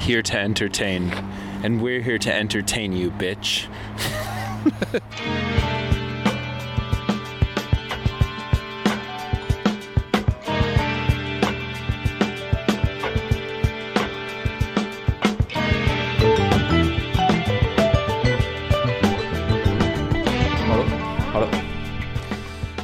[0.00, 1.10] here to entertain.
[1.62, 3.68] And we're here to entertain you, bitch.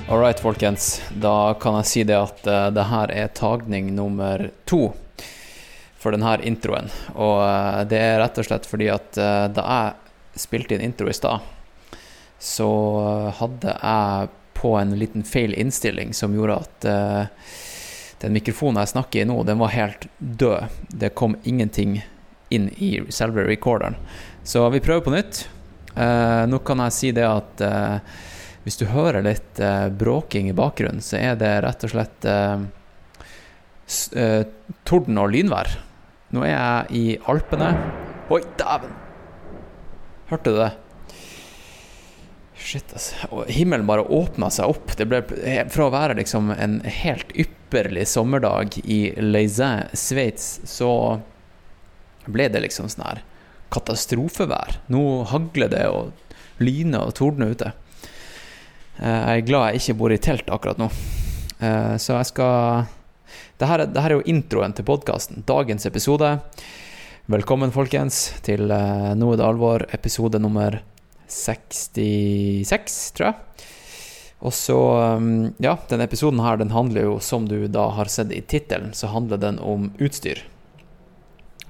[0.09, 1.03] All right, folkens.
[1.21, 4.95] Da kan jeg si det at uh, det her er tagning nummer to
[6.05, 6.91] for denne introen.
[7.15, 11.09] Og uh, det er rett og slett fordi at uh, da jeg spilte inn intro
[11.11, 11.45] i stad,
[12.39, 12.69] så
[13.39, 16.87] hadde jeg på en liten feil innstilling som gjorde at
[18.21, 20.75] den mikrofonen jeg snakker i nå, den var helt død.
[20.91, 22.01] Det kom ingenting
[22.53, 23.97] inn i selve recorderen.
[24.45, 25.45] Så vi prøver på nytt.
[26.51, 27.65] nå kan jeg si det at
[28.65, 32.63] hvis du hører litt eh, bråking i bakgrunnen, så er det rett og slett eh,
[34.17, 34.45] eh,
[34.89, 35.75] torden og lynvær.
[36.35, 37.69] Nå er jeg i Alpene.
[38.33, 38.95] Oi, dæven!
[40.33, 40.73] Hørte du det?
[42.59, 43.45] Shit, altså.
[43.53, 44.95] Himmelen bare åpna seg opp.
[44.99, 45.21] Det ble
[45.71, 50.91] Fra å være liksom en helt ypperlig sommerdag i Leisin, Sveits, så
[52.25, 53.23] ble det liksom sånn her
[53.75, 54.81] katastrofevær.
[54.91, 57.71] Nå hagler det og lyner og tordner ute.
[58.99, 60.91] Eh, jeg er glad jeg ikke bor i telt akkurat nå.
[61.61, 62.87] Eh, så jeg skal
[63.65, 65.41] Dette, dette er jo introen til podkasten.
[65.49, 66.29] Dagens episode.
[67.33, 70.77] Velkommen, folkens, til uh, Nå er det alvor, episode nummer
[71.33, 73.65] 66, tror jeg.
[74.45, 74.77] Og så
[75.65, 79.09] Ja, denne episoden her, den handler jo, som du da har sett i tittelen, så
[79.15, 80.45] handler den om utstyr.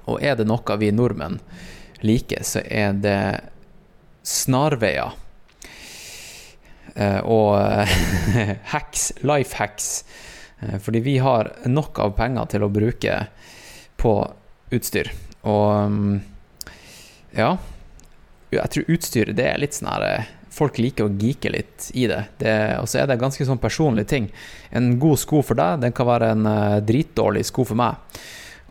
[0.03, 1.39] Og er det noe vi nordmenn
[2.03, 3.19] liker, så er det
[4.27, 5.15] snarveier
[6.95, 7.59] Uh, og
[8.71, 10.05] hacks, life hacks.
[10.65, 13.19] Eh, fordi vi har nok av penger til å bruke
[14.01, 14.15] på
[14.75, 15.11] utstyr.
[15.45, 16.13] Og mm,
[17.35, 17.51] ja
[18.49, 22.05] Jeg tror utstyr det er litt sånn her eh, Folk liker å geeke litt i
[22.07, 22.21] det.
[22.39, 24.29] det og så er det ganske sånn personlige ting.
[24.71, 26.47] En god sko for deg, den kan være en
[26.87, 27.99] dritdårlig sko for meg.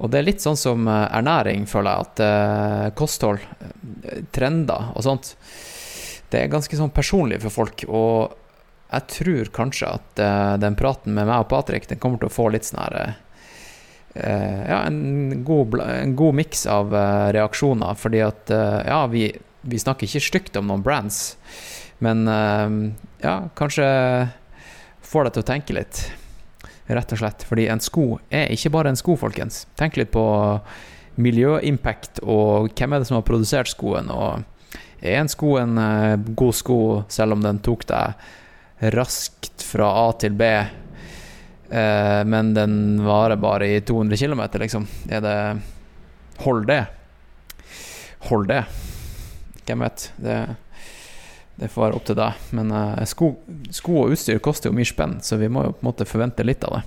[0.00, 2.09] Og det er litt sånn som ernæring, føler jeg.
[2.09, 3.44] At kosthold,
[4.32, 5.34] trender og sånt
[6.34, 7.84] det er ganske sånn personlig for folk.
[7.87, 8.34] Og
[8.94, 12.34] jeg tror kanskje at uh, den praten med meg og Patrick den kommer til å
[12.34, 13.15] få litt sånn her uh,
[14.15, 17.97] Ja, en god, en god miks av uh, reaksjoner.
[17.99, 18.53] Fordi at
[18.87, 19.27] ja, vi,
[19.66, 21.34] vi, snakker ikke stygt om noen brands,
[22.05, 22.28] men
[23.22, 23.87] ja, kanskje
[25.03, 26.03] får deg til å tenke litt.
[26.87, 27.43] Rett og slett.
[27.49, 29.65] Fordi en sko er ikke bare en sko, folkens.
[29.78, 30.25] Tenk litt på
[31.19, 34.11] miljøimpact og hvem er det som har produsert skoen.
[34.15, 34.44] og
[35.03, 35.78] er en sko en
[36.38, 36.81] god sko,
[37.11, 38.31] selv om den tok deg
[38.91, 40.49] raskt fra A til B,
[41.71, 42.75] eh, men den
[43.05, 44.89] varer bare i 200 km, liksom?
[45.09, 45.39] Er det
[46.43, 46.81] Hold det.
[48.27, 48.65] Hold det.
[49.69, 50.09] Hvem vet?
[50.17, 50.39] Det,
[51.61, 52.41] det får være opp til deg.
[52.59, 53.31] Men eh, sko,
[53.71, 56.47] sko, og utstyr koster jo mye spenn, så vi må jo på en måte forvente
[56.47, 56.83] litt av det.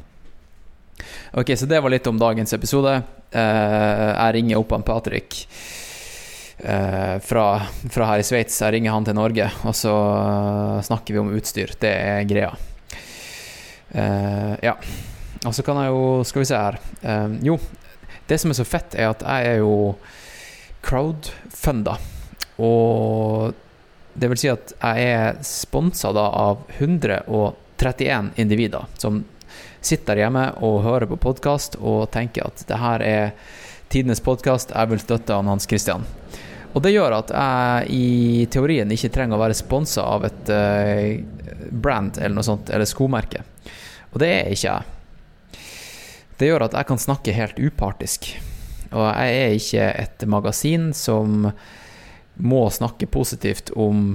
[1.39, 2.99] Ok, så det var litt om dagens episode.
[3.31, 5.86] jeg ringer opp han Patrick eh,
[6.57, 7.43] fra,
[7.93, 8.55] fra, her i Sveits.
[8.63, 11.75] Jeg ringer han til Norge, og så uh, snakker vi om utstyr.
[11.77, 12.55] Det er greia.
[13.91, 14.75] Eh, ja.
[15.45, 16.79] Og så kan jeg jo Skal vi se her.
[17.01, 17.57] Eh, jo,
[18.27, 19.95] det som er så fett, er at jeg er jo
[20.83, 21.97] crowdfunda.
[22.57, 23.53] Og
[24.17, 29.23] det vil si at jeg er sponsa av 131 individer som
[29.81, 33.27] sitter hjemme og hører på podkast og tenker at det her er
[33.93, 36.03] tidenes podkast, jeg vil støtte han Hans Christian.
[36.77, 41.63] Og det gjør at jeg i teorien ikke trenger å være sponsa av et uh,
[41.73, 43.41] brand eller noe sånt, eller skomerke.
[44.11, 45.63] Og det er ikke jeg.
[46.37, 48.29] Det gjør at jeg kan snakke helt upartisk.
[48.91, 51.49] Og jeg er ikke et magasin som
[52.37, 54.13] må snakke positivt om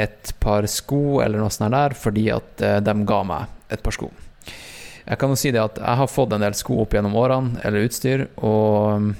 [0.00, 3.92] et par sko eller noe sånt der fordi at uh, de ga meg et par
[3.92, 4.08] sko.
[5.04, 7.60] Jeg kan jo si det at jeg har fått en del sko opp gjennom årene,
[7.60, 9.12] eller utstyr, og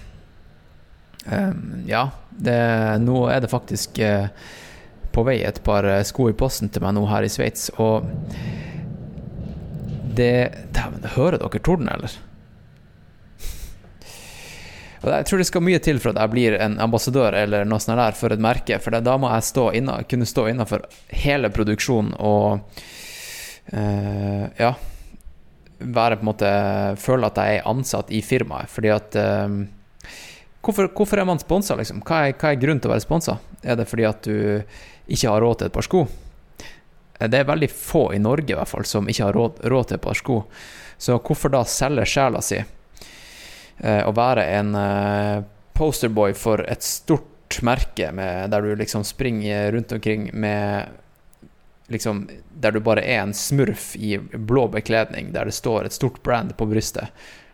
[1.88, 2.58] ja, det,
[3.00, 4.26] nå er det faktisk uh,
[5.14, 8.08] på vei et par eh, sko i posten til meg nå her i Sveits, og
[10.14, 10.34] det
[10.74, 12.16] Dæven, hører dere torden, eller?
[15.04, 17.82] Og jeg tror det skal mye til for at jeg blir en ambassadør eller noe
[17.82, 21.50] sånt der for et merke, for da må jeg stå inna, kunne stå innafor hele
[21.52, 22.82] produksjonen og
[23.70, 24.74] uh, ja
[25.84, 26.50] være på en måte
[27.02, 28.70] føle at jeg er ansatt i firmaet.
[28.72, 29.56] Fordi at eh,
[30.64, 32.02] hvorfor, hvorfor, er man sponsa, liksom?
[32.06, 33.38] Hva er, hva er grunnen til å være sponsa?
[33.62, 34.62] Er det fordi at du
[35.06, 36.04] ikke har råd til et par sko?
[37.18, 39.90] Eh, det er veldig få i Norge i hvert fall som ikke har råd, råd
[39.90, 40.40] til et par sko.
[40.96, 45.38] Så hvorfor da selge sjela si eh, og være en eh,
[45.74, 50.88] posterboy for et stort merke med, der du liksom springer rundt omkring med
[51.92, 56.22] liksom, der du bare er en smurf i blå bekledning, der det står et stort
[56.22, 57.12] brand på brystet.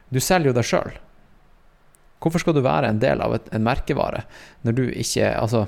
[0.09, 0.93] Du selger jo deg sjøl.
[2.21, 4.25] Hvorfor skal du være en del av et, en merkevare
[4.67, 5.65] når du ikke Altså,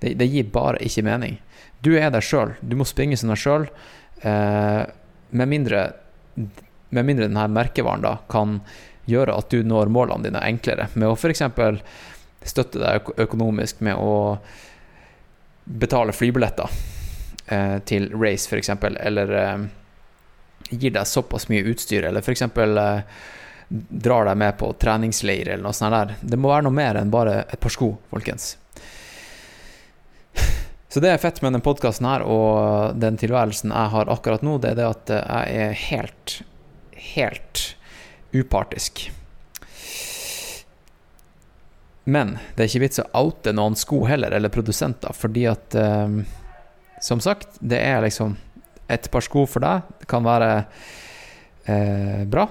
[0.00, 1.38] det, det gir bare ikke mening.
[1.84, 2.54] Du er deg sjøl.
[2.60, 3.66] Du må springe som deg sjøl.
[4.24, 4.82] Eh,
[5.30, 5.86] med mindre
[6.90, 8.58] med mindre denne merkevaren da kan
[9.10, 11.42] gjøre at du når målene dine enklere, med å f.eks.
[12.50, 14.38] støtte deg økonomisk med å
[15.64, 16.70] betale flybilletter
[17.46, 18.72] eh, til race, f.eks.,
[19.06, 19.66] eller eh,
[20.70, 22.42] gir deg såpass mye utstyr, eller f.eks.
[22.42, 23.20] Eh,
[23.70, 26.16] drar deg med på treningsleir eller noe sånt der.
[26.20, 28.56] Det må være noe mer enn bare et par sko, folkens.
[30.90, 34.56] Så det er fett med den podkasten her og den tilværelsen jeg har akkurat nå,
[34.58, 36.40] det er det at jeg er helt,
[37.14, 37.62] helt
[38.34, 39.04] upartisk.
[42.10, 46.24] Men det er ikke vits å oute noen sko heller, eller produsenter, fordi at um,
[47.00, 48.36] som sagt, det er liksom
[48.90, 50.48] Et par sko for deg det kan være
[51.70, 52.48] eh, bra,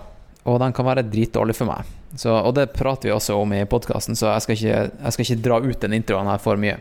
[0.50, 1.96] og den kan være dritdårlig for meg.
[2.18, 5.26] Så, og det prater vi også om i podkasten, så jeg skal, ikke, jeg skal,
[5.26, 6.80] ikke, dra ut den introen her for mye.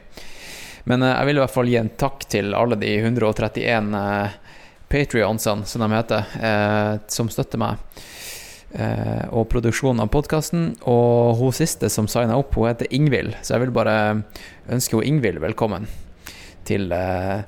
[0.89, 4.39] Men eh, jeg vil i hvert fall gi en takk til alle de 131 eh,
[4.89, 8.01] patrionsene, som de heter, eh, som støtter meg.
[8.73, 10.73] Eh, og produksjonen av podkasten.
[10.89, 13.97] Og hun siste som signa opp, hun heter Ingvild, så jeg vil bare
[14.69, 15.89] ønske hun Ingvild velkommen
[16.69, 17.41] til eh,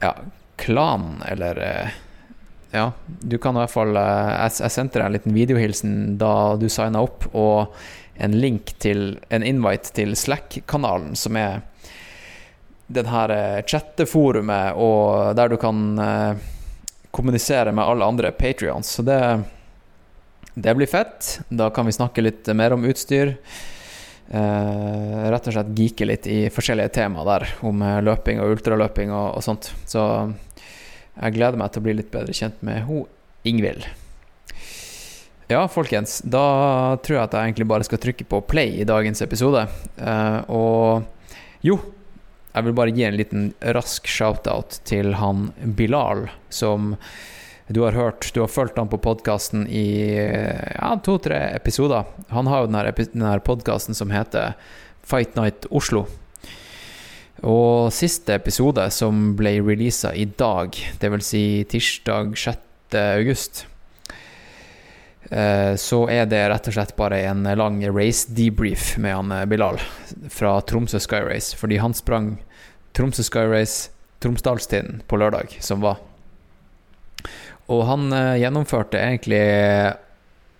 [0.00, 0.14] ja,
[0.60, 2.00] klanen, eller eh,
[2.74, 6.66] Ja, du kan i hvert fall eh, Jeg, sendte deg en liten videohilsen da du
[6.72, 7.76] signa opp, og
[8.14, 11.62] en link til en invite til Slack-kanalen, som er
[12.94, 13.32] den her
[13.66, 15.96] chatteforumet og der du kan
[17.14, 18.90] kommunisere med alle andre patrions.
[18.98, 19.18] Så det,
[20.54, 21.40] det blir fett.
[21.48, 23.36] Da kan vi snakke litt mer om utstyr.
[24.24, 29.12] Uh, rett og slett geeke litt i forskjellige temaer der, om eh, løping og ultraløping
[29.12, 29.68] og, og, sånt.
[29.86, 30.00] Så
[31.14, 33.04] jeg gleder meg til å bli litt bedre kjent med ho
[33.44, 33.84] Ingvild.
[35.50, 39.20] Ja, folkens, da tror jeg at jeg egentlig bare skal trykke på play i dagens
[39.22, 39.66] episode.
[39.98, 41.76] Uh, og jo,
[42.54, 43.46] jeg vil bare gi en liten
[43.76, 46.94] rask shout-out til han Bilal, som
[47.68, 52.08] du har hørt, du har fulgt han på podkasten i ja, to-tre episoder.
[52.32, 54.56] Han har jo den her podkasten som heter
[55.04, 56.06] Fight Night Oslo.
[57.44, 61.26] Og siste episode, som ble releasa i dag, dvs.
[61.28, 62.96] Si tirsdag 6.
[63.18, 63.66] august,
[65.28, 69.44] eh, så er det rett og slett bare en lang race debrief med han eh,
[69.50, 69.80] Bilal
[70.32, 71.52] fra Tromsø Sky Race.
[71.60, 72.38] Fordi han sprang
[72.96, 73.90] Tromsø Sky Race
[74.24, 76.00] Tromsdalstiden på lørdag, som var.
[77.68, 79.44] Og han eh, gjennomførte egentlig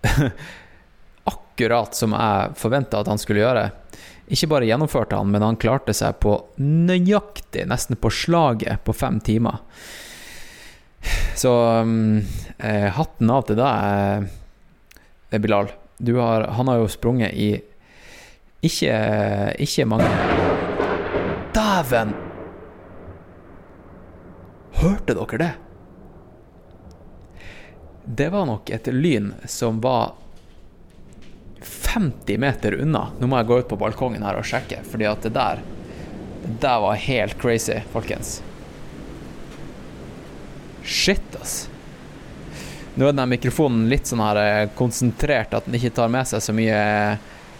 [1.33, 3.71] akkurat som jeg forventa at han skulle gjøre.
[4.33, 9.21] Ikke bare gjennomførte han, men han klarte seg på nøyaktig, nesten på slaget, på fem
[9.25, 9.61] timer.
[11.37, 11.53] Så
[11.85, 12.23] um,
[12.57, 14.29] eh, hatten av til deg,
[15.29, 15.69] eh, Bilal.
[16.05, 17.51] Har, han har jo sprunget i
[18.65, 18.95] ikke,
[19.63, 20.09] ikke mange
[21.55, 22.15] Dæven!
[24.81, 25.53] Hørte dere det?
[28.05, 30.13] det var nok et lyn som var
[31.95, 33.09] 50 meter unna.
[33.21, 35.63] Nå må jeg gå ut på balkongen her og sjekke, fordi at det der
[36.45, 38.43] Det der var helt crazy, folkens.
[40.85, 41.71] Shit, ass.
[42.95, 46.45] Nå er denne mikrofonen litt sånn her eh, konsentrert, at den ikke tar med seg
[46.45, 46.83] så mye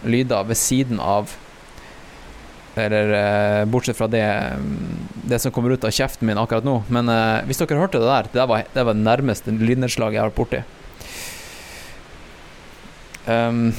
[0.05, 1.33] lyder ved siden av
[2.75, 4.21] eller uh, bortsett fra det,
[4.59, 4.95] mm,
[5.31, 6.81] det, som kommer ut av kjeften min akkurat nå.
[6.91, 7.07] Men
[7.47, 10.59] hvis dere hørte det der, det var det var nærmeste lynnedslaget jeg har vært borti.
[13.25, 13.71] Um,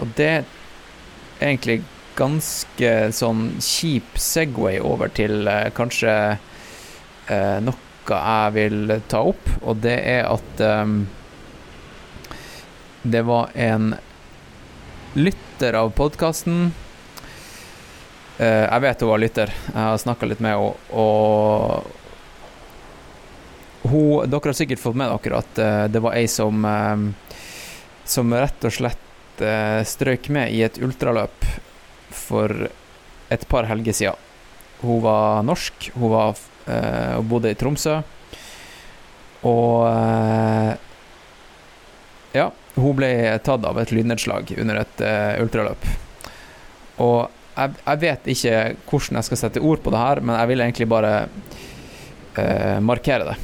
[0.00, 0.48] og det er
[1.40, 1.80] egentlig
[2.18, 6.14] ganske sånn kjip Segway over til eh, kanskje
[7.30, 11.04] noe jeg vil ta opp, og det er at um,
[13.06, 13.92] det var en
[15.14, 16.72] lytter av podkasten
[18.40, 19.50] Eh, jeg vet hun var lytter.
[19.52, 21.84] Jeg har snakka litt med henne, og
[23.90, 26.98] hun, Dere har sikkert fått med dere at uh, det var ei som eh,
[28.04, 29.09] Som rett og slett
[29.40, 31.44] slett strøyk med i et ultraløp
[32.12, 32.68] for
[33.30, 34.28] et par helger siden.
[34.80, 38.00] Hun var norsk, hun, var, eh, hun bodde i Tromsø.
[39.46, 40.72] Og eh,
[42.36, 43.10] ja, hun ble
[43.44, 45.86] tatt av et lynnedslag under et eh, ultraløp.
[47.00, 48.56] Og jeg, jeg, vet ikke
[48.88, 51.14] hvordan jeg skal sette ord på det her, men jeg vil egentlig bare
[52.36, 53.38] eh, markere det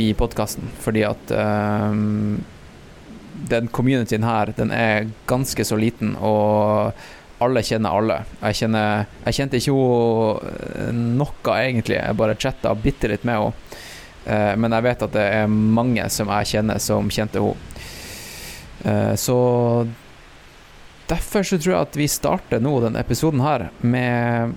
[0.00, 2.00] i podkasten, fordi at eh,
[3.32, 6.92] den communityen her, den er ganske så liten, og
[7.42, 8.18] alle kjenner alle.
[8.42, 11.98] Jeg, kjenner, jeg kjente ikke henne noe, egentlig.
[11.98, 13.78] Jeg bare chatta bitte litt med henne.
[14.22, 17.88] Eh, men jeg vet at det er mange som jeg kjenner, som kjente henne.
[18.86, 19.38] Eh, så
[21.10, 24.54] derfor så tror jeg at vi starter nå denne episoden her med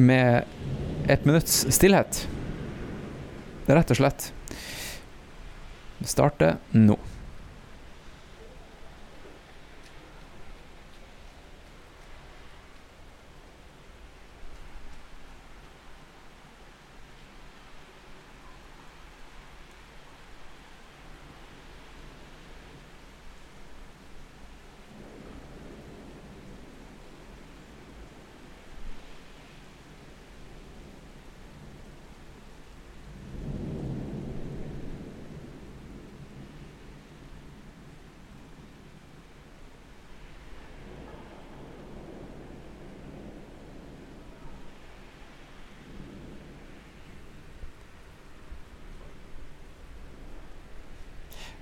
[0.00, 0.44] med
[1.08, 2.24] et minutts stillhet.
[3.70, 4.30] Rett og slett.
[6.08, 6.96] Starte nå.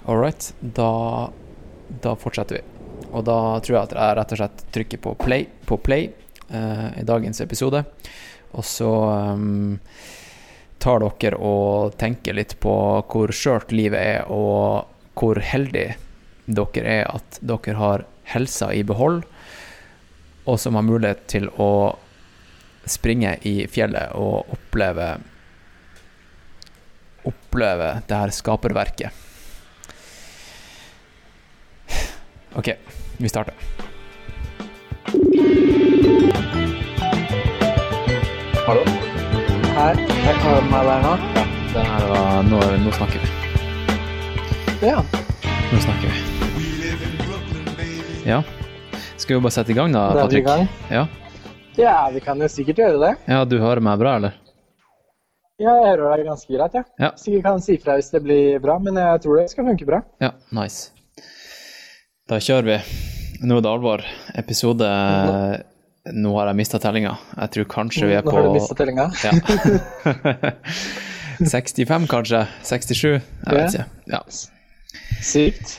[0.09, 0.93] All right, da,
[2.03, 2.63] da fortsetter vi.
[3.09, 6.11] Og da tror jeg at jeg rett og slett trykker på play, på play
[6.53, 7.83] uh, i dagens episode.
[8.57, 8.91] Og så
[9.35, 9.79] um,
[10.79, 12.75] tar dere og tenker litt på
[13.11, 15.89] hvor skjørt livet er, og hvor heldig
[16.49, 19.23] dere er at dere har helsa i behold,
[20.49, 21.97] og som har mulighet til å
[22.89, 25.19] springe i fjellet og oppleve
[27.29, 29.28] oppleve det her skaperverket.
[32.59, 32.69] OK,
[33.17, 33.55] vi starter.
[38.67, 38.83] Hallo?
[39.79, 41.13] Hei, jeg kan meg der nå.
[41.73, 43.29] Det her var nå, nå snakker vi.
[44.85, 44.99] Ja.
[45.71, 46.19] Nå snakker vi.
[48.29, 48.43] Ja.
[49.17, 50.47] Skal vi bare sette i gang, da, Da er vi i Patrick?
[50.51, 50.69] gang.
[50.93, 51.07] Ja.
[51.79, 53.15] ja, vi kan jo sikkert gjøre det.
[53.31, 54.37] ja, du hører meg bra, eller?
[55.59, 56.85] Ja, jeg hører deg ganske greit, ja.
[57.03, 57.11] Ja.
[57.19, 60.03] Sikkert kan si fra hvis det blir bra, men jeg tror det skal funke bra.
[60.23, 60.98] Ja, nice.
[62.29, 62.75] Da kjører vi.
[63.49, 64.03] Nå er det alvor.
[64.37, 64.89] Episode
[66.13, 67.15] Nå har jeg mista tellinga.
[67.39, 69.07] Jeg tror kanskje vi er på Nå har du mistet tellinga.
[69.25, 69.33] ja.
[71.39, 72.43] 65, kanskje?
[72.67, 73.07] 67?
[73.07, 73.87] Jeg vet ikke.
[74.13, 74.21] Ja.
[75.25, 75.79] Sykt.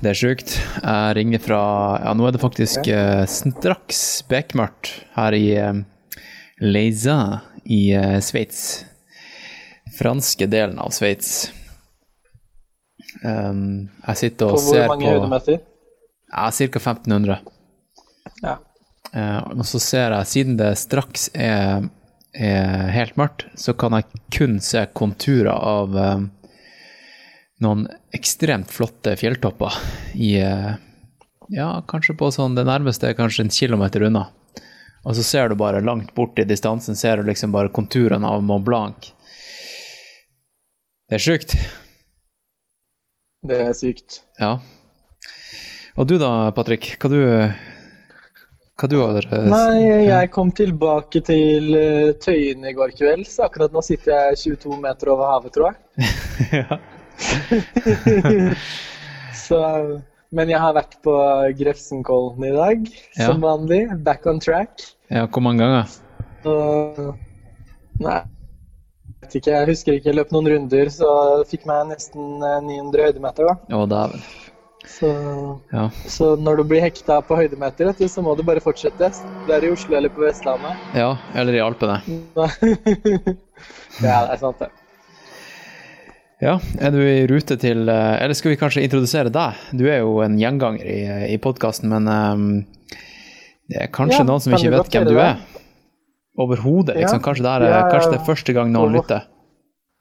[0.00, 0.54] Det er sjukt.
[0.80, 1.60] Jeg ringer fra
[2.06, 5.82] Ja, nå er det faktisk eh, straks bekmørkt her i uh,
[6.64, 7.18] Leiza
[7.68, 8.86] i uh, Sveits.
[9.98, 11.50] Franske delen av Sveits.
[13.24, 15.60] Um, jeg sitter På og hvor ser mange på høydemeter?
[16.28, 16.66] Ja, ca.
[16.78, 17.38] 1500.
[18.44, 18.56] Ja.
[19.08, 21.88] Uh, og så ser jeg, siden det straks er,
[22.36, 26.26] er helt mørkt, så kan jeg kun se konturer av eh,
[27.64, 29.74] noen ekstremt flotte fjelltopper
[30.14, 30.74] i eh,
[31.48, 34.26] Ja, kanskje på sånn Det nærmeste er kanskje en kilometer unna.
[35.08, 38.42] Og så ser du bare langt bort i distansen, ser du liksom bare konturene av
[38.44, 39.08] Mont Blanc.
[41.08, 41.54] Det er sjukt.
[43.48, 44.20] Det er sykt.
[44.40, 44.56] Ja.
[45.98, 46.92] Og du da, Patrick?
[47.00, 47.18] Hva du
[48.78, 53.48] Hva du har eh, Nei, jeg kom tilbake til eh, Tøyen i går kveld, så
[53.48, 55.76] akkurat nå sitter jeg 22 meter over havet, tror jeg.
[56.60, 56.78] ja.
[59.48, 59.58] Så,
[60.34, 61.14] men jeg har vært på
[61.58, 62.84] Grefsenkollen i dag,
[63.16, 63.26] Ja.
[63.30, 63.80] som vanlig.
[64.04, 64.84] Back on track.
[65.10, 65.88] ja, hvor mange ganger?
[66.44, 66.54] Så,
[67.98, 68.20] Nei,
[69.28, 69.54] vet ikke.
[69.54, 70.10] Jeg husker ikke.
[70.10, 71.12] Jeg løp noen runder, så
[71.48, 73.52] fikk meg nesten eh, 900 høydemeter.
[73.52, 73.76] da.
[73.76, 74.24] Å, dæven.
[74.88, 75.08] Så,
[75.68, 75.82] Ja.
[76.08, 79.10] så når du blir hekta på høydemeter, du, så må du bare fortsette.
[79.46, 80.80] Det er i Oslo eller på Vestlandet.
[80.96, 81.98] ja, eller i Alpene.
[84.00, 84.70] ja, det er sant, det.
[86.40, 89.56] Ja, er du i rute til eh, Eller skal vi kanskje introdusere deg?
[89.74, 90.98] Du er jo en gjenganger i,
[91.34, 92.44] i podkasten, men um,
[93.68, 95.40] det er kanskje Ja, noen som ikke du vet hvem du er?
[96.38, 97.18] Overhodet, liksom.
[97.18, 99.26] Ja, Kanskje, det er, ja, kanskje det er første gang noen Hvorfor- lytter.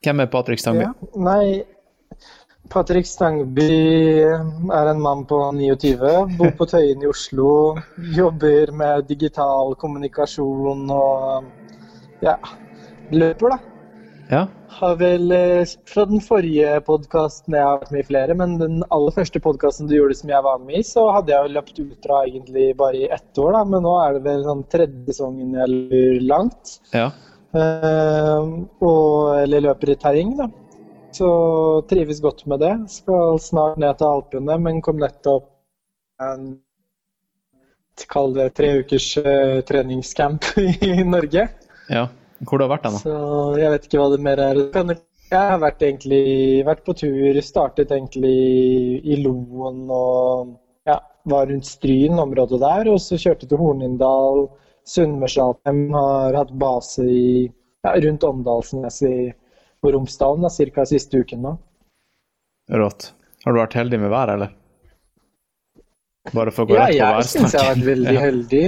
[0.05, 0.83] Hvem er Patrick Stangby?
[0.85, 0.91] Ja.
[1.17, 1.63] Nei,
[2.69, 3.65] Patrick Stangby
[4.21, 7.77] er en mann på 29, bor på Tøyen i Oslo,
[8.13, 11.45] jobber med digital kommunikasjon og
[12.21, 12.35] ja,
[13.11, 13.59] løper, da.
[14.29, 14.47] Ja.
[14.77, 18.81] Har vel eh, fra den forrige podkasten jeg har vært med i flere, men den
[18.93, 21.79] aller første podkasten du gjorde som jeg var med i, så hadde jeg jo løpt
[21.83, 23.63] ultra egentlig bare i ett år, da.
[23.71, 26.77] Men nå er det vel sånn tredje sesongen jeg løper langt.
[26.95, 27.09] ja.
[27.57, 30.49] Uh, og, eller løper i terreng, da.
[31.15, 31.27] Så
[31.89, 32.73] trives godt med det.
[32.91, 35.47] Skal snart ned til Alpene, men kom nettopp
[36.21, 36.57] en
[38.11, 40.51] Kall det tre ukers uh, treningscamp
[40.85, 41.47] i Norge.
[41.89, 42.03] ja.
[42.45, 42.91] Hvor du har vært da?
[43.01, 43.17] Så
[43.57, 44.59] jeg vet ikke hva det mer er.
[45.27, 46.21] Jeg har vært, egentlig,
[46.67, 48.37] vært på tur, startet egentlig
[49.03, 50.53] i Loen og
[50.87, 52.91] ja, var rundt Stryn, området der.
[52.93, 54.45] Og så kjørte til Hornindal,
[54.87, 57.27] Sunnmørsalpen, har hatt base i,
[57.83, 59.01] ja, rundt Åndalsnes
[59.81, 60.87] på Romsdalen da, ca.
[60.87, 61.57] siste uken nå.
[62.77, 63.11] Rått.
[63.43, 64.55] Har du vært heldig med været, eller?
[66.33, 68.21] Bare for å gå Ja, rett på jeg syns jeg har vært veldig Ja.
[68.21, 68.63] heldig.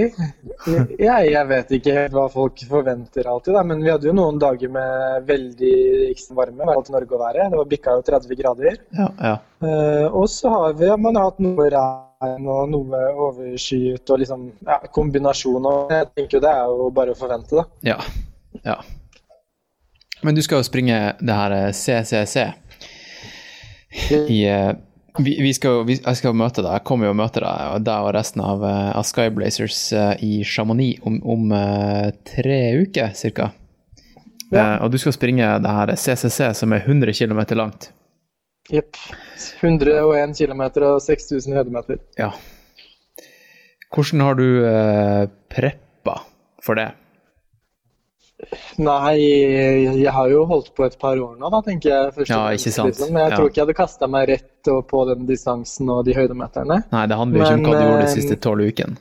[1.00, 4.38] Jeg, jeg vet ikke helt hva folk forventer alltid, da, men vi hadde jo noen
[4.40, 5.74] dager med veldig
[6.10, 6.64] ekstremt varme.
[6.64, 7.48] Det var til Norge å være.
[7.50, 8.78] Det var bikka jo 30 grader.
[8.96, 9.34] Ja, ja.
[9.60, 14.46] Uh, og så har vi, man har hatt noe regn og noe overskyet og liksom
[14.66, 15.68] ja, kombinasjon.
[15.68, 17.66] Og jeg tenker jo det er jo bare å forvente, da.
[17.92, 17.98] Ja.
[18.64, 18.78] ja.
[20.22, 22.42] Men du skal jo springe det her eh, CCC
[24.28, 24.72] i eh,
[25.24, 27.86] vi, vi skal, vi, Jeg skal møte deg, jeg kommer jo og møter deg og
[27.86, 33.16] deg og resten av, eh, av Skyblazers eh, i Chamonix om, om eh, tre uker
[33.34, 33.50] ca.
[34.50, 34.80] Ja.
[34.82, 37.92] og du skal springe det her CCC som er 100 km langt.
[38.70, 38.98] Jepp.
[39.62, 42.00] 101 km og 6000 høydemeter.
[42.18, 42.32] Ja.
[43.90, 46.16] Hvordan har du uh, preppa
[46.62, 46.90] for det?
[48.80, 49.16] Nei,
[50.00, 52.26] jeg har jo holdt på et par år nå, da, tenker jeg.
[52.30, 52.90] Ja, ikke sant.
[52.92, 53.12] Liksom.
[53.12, 53.36] Men jeg Ja.
[53.36, 56.82] tror ikke jeg hadde kasta meg rett på den distansen og de høydemeterne.
[56.90, 58.96] Nei, det handler jo ikke om hva du gjorde de eh, siste tolv ukene.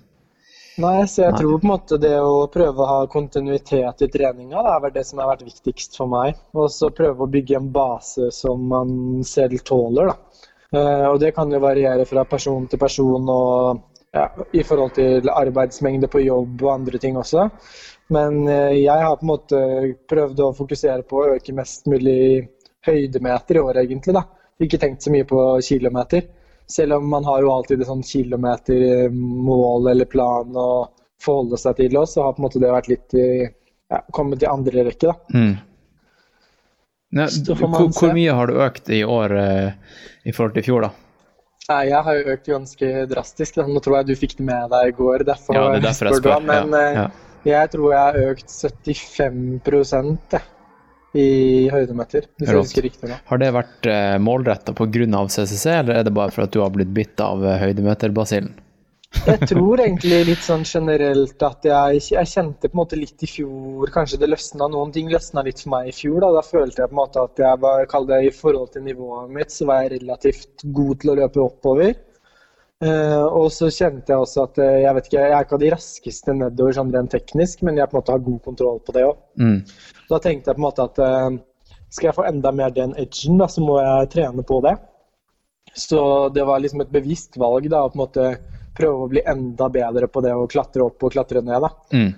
[0.80, 1.40] Nei, så jeg Nei.
[1.42, 5.06] tror på en måte det å prøve å ha kontinuitet i treninga, det er det
[5.06, 6.36] som har vært viktigst for meg.
[6.56, 10.16] Og så prøve å bygge en base som man selv tåler, da.
[10.72, 13.82] Eh, og det kan jo variere fra person til person og
[14.14, 17.50] ja, i forhold til arbeidsmengde på jobb og andre ting også.
[18.14, 19.62] Men eh, jeg har på en måte
[20.10, 22.48] prøvd å fokusere på å øke mest mulig
[22.88, 24.16] høydemeter i år, egentlig.
[24.18, 24.26] da.
[24.60, 26.26] Ikke tenkt så mye på kilometer.
[26.70, 30.70] Selv om man har jo alltid et sånn kilometermål eller plan å
[31.22, 33.28] forholde seg til også, så har på en måte det vært litt i,
[33.90, 35.16] ja, kommet i andre rekke, da.
[35.34, 35.58] Mm.
[37.10, 39.96] Man hvor, hvor mye har du økt i år eh,
[40.30, 40.92] i forhold til i fjor, da?
[41.70, 43.58] Nei, jeg har jo økt ganske drastisk.
[43.60, 43.66] Da.
[43.70, 46.10] Nå tror jeg du fikk det med deg i går, derfor, Ja, det er derfor
[46.10, 46.48] jeg spør du, spør.
[46.50, 47.29] Men ja, eh, ja.
[47.48, 50.42] Jeg tror jeg har økt 75 jeg,
[51.18, 53.20] i høydemeter, hvis jeg husker riktig nå.
[53.26, 55.24] Har det vært eh, målretta pga.
[55.34, 58.52] CCC, eller er det bare for at du har blitt bitt av eh, høydemeterbasillen?
[59.26, 63.30] Jeg tror egentlig litt sånn generelt at jeg, jeg kjente på en måte litt i
[63.30, 66.20] fjor Kanskje det løsna noen ting løsna litt for meg i fjor.
[66.22, 68.86] Da, da følte jeg på en måte at jeg var, kall det i forhold til
[68.86, 71.98] nivået mitt, så var jeg relativt god til å løpe oppover.
[72.80, 75.64] Eh, og så kjente jeg også at eh, jeg vet ikke, jeg er ikke av
[75.64, 78.96] de raskeste nedover sånn rent teknisk, men jeg på en måte har god kontroll på
[78.96, 79.18] det òg.
[79.42, 79.58] Mm.
[80.08, 83.36] Da tenkte jeg på en måte at uh, skal jeg få enda mer den edgen,
[83.42, 84.78] da, så må jeg trene på det.
[85.76, 86.02] Så
[86.34, 88.32] det var liksom et bevisst valg da, å på en måte
[88.80, 91.68] prøve å bli enda bedre på det å klatre opp og klatre ned.
[91.68, 91.72] da.
[91.92, 92.10] Mm.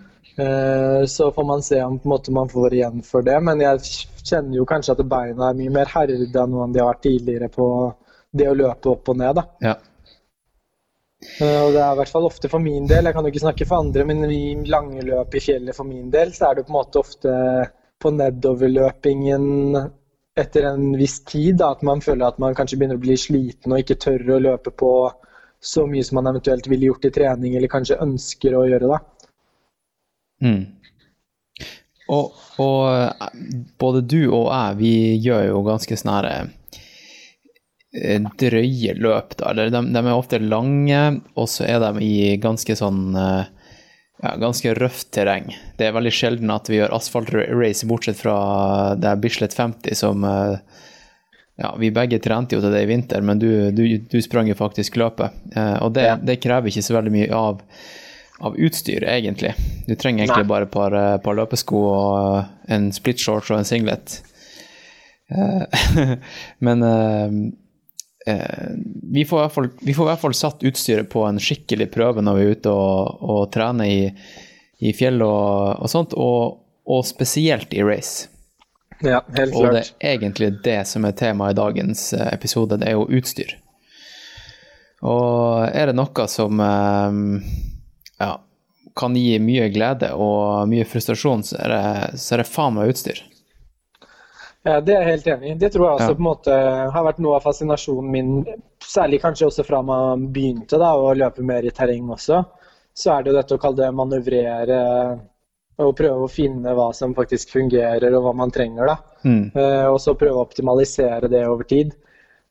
[1.12, 3.82] Så får man se om på en måte man får igjen for det, men jeg
[4.22, 7.50] kjenner jo kanskje at beina er mye mer herda nå enn de har vært tidligere
[7.52, 7.68] på
[8.40, 9.42] det å løpe opp og ned.
[9.42, 9.48] da.
[9.66, 9.76] Ja.
[11.22, 13.44] Eh, Og det er i hvert fall ofte for min del, jeg kan jo ikke
[13.46, 16.66] snakke for andre, men i lange løp i fjellet for min del, så er det
[16.68, 17.34] på en måte ofte
[18.02, 19.76] på nedoverløpingen
[20.42, 23.74] etter en viss tid da, at man føler at man kanskje begynner å bli sliten
[23.74, 24.92] og ikke tør å løpe på
[25.62, 28.88] så mye som man eventuelt ville gjort i trening, eller kanskje ønsker å gjøre.
[28.90, 28.98] da.
[30.42, 30.64] Mm.
[32.12, 33.36] Og, og eh,
[33.80, 36.50] både du og jeg, vi gjør jo ganske sånn her, eh,
[37.92, 39.52] drøye løp, da.
[39.52, 41.02] Eller de, de er ofte lange,
[41.36, 43.50] og så er de i ganske sånn eh,
[44.22, 45.52] ja, ganske røft terreng.
[45.78, 48.36] Det er veldig sjelden at vi gjør asfaltrace, bortsett fra
[49.00, 50.56] det er Bislett 50 som eh,
[51.62, 54.58] ja, Vi begge trente jo til det i vinter, men du, du, du sprang jo
[54.58, 55.36] faktisk løpet.
[55.56, 57.60] Eh, og det, det krever ikke så veldig mye av,
[58.42, 59.52] av utstyr, egentlig.
[59.86, 60.52] Du trenger egentlig Nei.
[60.54, 64.22] bare et par, eh, par løpesko og en split shorts og en singlet.
[65.34, 66.16] Eh,
[66.66, 66.88] men
[68.28, 68.72] eh,
[69.14, 72.38] vi, får fall, vi får i hvert fall satt utstyret på en skikkelig prøve når
[72.38, 74.04] vi er ute og, og trener i,
[74.82, 78.30] i fjell og, og sånt, og, og spesielt i race.
[79.02, 82.92] Ja, helt Og det er egentlig det som er temaet i dagens eh, episode, det
[82.92, 83.56] er jo utstyr.
[85.02, 87.20] Og er det noe som eh,
[88.22, 88.32] ja,
[88.98, 91.84] kan gi mye glede og mye frustrasjon, så er det,
[92.22, 93.24] så er det faen meg utstyr.
[94.64, 95.58] Ja, Det er jeg helt enig i.
[95.58, 96.14] Det tror jeg også Ja.
[96.14, 98.46] på en måte har vært noe av fascinasjonen min,
[98.80, 102.46] særlig kanskje også fra man begynte da, å løpe mer i terreng også.
[102.94, 105.20] Så er det jo dette å kalle det manøvrere
[105.80, 108.86] og prøve å finne hva som faktisk fungerer og hva man trenger.
[108.86, 108.98] da.
[109.26, 109.52] Mm.
[109.56, 111.96] Eh, Og så prøve å optimalisere det over tid.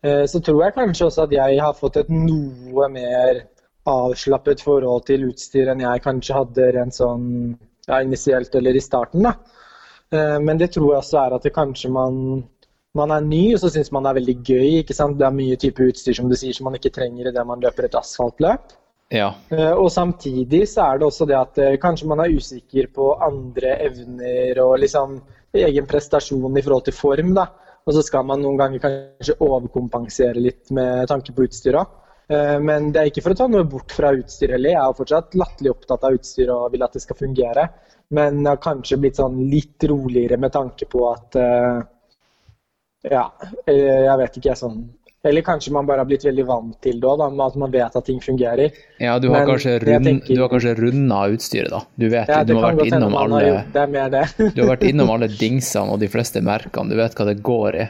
[0.02, 3.42] Eh, Så tror jeg kanskje også at jeg har fått et noe mer
[3.86, 7.56] avslappet forhold til utstyr enn jeg kanskje hadde rent sånn
[7.88, 9.22] ja, initielt eller i starten.
[9.22, 9.34] da.
[10.12, 12.42] Eh, Men det tror jeg også er at det kanskje man,
[12.94, 14.68] man er ny, og så syns man det er veldig gøy.
[14.82, 15.18] ikke sant?
[15.18, 17.86] Det er mye type utstyr som du sier som man ikke trenger idet man løper
[17.86, 18.74] et asfaltløp.
[19.10, 19.32] Ja.
[19.50, 23.12] Eh, Og samtidig så er det også det at eh, kanskje man er usikker på
[23.22, 25.20] andre evner og liksom
[25.54, 27.48] egen prestasjon i forhold til form, da.
[27.86, 31.88] Og så skal man noen ganger kanskje overkompensere litt med tanke på utstyret.
[32.30, 34.70] Eh, Men det er ikke for å ta noe bort fra utstyret heller.
[34.76, 37.68] Jeg er fortsatt latterlig opptatt av utstyr og vil at det skal fungere.
[38.10, 41.82] Men jeg har kanskje blitt sånn litt roligere med tanke på at eh,
[43.10, 43.26] Ja,
[43.66, 44.80] eh, jeg vet ikke, jeg sånn
[45.24, 48.04] Eller kanskje man bare har blitt veldig vant til det òg, at man vet at
[48.08, 48.70] ting fungerer.
[48.98, 51.80] ja, du har Men kanskje, rund, tenker- du har kanskje runda utstyret, da.
[51.98, 54.22] Du vet, Ja, du har vært innom alle har gjort det er mer det.
[54.56, 56.88] Du har vært innom alle dingsene og de fleste merkene.
[56.88, 57.88] Du vet hva det går i.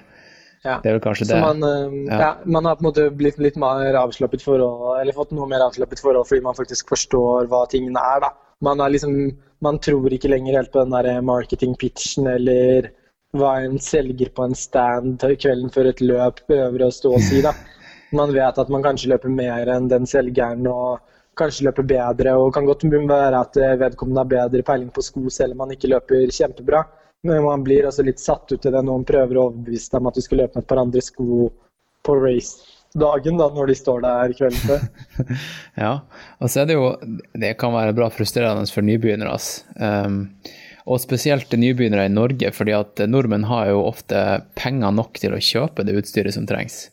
[0.64, 0.76] Ja.
[0.82, 1.40] Det er vel kanskje Så det.
[1.40, 2.18] man, eh, Ja.
[2.20, 2.36] ja.
[2.44, 6.00] man har på en måte blitt litt mer avslappet forhold, eller fått noe mer avslappet
[6.00, 8.20] forhold fordi man faktisk forstår hva tingene er.
[8.20, 8.30] da.
[8.60, 12.90] Man, er liksom, man tror ikke lenger helt på den der marketing-pitchen eller
[13.32, 17.40] hva en selger på en stand kvelden før et løp øver å stå og si.
[17.40, 17.54] da.
[18.12, 20.98] Man vet at man kanskje løper mer enn den selgeren og
[21.38, 22.32] kanskje løper bedre.
[22.34, 25.88] og kan godt være at vedkommende har bedre peiling på sko selv om man ikke
[25.88, 26.84] løper kjempebra.
[27.22, 28.80] Men man blir altså litt satt ut i det.
[28.80, 31.50] når man prøver å overbevise dem at du skal løpe med et par andre sko
[32.06, 34.86] på race-dagen, da, når de står der kvelden før.
[35.84, 35.92] Ja,
[36.40, 36.86] og så er det jo
[37.36, 39.36] Det kan være bra frustrerende for nybegynnere.
[39.76, 40.22] Um,
[40.88, 45.42] og spesielt nybegynnere i Norge, fordi at nordmenn har jo ofte penger nok til å
[45.44, 46.86] kjøpe det utstyret som trengs.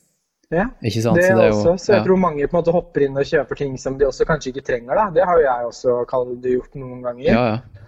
[0.52, 1.18] Ja, Ikke sant?
[1.20, 1.74] det, Så er jo- også.
[1.80, 2.04] Så jeg ja.
[2.06, 4.64] tror mange på en måte hopper inn og kjøper ting som de også kanskje ikke
[4.68, 4.96] trenger.
[4.96, 5.10] da.
[5.10, 7.26] Det har jo jeg også det, gjort noen ganger.
[7.26, 7.87] Ja, ja.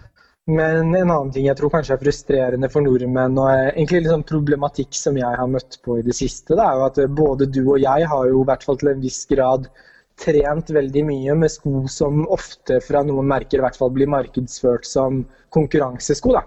[0.50, 4.96] Men en annen ting jeg tror kanskje er frustrerende for nordmenn, og egentlig sånn problematikk
[4.96, 7.78] som jeg har møtt på i det siste, det er jo at både du og
[7.82, 9.68] jeg har jo i hvert fall til en viss grad
[10.20, 14.88] trent veldig mye med sko som ofte fra noen merker i hvert fall blir markedsført
[14.88, 15.22] som
[15.54, 16.34] konkurransesko.
[16.36, 16.42] da.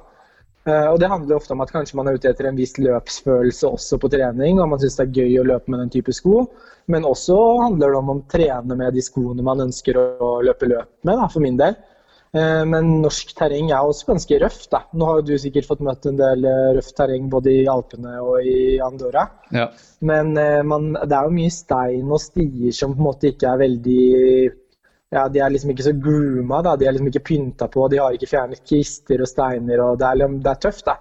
[0.65, 3.67] Eh, Og Det handler ofte om at kanskje man er ute etter en viss løpsfølelse
[3.67, 6.47] også på trening, og man syns det er gøy å løpe med den type sko.
[6.87, 10.89] Men også handler det om å trene med de skoene man ønsker å løpe løp
[11.03, 11.75] med, da, for min del.
[12.33, 14.69] Eh, Men norsk terreng er også ganske røft.
[14.71, 14.83] da.
[14.93, 18.41] Nå har du sikkert fått møtt en del eh, røft terreng både i Alpene og
[18.45, 19.27] i Andorra.
[19.53, 19.67] ja.
[20.01, 23.53] Men eh, man, det er jo mye stein og stier som på en måte ikke
[23.53, 24.01] er veldig
[25.13, 26.75] ja, De er liksom ikke så grooma, da.
[26.75, 27.85] De er liksom ikke pynta på.
[27.87, 29.79] De har ikke fjernet kvister og steiner.
[29.79, 30.95] og Det er, liksom- det er tøft, da.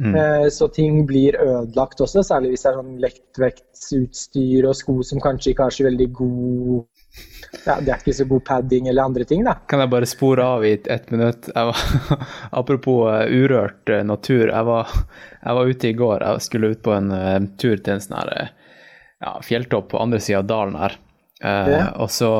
[0.00, 0.48] Mm.
[0.48, 5.50] Så ting blir ødelagt også, særlig hvis det er sånn lettvektsutstyr og sko som kanskje
[5.52, 6.86] ikke har så veldig god
[7.66, 9.56] ja, Det er ikke så god padding eller andre ting, da.
[9.68, 11.48] Kan jeg bare spore av i ett minutt?
[11.54, 11.84] Var,
[12.60, 14.48] apropos eh, urørt eh, natur.
[14.48, 14.92] Jeg var,
[15.42, 16.26] jeg var ute i går.
[16.26, 18.30] Jeg skulle ut på en eh, tur til en sånn
[19.20, 20.94] ja, fjelltopp på andre sida av dalen her.
[21.42, 21.88] Eh, Ja.
[22.00, 22.30] Og så,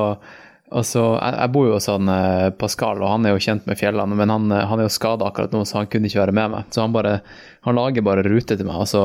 [0.70, 2.14] og så jeg, jeg bor jo hos han
[2.60, 5.52] Pascal, og han er jo kjent med fjellene, men han, han er jo skada akkurat
[5.56, 6.70] nå, så han kunne ikke være med meg.
[6.70, 7.18] Så han bare
[7.66, 9.02] han lager bare rute til meg, og så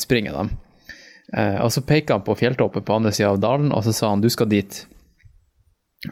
[0.00, 0.56] springer de.
[1.34, 4.12] Eh, og så peker han på fjelltoppen på andre sida av dalen, og så sa
[4.14, 4.84] han du skal dit.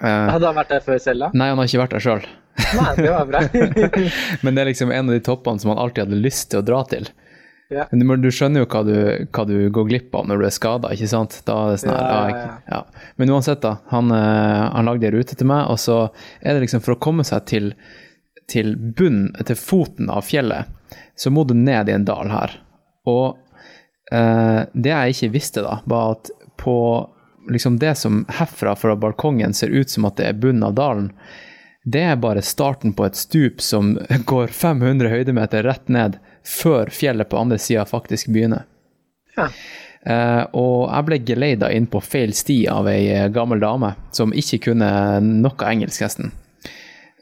[0.01, 1.31] Eh, Hadde han vært der før selv, da?
[1.37, 2.29] Nei, han har ikke vært der sjøl.
[4.45, 6.67] Men det er liksom en av de toppene som han alltid hadde lyst til å
[6.67, 7.09] dra til.
[7.73, 7.87] Ja.
[7.91, 8.97] Men du, du skjønner jo hva du,
[9.33, 11.39] hva du går glipp av når du er skada, ikke sant?
[11.49, 12.81] Da er det sånn her, Ja, ja.
[13.21, 13.79] Men uansett, da.
[13.93, 16.03] Han, eh, han lagde en rute til meg, og så
[16.43, 17.73] er det liksom for å komme seg til,
[18.53, 20.69] til bunnen, til foten av fjellet,
[21.17, 22.59] så må du ned i en dal her.
[23.09, 23.39] Og
[24.13, 26.77] eh, det jeg ikke visste da, var at på
[27.51, 31.11] liksom det som herfra fra balkongen ser ut som at det er bunnen av dalen,
[31.85, 33.97] det er bare starten på et stup som
[34.31, 38.67] går 500 høydemeter rett ned, før fjellet på andre sida faktisk begynner.
[39.37, 39.49] Ja.
[40.03, 44.33] Uh, og jeg ble geleida inn på feil sti av ei eh, gammel dame som
[44.35, 44.89] ikke kunne
[45.23, 46.33] noe engelsk, nesten.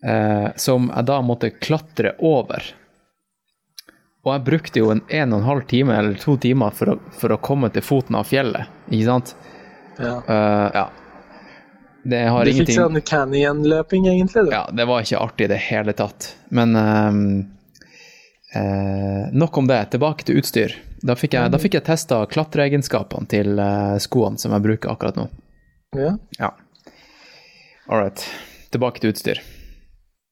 [0.04, 2.62] eh, som jeg da måtte klatre over.
[4.20, 6.98] Og jeg brukte jo en en og en halv time eller to timer for å,
[7.16, 9.36] for å komme til foten av fjellet, ikke sant?
[10.00, 10.16] Ja.
[10.28, 10.90] Uh, ja.
[12.02, 14.54] Det har Du fikk sånn canyon-løping, egentlig, du.
[14.54, 16.30] Ja, det var ikke artig i det hele tatt.
[16.48, 17.24] Men ehm,
[18.54, 19.84] eh, nok om det.
[19.94, 20.74] Tilbake til utstyr.
[21.00, 25.20] Da fikk jeg, da fikk jeg testa klatreegenskapene til eh, skoene som jeg bruker akkurat
[25.20, 25.28] nå.
[25.96, 26.16] Ja.
[26.38, 26.52] Ja.
[27.88, 28.26] All right.
[28.70, 29.40] Tilbake til utstyr.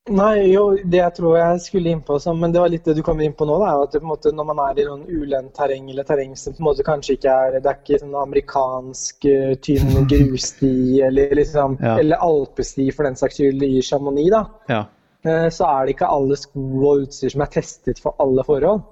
[0.09, 3.03] Nei, jo, det jeg tror jeg skulle inn på, men det var litt det du
[3.05, 5.89] kommer inn på nå, da, at det, måte, når man er i noen ulendt terreng,
[5.93, 9.55] eller terreng som på en måte kanskje ikke er Det er ikke sånn amerikansk eh,
[9.65, 11.99] tynn grussti, eller liksom Ja.
[11.99, 14.45] Eller alpesti, for den saks skyld, i Chamonix, da.
[14.73, 14.83] Ja.
[15.25, 18.85] Eh, Så er det ikke alle sko og utstyr som er testet for alle forhold.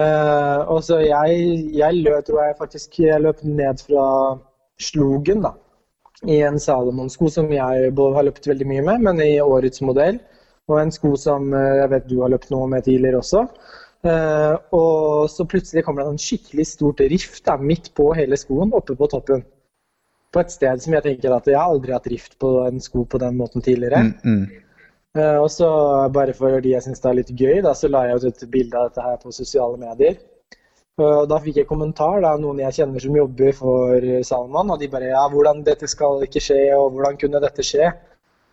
[0.00, 1.42] Eh, og så jeg,
[1.76, 4.06] jeg løp, tror jeg faktisk jeg løp ned fra
[4.80, 5.52] Slogen, da
[6.30, 10.20] i en Salomon-sko som jeg har løpt veldig mye med, men i årets modell.
[10.70, 13.46] Og en sko som eh, jeg vet du har løpt noe med tidligere også.
[14.02, 18.72] Uh, og så plutselig kommer det en skikkelig stort rift da, midt på hele skoen,
[18.74, 19.44] oppe på toppen.
[20.34, 23.04] På et sted som jeg tenker at jeg har aldri hatt rift på en sko
[23.06, 24.00] på den måten tidligere.
[24.08, 24.71] Mm, mm.
[25.18, 25.68] Eh, og så
[26.12, 28.78] bare fordi jeg syns det er litt gøy, da, så la jeg ut et bilde
[28.78, 30.16] av dette her på sosiale medier.
[31.02, 34.88] Og da fikk jeg kommentar da, noen jeg kjenner som jobber for Salman, og de
[34.92, 37.90] bare ja, hvordan dette skal ikke skje, og hvordan kunne dette skje?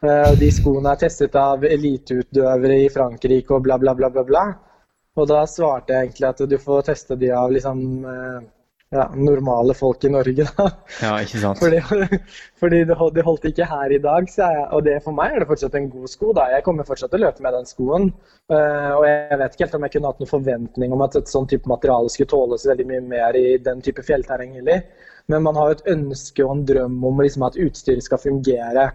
[0.03, 4.45] Eh, De skoene er testet av eliteutøvere i Frankrike og bla, bla, bla, bla, bla.
[5.19, 8.39] Og da svarte jeg egentlig at du får teste de av liksom eh,
[8.89, 10.65] ja, normale folk i Norge, da.
[11.03, 11.59] Ja, ikke sant.
[11.61, 11.81] Fordi,
[12.61, 14.63] fordi det, det holdt ikke her i dag, jeg.
[14.73, 16.31] Og det, for meg er det fortsatt en god sko.
[16.37, 16.47] da.
[16.55, 18.09] Jeg kommer fortsatt til å løpe med den skoen.
[18.49, 21.29] Eh, og jeg vet ikke helt om jeg kunne hatt noen forventning om at et
[21.29, 24.81] sånn type materiale skulle tåles veldig mye mer i den type fjellterreng heller.
[25.29, 28.89] Men man har jo et ønske og en drøm om liksom, at utstyret skal fungere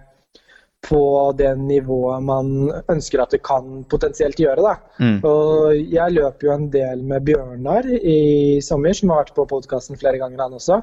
[0.84, 1.00] på
[1.38, 2.50] det nivået man
[2.92, 4.60] ønsker at det kan potensielt gjøre.
[4.62, 4.74] da.
[5.00, 5.16] Mm.
[5.24, 9.96] Og jeg løper jo en del med Bjørnar i sommer, som har vært på podkasten
[10.00, 10.82] flere ganger, han også.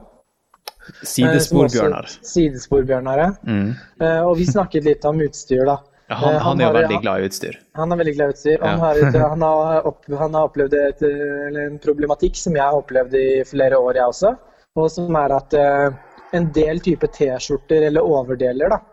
[1.06, 2.08] Sidespor-Bjørnar.
[2.26, 3.20] Sidesporbjørnar.
[3.20, 3.54] også- ja.
[3.54, 3.76] Mm.
[4.02, 5.78] Eh, Og vi snakket litt om utstyr, da.
[6.10, 7.58] Ja, han, Eh, han er jo veldig glad i utstyr.
[7.76, 8.58] Han er veldig glad i utstyr.
[8.60, 8.68] Ja.
[8.68, 8.96] Han, har,
[9.30, 13.44] han, har opp, han har opplevd et, eller en problematikk som jeg har opplevd i
[13.44, 14.38] flere år, jeg også.
[14.76, 15.90] Og som er at eh,
[16.34, 18.91] en del type T-skjorter eller overdeler, da, eh,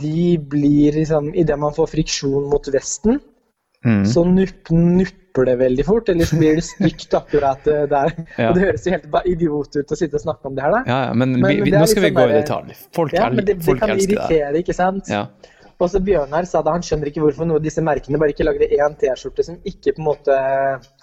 [0.00, 3.20] de blir liksom Idet man får friksjon mot vesten,
[3.86, 4.00] Mm.
[4.10, 8.08] så nupp, nupper det veldig fort, eller så blir det stygt akkurat eh, der.
[8.42, 8.48] Ja.
[8.48, 10.80] Og det høres jo helt idiot ut å sitte og snakke om det her, da.
[10.90, 12.74] Ja, ja, men, Men vi, vi, det nå skal vi liksom gå i detalj.
[12.98, 14.18] Folk, Ja, men det, det folk kan elsker det.
[14.18, 15.12] irritere, ikke sant?
[15.14, 15.20] Ja.
[15.78, 18.42] Og så Bjørnar sa da han skjønner ikke hvorfor noen av disse merkene bare ikke
[18.48, 20.34] lagde én T-skjorte som ikke på en måte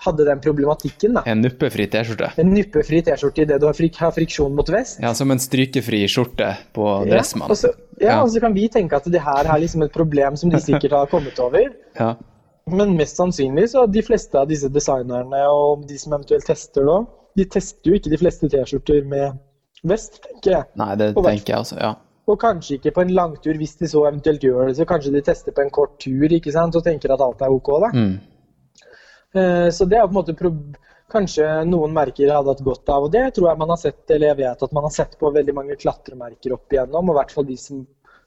[0.04, 1.14] hadde den problematikken.
[1.16, 1.24] da.
[1.32, 2.34] En nuppefri T-skjorte.
[2.44, 5.00] En nuppefri T-skjorte idet du har, frik har friksjon mot vest.
[5.04, 7.48] Ja, som en strykefri skjorte på Dressmann.
[7.48, 8.22] Ja, og så, ja, Ja.
[8.24, 10.92] og så kan vi tenke at det her er liksom et problem som de sikkert
[10.92, 11.72] har kommet over.
[12.00, 12.16] Ja.
[12.68, 16.96] Men mest sannsynlig så de fleste av disse designerne og de som eventuelt tester nå,
[17.38, 19.38] de tester jo ikke de fleste T-skjorter med
[19.86, 20.64] vest, tenker jeg.
[20.76, 21.94] Nei, det tenker jeg også, ja.
[22.26, 24.78] Og kanskje ikke på en langtur, hvis de så eventuelt gjør det.
[24.80, 26.76] Så kanskje de tester på en kort tur ikke sant?
[26.76, 27.70] og tenker at alt er OK.
[27.84, 27.92] da.
[27.94, 28.16] Mm.
[29.36, 30.38] Eh, Så det er på en måte
[31.12, 33.06] kanskje noen merker hadde hatt godt av.
[33.06, 35.34] Og det tror jeg man har sett, eller jeg vet at man har sett på
[35.38, 37.10] veldig mange klatremerker opp igjennom.
[37.10, 37.86] Og i hvert fall de som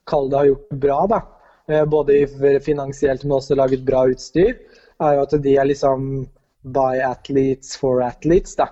[0.09, 1.21] kaller det har gjort det bra, da.
[1.69, 4.55] Eh, Både finansielt, men også laget bra utstyr.
[5.01, 6.29] Er jo at de er liksom
[6.63, 8.71] by athletes for athletes, da.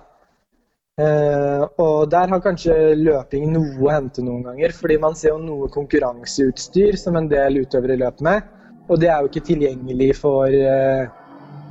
[0.97, 5.41] Eh, og der har kanskje løping noe å hente noen ganger, fordi man ser jo
[5.43, 8.47] noe konkurranseutstyr som en del utøvere løper med,
[8.89, 11.03] og det er jo ikke tilgjengelig for eh,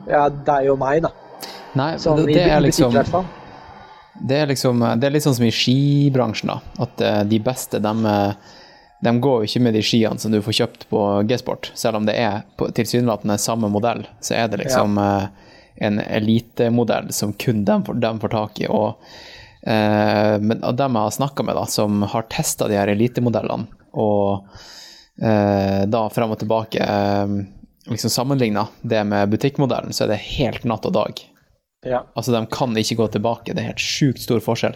[0.06, 1.10] ja, deg og meg, da.
[1.76, 2.94] Nei, Sånn det, det er liksom.
[4.26, 6.84] Det er liksom Det er litt sånn som i skibransjen, da.
[6.86, 8.14] At eh, de beste, de,
[9.04, 11.72] de går jo ikke med de skiene som du får kjøpt på G-sport.
[11.74, 12.46] Selv om det er
[12.78, 15.45] tilsynelatende samme modell, så er det liksom eh,
[15.76, 18.68] en elitemodell som kun de får, dem får tak i.
[18.68, 19.02] Og,
[19.66, 23.68] eh, men av dem jeg har snakka med, da, som har testa de her elitemodellene,
[23.96, 24.48] og
[25.22, 27.36] eh, da frem og tilbake eh,
[27.90, 31.24] liksom sammenligna det med butikkmodellen, så er det helt natt og dag.
[31.86, 32.02] Ja.
[32.14, 33.54] Altså, de kan ikke gå tilbake.
[33.54, 34.74] Det er helt sjukt stor forskjell.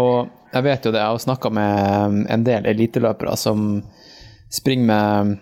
[0.00, 3.84] Og jeg vet jo det, jeg har snakka med en del eliteløpere som
[4.50, 5.36] springer med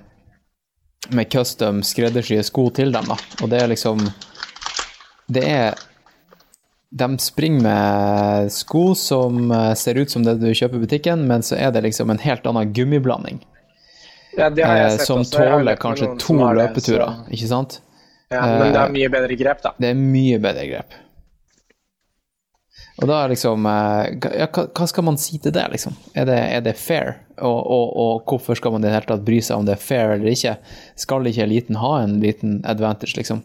[1.11, 3.17] med custom skreddersye sko til dem, da.
[3.43, 4.01] Og det er liksom
[5.33, 5.79] Det er
[6.93, 11.41] De springer med sko som eh, ser ut som det du kjøper i butikken, men
[11.47, 13.39] så er det liksom en helt annen gummiblanding.
[14.37, 15.39] Ja, det har jeg Eh, som også.
[15.39, 17.79] Tåler kanskje to løpeturer, så- ikke sant?
[18.33, 19.73] Ja, men det Eh, er mye bedre grep, da.
[19.81, 20.93] Det er mye bedre grep.
[23.01, 25.95] Og da er liksom eh, ja, hva skal man si til det, liksom?
[26.15, 27.15] Er det, er det fair?
[27.39, 29.83] Og, og, og hvorfor skal man i det hele tatt bry seg om det er
[29.83, 30.59] fair eller ikke?
[31.01, 33.43] Skal ikke eliten ha en liten advantage, liksom?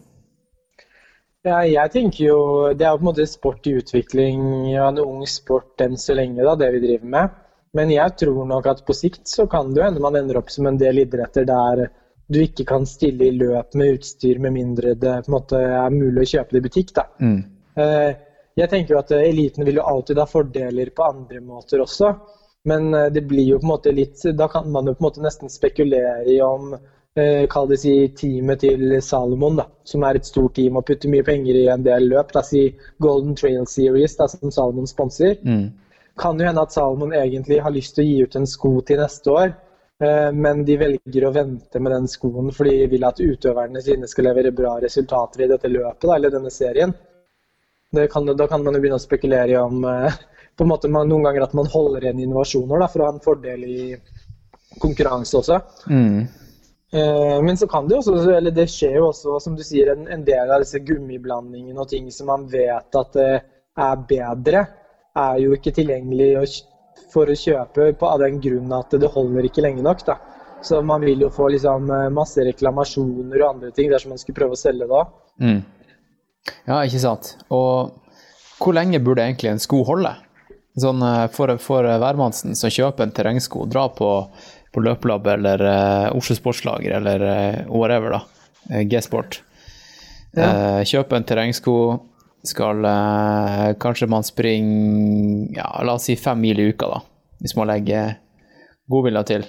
[1.46, 2.38] Ja, jeg tenker jo
[2.74, 4.40] Det er jo på en måte sport i utvikling,
[4.72, 7.36] ja, en ung sport enn så lenge, da, det vi driver med.
[7.76, 10.50] Men jeg tror nok at på sikt så kan det jo hende man ender opp
[10.50, 11.88] som en del idretter der
[12.28, 15.94] du ikke kan stille i løp med utstyr med mindre det på en måte er
[15.94, 16.90] mulig å kjøpe det i butikk.
[16.96, 17.04] da.
[17.20, 17.38] Mm.
[17.76, 18.10] Eh,
[18.58, 22.12] Jeg tenker jo at eliten vil jo alltid ha fordeler på andre måter også.
[22.66, 25.08] Men eh, det blir jo på en måte litt Da kan man jo på en
[25.08, 26.74] måte nesten spekulere i om
[27.50, 31.24] Kall det si teamet til Salomon, da, som er et stort team og putter mye
[31.26, 32.32] penger i en del løp.
[32.34, 32.68] Da, si
[33.02, 35.38] Golden Trail Series, da, som Salomon sponser.
[35.42, 35.68] Mm.
[36.18, 39.00] Kan jo hende at Salomon egentlig har lyst til å gi ut en sko til
[39.02, 39.52] neste år.
[40.02, 44.06] eh, Men de velger å vente med den skoen fordi de vil at utøverne sine
[44.06, 46.94] skal levere bra resultater i dette løpet da, eller denne serien.
[47.90, 50.18] Det kan, da kan man jo begynne å spekulere i om eh,
[50.58, 53.14] på en måte man, noen ganger at man holder igjen innovasjoner da, for å ha
[53.14, 53.78] en fordel i
[54.82, 55.60] konkurranse også.
[55.90, 56.26] Mm.
[56.92, 59.92] Eh, Men så kan det jo også, eller det skjer jo også, som du sier,
[59.92, 63.30] en, del av disse gummiblandingene og ting som man vet at det
[63.78, 64.64] er bedre,
[65.18, 66.32] er jo ikke tilgjengelig
[67.12, 70.04] for å kjøpe på, av den grunn at det holder ikke lenge nok.
[70.06, 70.18] da.
[70.62, 74.38] Så man vil jo få liksom eh, masse reklamasjoner og andre ting dersom man skulle
[74.40, 75.04] prøve å selge da.
[75.42, 75.60] Mm.
[76.66, 77.34] Ja, ikke sant.
[77.54, 77.94] Og
[78.58, 80.16] hvor lenge burde egentlig en sko holde?
[80.78, 84.10] Sånn eh, for, for hvermannsen som kjøper en terrengsko, dra på,
[84.74, 88.20] på løpelab eller uh, Oslo Sportslager eller uh, whatever, da.
[88.70, 89.40] eh, G-sport.
[90.38, 91.74] Eh, kjøpe en terrengsko,
[92.46, 92.84] skal
[93.82, 97.00] Kanskje man springer ja, la oss si fem mil i uka, da.
[97.42, 98.12] Hvis man legger
[98.90, 99.46] godvilja til.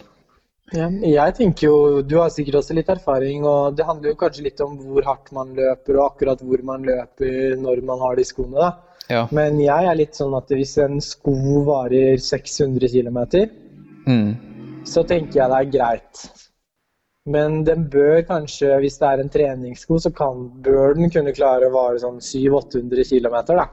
[0.73, 4.45] Ja, jeg tenker jo, Du har sikkert også litt erfaring, og det handler jo kanskje
[4.47, 8.25] litt om hvor hardt man løper, og akkurat hvor man løper når man har de
[8.25, 8.57] skoene.
[8.57, 8.71] da.
[9.09, 9.23] Ja.
[9.33, 11.33] Men jeg er litt sånn at hvis en sko
[11.69, 13.19] varer 600 km,
[14.09, 14.29] Mm.
[14.89, 16.21] Så tenker jeg det er greit.
[17.29, 21.67] Men den bør kanskje, hvis det er en treningssko, så kan, bør den kunne klare
[21.69, 23.67] å vare sånn 700-800 km, da.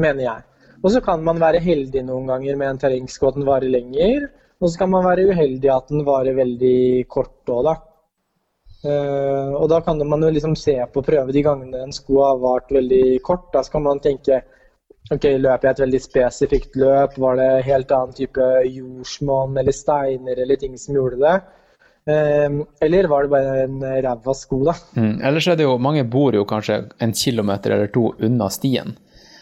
[0.00, 0.46] Mener jeg.
[0.80, 4.26] Og så kan man være heldig noen ganger med en terrengsko at den varer lenger.
[4.60, 7.76] Og så kan man være uheldig at den varer veldig kort òg, da.
[8.80, 12.40] Uh, og da kan man jo liksom se på prøve de gangene en sko har
[12.40, 13.50] vart veldig kort.
[13.52, 14.40] Da skal man tenke
[15.10, 17.16] Ok, løper jeg et veldig spesifikt løp?
[17.18, 21.36] Var det helt annen type jordsmonn eller steiner eller ting som gjorde det?
[22.10, 24.74] Eh, eller var det bare en ræva sko, da?
[24.96, 25.16] Mm.
[25.26, 28.94] Ellers er det jo Mange bor jo kanskje en kilometer eller to unna stien.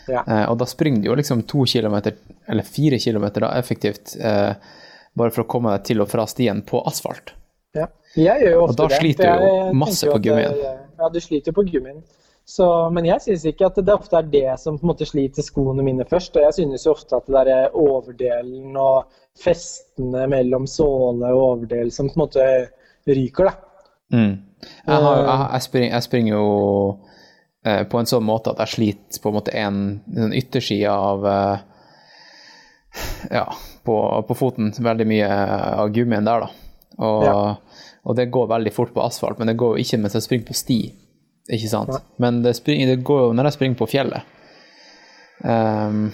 [0.09, 0.23] Ja.
[0.25, 2.17] Eh, og da springer du jo liksom to kilometer,
[2.49, 4.55] eller fire kilometer da, effektivt, eh,
[5.19, 7.35] bare for å komme deg til og fra stien på asfalt.
[7.77, 7.91] Ja.
[8.17, 8.85] Jeg gjør jo ofte det.
[8.85, 10.63] Og da sliter du jo masse på gummien.
[10.99, 12.01] Ja, du sliter på gummien.
[12.49, 12.65] Så,
[12.97, 15.85] men jeg syns ikke at det ofte er det som på en måte sliter skoene
[15.85, 16.37] mine først.
[16.39, 21.91] Og jeg synes jo ofte at det der overdelen og festene mellom såle og overdel
[21.93, 22.47] som på en måte
[23.09, 23.83] ryker, da.
[24.17, 24.33] Mm.
[24.65, 26.47] Jeg, har, jeg, jeg, springer, jeg springer jo
[27.69, 29.83] eh, på en sånn måte at jeg sliter på en måte en,
[30.17, 31.67] en ytterside av eh,
[33.31, 33.45] Ja,
[33.85, 34.73] på, på foten.
[34.73, 35.29] Veldig mye
[35.85, 36.81] av gummien der, da.
[36.99, 37.37] Og, Ja.
[38.09, 40.57] og det går veldig fort på asfalt, men det går ikke mens jeg springer på
[40.57, 40.79] sti.
[41.49, 41.95] Ikke sant?
[42.21, 44.35] Men det, springer, det går jo når jeg springer på fjellet.
[45.45, 46.11] Um,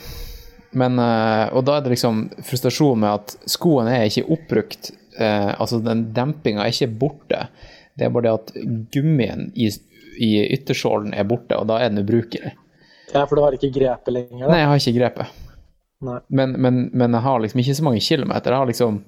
[0.74, 4.90] men eh, Og da er det liksom frustrasjon med at skoen er ikke oppbrukt.
[5.18, 7.46] eh, altså den dempinga er ikke borte.
[7.94, 8.52] Det er bare det at
[8.94, 9.68] gummien i,
[10.18, 12.54] i yttersålen er borte, og da er den ubrukelig.
[13.12, 14.50] Ja, for du har ikke grepet lenger, da.
[14.50, 15.40] Nei, jeg har ikke grepet.
[16.28, 18.50] Men, men, men jeg har liksom ikke så mange kilometer.
[18.52, 19.02] Jeg har liksom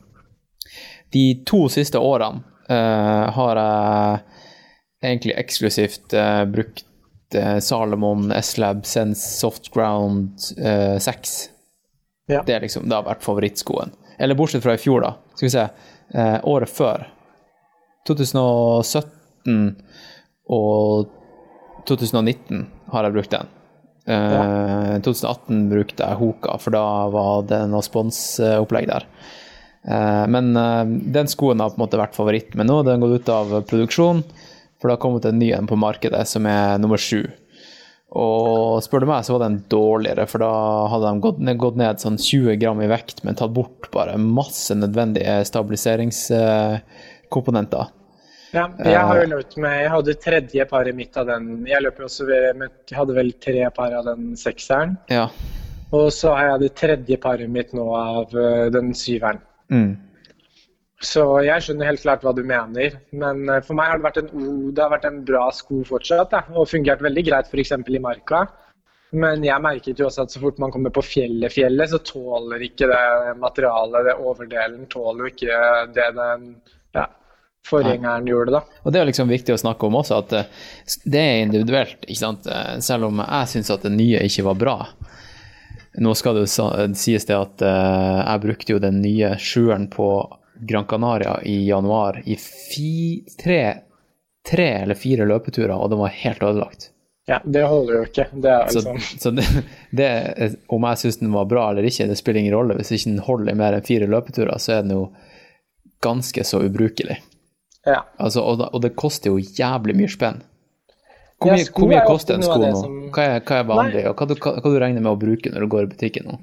[1.13, 4.23] De to siste årene eh, har jeg
[5.05, 6.85] egentlig eksklusivt eh, brukt
[7.35, 11.37] eh, Salomon S-Lab Sense Softground eh, 6.
[12.33, 12.43] Ja.
[12.47, 13.93] Det, liksom, det har vært favorittskoen.
[14.19, 15.13] Eller bortsett fra i fjor, da.
[15.35, 15.67] Skal vi se.
[16.15, 17.07] Eh, året før.
[18.07, 19.77] 2017
[20.55, 21.13] og
[21.87, 23.53] 2019 har jeg brukt den.
[24.07, 29.07] Eh, 2018 brukte jeg Hoka, for da var det noe sponsopplegg der.
[29.87, 30.85] Eh, men eh,
[31.17, 33.57] den skoen har på en måte vært favoritt, men nå har den gått ut av
[33.67, 34.23] produksjon,
[34.81, 37.23] for det har kommet en ny en på markedet som er nummer sju.
[38.17, 40.53] Og spør du meg, så var den dårligere, for da
[40.93, 44.21] hadde de gått ned, gått ned sånn 20 gram i vekt, men tatt bort bare
[44.21, 47.85] masse nødvendige stabiliseringskomponenter.
[48.55, 51.67] Ja, jeg har jo løpt med Jeg hadde tredje paret mitt av den.
[51.69, 52.25] Jeg løper også
[52.57, 54.97] med, jeg hadde vel tre par av den sekseren.
[55.13, 55.27] Ja.
[55.95, 59.39] Og så har jeg det tredje paret mitt nå av uh, den syveren.
[59.73, 59.93] Mm.
[61.05, 62.95] Så jeg skjønner helt klart hva du mener.
[63.13, 64.31] Men uh, for meg har det vært en,
[64.73, 66.31] det har vært en bra sko fortsatt.
[66.33, 67.75] Da, og fungert veldig greit f.eks.
[67.77, 68.47] i marka.
[69.17, 72.65] Men jeg merket jo også at så fort man kommer på fjellet, fjellet, så tåler
[72.67, 75.61] ikke det materialet, det overdelen, tåler ikke
[75.95, 76.49] det den
[76.97, 77.05] ja,
[77.69, 78.81] forgjengeren gjorde, da.
[78.83, 80.67] Og det er liksom viktig å snakke om også, at eh,
[81.07, 82.51] det er individuelt, ikke sant.
[82.51, 84.77] Eh, selv om jeg syns at det nye ikke var bra.
[86.03, 86.67] Nå skal det jo
[86.99, 90.11] sies det at jeg brukte jo den nye sjueren på
[90.59, 93.61] Gran Canaria i januar i fi, tre,
[94.49, 96.91] tre eller fire løpeturer, og den var helt ødelagt.
[97.27, 98.29] Ja, det holder jo ikke.
[98.33, 98.99] Det er liksom...
[99.03, 99.47] Så, så det,
[99.91, 100.11] det,
[100.71, 102.77] om jeg syns den var bra eller ikke, det spiller ingen rolle.
[102.79, 105.09] Hvis ikke den holder i mer enn fire løpeturer, så er den jo
[106.07, 107.19] ganske så ubrukelig.
[107.87, 108.05] Ja.
[108.23, 110.39] Altså, og, og, det koster jo jævlig mye spenn.
[111.43, 112.71] Hvor mye, hvor mye koster en sko nå?
[112.79, 112.95] Som...
[113.11, 114.11] Hva, er, hva, er, vanlig, Nei.
[114.11, 116.39] og hva, hva, hva du regner med å bruke når du går i butikken nå?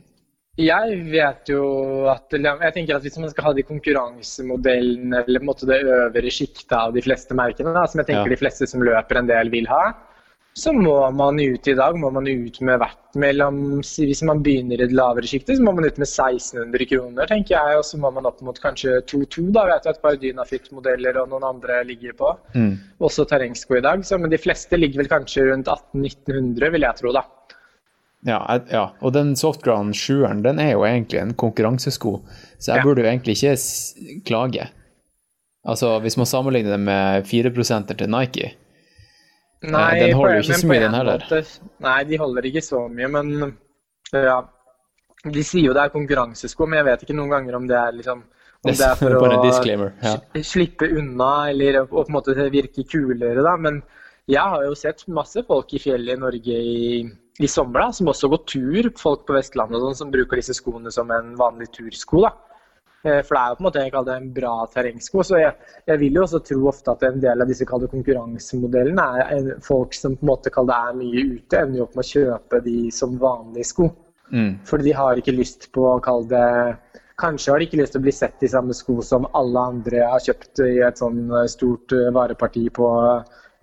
[0.61, 1.63] Jeg vet jo
[2.11, 5.79] at jeg tenker at Hvis man skal ha de konkurransemodellene eller på en måte det
[5.81, 8.35] øvre sjiktet av de fleste merkene, da, som jeg tenker ja.
[8.35, 9.87] de fleste som løper en del vil ha,
[10.53, 14.77] så må man ut i dag må man ut med hvert mellom Hvis man begynner
[14.77, 17.79] i det lavere sjiktet, så må man ut med 1600 kroner, tenker jeg.
[17.79, 21.33] Og så må man opp mot kanskje 2-2, da vet jeg et par Dynafit-modeller og
[21.33, 22.29] noen andre ligger på.
[22.53, 22.75] Mm.
[23.01, 24.05] Også terrengsko i dag.
[24.05, 27.25] Så, men de fleste ligger vel kanskje rundt 1800-1900, vil jeg tro, da.
[28.23, 28.39] Ja,
[28.71, 32.13] ja, og den Softground 7-eren den er jo egentlig en konkurransesko,
[32.55, 32.85] så jeg ja.
[32.87, 34.69] burde jo egentlig ikke klage.
[35.63, 38.53] Altså, Hvis man sammenligner det med 4% til Nike,
[39.63, 41.21] Nei, den holder jo ikke så mye, den heller.
[41.85, 43.53] Nei, de holder ikke så mye, men
[44.11, 44.41] ja.
[45.23, 47.93] De sier jo det er konkurransesko, men jeg vet ikke noen ganger om det er
[47.95, 48.25] liksom
[48.63, 50.13] om det, er for å ja.
[50.43, 53.55] slippe unna eller å på en måte virke kulere, da.
[53.59, 53.81] Men
[54.27, 57.01] jeg har jo sett masse folk i fjellet i Norge i,
[57.41, 58.89] i sommer da, som også går tur.
[58.99, 62.25] Folk på Vestlandet og sånn, som bruker disse skoene som en vanlig tursko.
[62.27, 62.33] da.
[63.03, 65.25] Eh, for det er jo på en måte jeg kaller det en bra terrengsko.
[65.27, 65.55] Så jeg,
[65.89, 70.15] jeg, vil jo også tro ofte at en del av disse konkurransemodellene er folk som
[70.15, 72.77] på en måte kaller det er mye ute, ender jo opp med å kjøpe de
[72.95, 73.89] som vanlige sko.
[74.31, 74.53] Mm.
[74.65, 76.49] Fordi de har ikke lyst på å kalle det
[77.21, 79.99] Kanskje har de ikke lyst til å bli sett i samme sko som alle andre
[80.09, 82.87] har kjøpt i et sånn eh, stort eh, vareparti på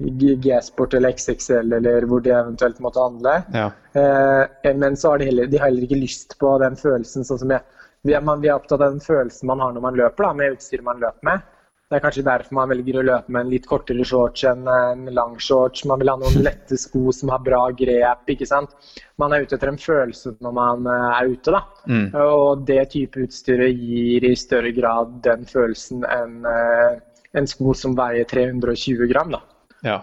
[0.01, 3.37] G-sport eller XXL eller hvor de eventuelt måtte handle.
[3.53, 3.69] Ja.
[3.93, 7.43] Eh, men så har de heller, de har heller ikke lyst på den følelsen sånn
[7.45, 7.65] som jeg
[8.03, 10.37] vi er, man, vi er, opptatt av den følelsen man har når man løper, da,
[10.37, 11.43] med utstyret man løper med.
[11.91, 15.09] Det er kanskje derfor man velger å løpe med en litt kortere shorts enn en
[15.11, 15.83] lang shorts.
[15.91, 18.31] Man vil ha noen lette sko som har bra grep.
[18.31, 18.77] ikke sant?
[19.19, 21.57] Man er ute etter en følelse når man eh, er ute.
[21.57, 21.65] da.
[21.91, 22.07] Mm.
[22.23, 27.01] Og det type utstyret gir i større grad den følelsen enn eh,
[27.35, 29.35] en sko som veier 320 gram.
[29.35, 29.43] da.
[29.87, 30.03] Ja.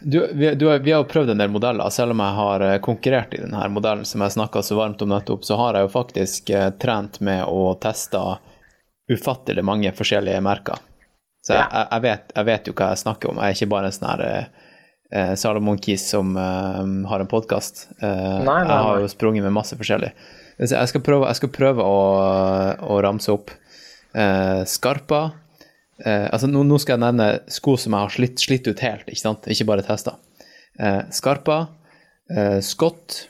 [0.00, 1.90] Du, vi, du, vi, har jo prøvd en del modeller.
[1.90, 5.10] Selv om jeg har eh, konkurrert i denne modellen som jeg snakka så varmt om
[5.10, 8.20] nettopp, så har jeg jo faktisk eh, trent med å teste
[9.10, 10.78] ufattelig mange forskjellige merker.
[11.44, 13.40] Så jeg, jeg, vet, jeg, vet, jo hva jeg snakker om.
[13.42, 16.80] Jeg er ikke bare en sånn her eh, Salomon Kis som eh,
[17.10, 17.88] har en podkast.
[17.98, 20.14] Eh, jeg har jo sprunget med masse forskjellig.
[20.62, 22.00] Så jeg skal prøve, jeg skal prøve å,
[22.78, 23.50] å, ramse opp
[24.14, 25.24] eh, Skarpa,
[26.02, 29.06] Eh, altså nå, nå, skal jeg nevne sko som jeg har slitt, slitt ut helt,
[29.06, 29.46] ikke sant?
[29.50, 30.16] Ikke bare testa.
[30.78, 31.58] Eh, Skarpa,
[32.34, 33.28] eh, Scott,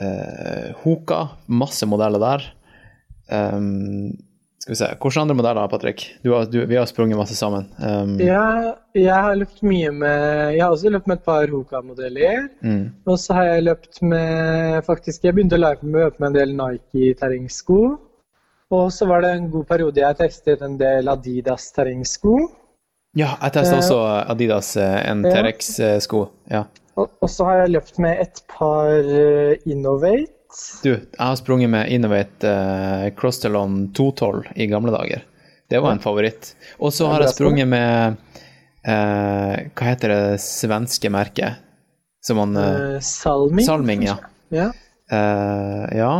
[0.00, 2.50] eh, Hoka, masse modeller der.
[3.32, 4.12] Um,
[4.62, 6.04] skal vi se, Hvilke andre modeller, Patrick?
[6.22, 7.66] Du har, du, vi har sprunget masse sammen.
[7.82, 12.44] Um, ja, jeg har løpt mye med Jeg har også løpt med et par Hoka-modeller.
[12.62, 12.84] Mm.
[13.08, 16.54] Og så har jeg løpt med Faktisk, jeg begynte å løpe med, med en del
[16.60, 17.80] Nike-terrengsko.
[18.72, 22.38] Og så var det en god periode jeg testet en del Adidas terrengsko.
[23.18, 23.98] Ja, jeg testa også
[24.32, 26.22] Adidas eh, NTRX-sko.
[26.48, 26.64] Ja.
[26.96, 30.32] Og, og, så har jeg løpt med et par eh, Innovate.
[30.84, 35.22] Du, jeg har sprunget med Innovate uh, Crosstellon 212 i gamle dager.
[35.72, 36.50] Det var en favoritt.
[36.76, 38.18] Og så har jeg sprunget med
[38.84, 41.62] uh, Hva heter det svenske merket?
[42.20, 43.64] Som man uh, Salming?
[43.64, 44.18] Salming, ja.
[44.52, 44.68] Ja.
[45.08, 46.12] ja.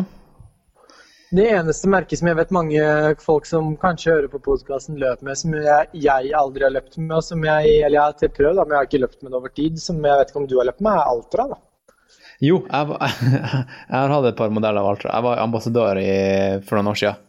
[1.33, 2.81] Det eneste merket som jeg vet mange
[3.25, 7.15] folk som kanskje hører på podkasten, løper med, som jeg, jeg, aldri har løpt med,
[7.17, 9.55] og som jeg eller jeg har prøvd, men jeg har ikke løpt med det over
[9.57, 11.47] tid, som jeg vet ikke om du har løpt med, er Altra.
[11.55, 11.59] da.
[12.45, 13.17] Jo, jeg, var,
[13.89, 15.15] jeg har hatt et par modeller av Altra.
[15.15, 16.15] Jeg var ambassadør i,
[16.69, 17.27] for noen år siden.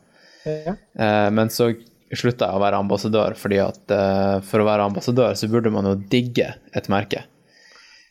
[0.52, 0.76] Ja.
[0.76, 1.72] Eh, men så
[2.12, 5.88] slutta jeg å være ambassadør, fordi at eh, for å være ambassadør så burde man
[5.88, 7.24] jo digge et merke.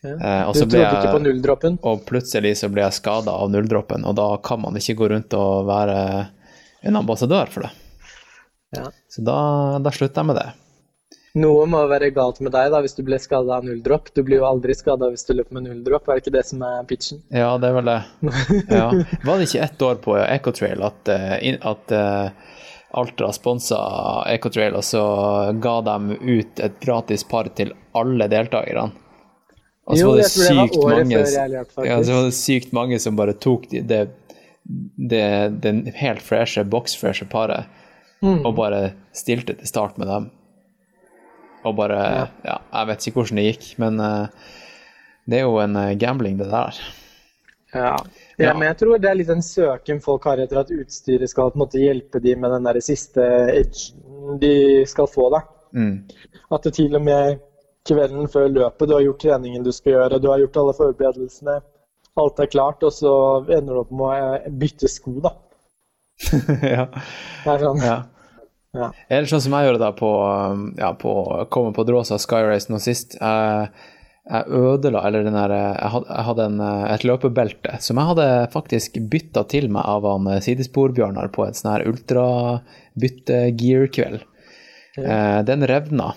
[0.02, 0.14] Ja.
[0.14, 1.78] Eh, du trodde jeg, ikke på nulldroppen?
[1.86, 5.36] Og plutselig så ble jeg skada av nulldroppen, og da kan man ikke gå rundt
[5.38, 5.98] og være
[6.82, 7.72] en ambassadør for det.
[8.76, 8.88] Ja.
[9.12, 9.38] Så da,
[9.84, 10.48] da slutter jeg med det.
[11.42, 14.10] Noe må være galt med deg da hvis du ble skada av nulldropp.
[14.12, 16.64] Du blir jo aldri skada hvis du løper med nulldropp, er det ikke det som
[16.66, 17.22] er pitchen?
[17.32, 18.00] Ja, det er vel det.
[18.78, 18.88] Ja.
[19.24, 22.50] Var det ikke ett år på Ecotrail at, eh, at eh,
[23.00, 23.78] Altra sponsa
[24.28, 25.04] Ecotrail, og så
[25.64, 28.90] ga de ut et gratis par til alle deltakerne?
[29.86, 31.86] Og så var det sykt mange lærte.
[31.86, 34.02] Ja, så var det sykt mange som bare tok det, det,
[35.10, 35.24] det,
[35.64, 37.66] det helt freshe, boksfreshe paret
[38.22, 38.44] Mm.
[38.46, 40.30] og bare stilte til start med dem.
[41.66, 44.26] Og bare Ja, jeg vet ikke hvordan det gikk, men uh,
[45.26, 46.78] det er jo en eh, gambling, det der.
[47.74, 47.96] Ja.
[48.38, 48.46] Ja.
[48.48, 51.54] ja, men jeg tror det er litt en søken folk har etter at utstyret skal
[51.58, 53.22] måte hjelpe dem med den der siste
[53.54, 55.28] edgen de skal få.
[55.32, 55.42] da.
[55.74, 56.02] Mm.
[56.52, 57.38] At det til og med
[57.88, 61.56] kvelden før løpet, du har gjort treningen du skal gjøre, du har gjort alle forberedelsene,
[62.22, 63.12] alt er klart, og så
[63.46, 65.32] ender du opp med å eh, bytte sko, da.
[66.76, 66.84] ja.
[66.92, 67.80] Det er sånn.
[67.82, 67.98] ja.
[68.72, 68.86] Ja.
[69.12, 70.08] Eller sånn som jeg gjorde da på,
[70.80, 71.10] ja, på
[71.52, 73.16] komme på Dråsa Skyrace nå sist.
[73.20, 73.68] Jeg,
[74.22, 76.60] jeg ødela Eller den der Jeg hadde, jeg hadde en,
[76.94, 81.56] et løpebelte som jeg hadde faktisk bytta til meg av han eh, Sidesporbjørnar på et
[81.58, 84.20] sånn her ultrabytte-gear-kveld.
[85.02, 86.08] Eh, den revna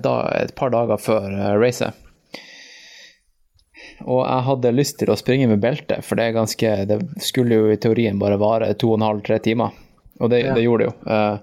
[0.00, 2.02] da, et par dager før eh, racet.
[4.06, 7.56] Og jeg hadde lyst til å springe med belte, for det er ganske Det skulle
[7.56, 9.72] jo i teorien bare vare to og en halv, tre timer.
[10.20, 10.54] Og det, Ja.
[10.56, 10.96] det gjorde det jo.
[11.12, 11.38] Eh,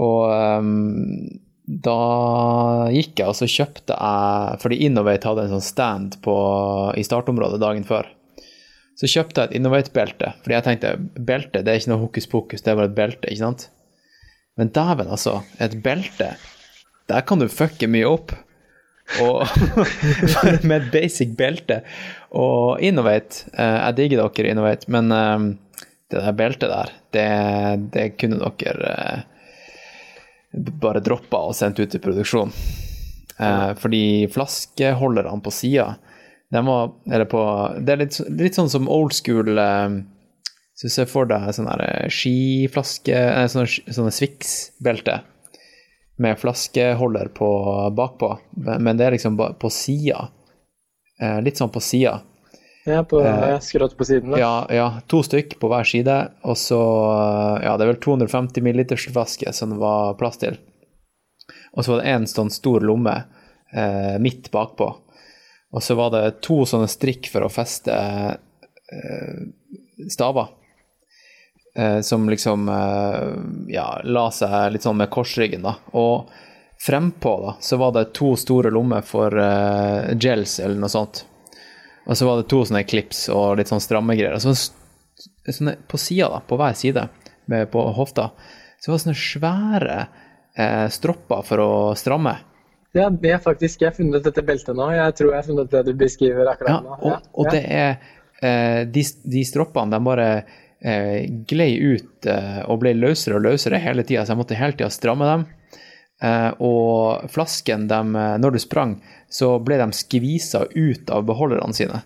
[0.00, 1.96] og um, da
[2.92, 6.34] gikk jeg, og så kjøpte jeg Fordi Innovate hadde en sånn stand på,
[6.96, 8.08] i startområdet dagen før.
[8.98, 10.94] Så kjøpte jeg et Innovate-belte, fordi jeg tenkte
[11.24, 13.68] belte det er ikke noe hokus pokus, det er bare et belte, ikke sant?
[14.60, 15.38] Men dæven, altså.
[15.62, 16.34] Et belte,
[17.10, 18.34] der kan du fucke mye opp.
[19.20, 19.42] Og
[20.68, 21.80] med et basic belte.
[22.38, 25.48] Og Innovate, eh, jeg digger dere Innovate, men eh,
[26.10, 27.26] det der beltet der, det,
[27.94, 29.26] det kunne dere eh,
[30.82, 32.54] bare droppa og sendt ut i produksjon.
[33.80, 35.94] Fordi flaskeholderne på sida,
[36.50, 37.42] de var Eller på
[37.80, 40.00] Det er litt, litt sånn som old school eh,
[40.80, 43.18] du ser for deg sånn her eh, skiflaske
[43.52, 45.20] Sånne, sånne Swix-belte
[46.20, 47.48] med flaskeholder på
[47.96, 48.34] bakpå,
[48.78, 50.28] men det er liksom på sida.
[51.20, 52.20] Eh, litt sånn på sida.
[52.88, 54.30] Ja, på Eh, skrått på siden.
[54.30, 54.38] da.
[54.38, 56.80] Ja, ja, to stykk på hver side, og så
[57.62, 60.58] Ja, det er vel 250 milliliters flaske som det var plass til.
[61.76, 63.24] Og så var det én sånn stor lomme
[63.72, 64.94] eh, midt bakpå.
[65.72, 69.40] Og så var det to sånne strikk for å feste eh,
[70.08, 70.48] staver.
[71.74, 75.76] Eh, som liksom eh, ja, la seg litt sånn med korsryggen, da.
[75.94, 76.30] Og
[76.80, 81.24] frempå da, så var det to store lommer for eh, gels eller noe sånt.
[82.08, 84.34] Og så var det to sånne klips og litt sånn stramme greier.
[84.34, 87.06] Og så sånne, på sida, da, på hver side,
[87.50, 88.30] med, på hofta,
[88.80, 89.98] så var det sånne svære
[90.56, 92.34] eh, stropper for å stramme.
[92.96, 94.88] Ja, det er faktisk, jeg har funnet dette beltet nå.
[94.96, 96.96] Jeg tror jeg har funnet det du beskriver Ja, nå.
[96.96, 96.96] nå.
[97.12, 97.92] og, og det er
[98.42, 99.04] eh, de,
[99.36, 100.26] de stroppene, de bare
[100.84, 104.76] eh, glei ut eh, og ble løsere og løsere hele tida, så jeg måtte hele
[104.76, 105.46] tida stramme dem.
[106.22, 108.98] Eh, og flasken, dem, eh, når du sprang,
[109.32, 112.02] så ble de skvisa ut av beholderne sine.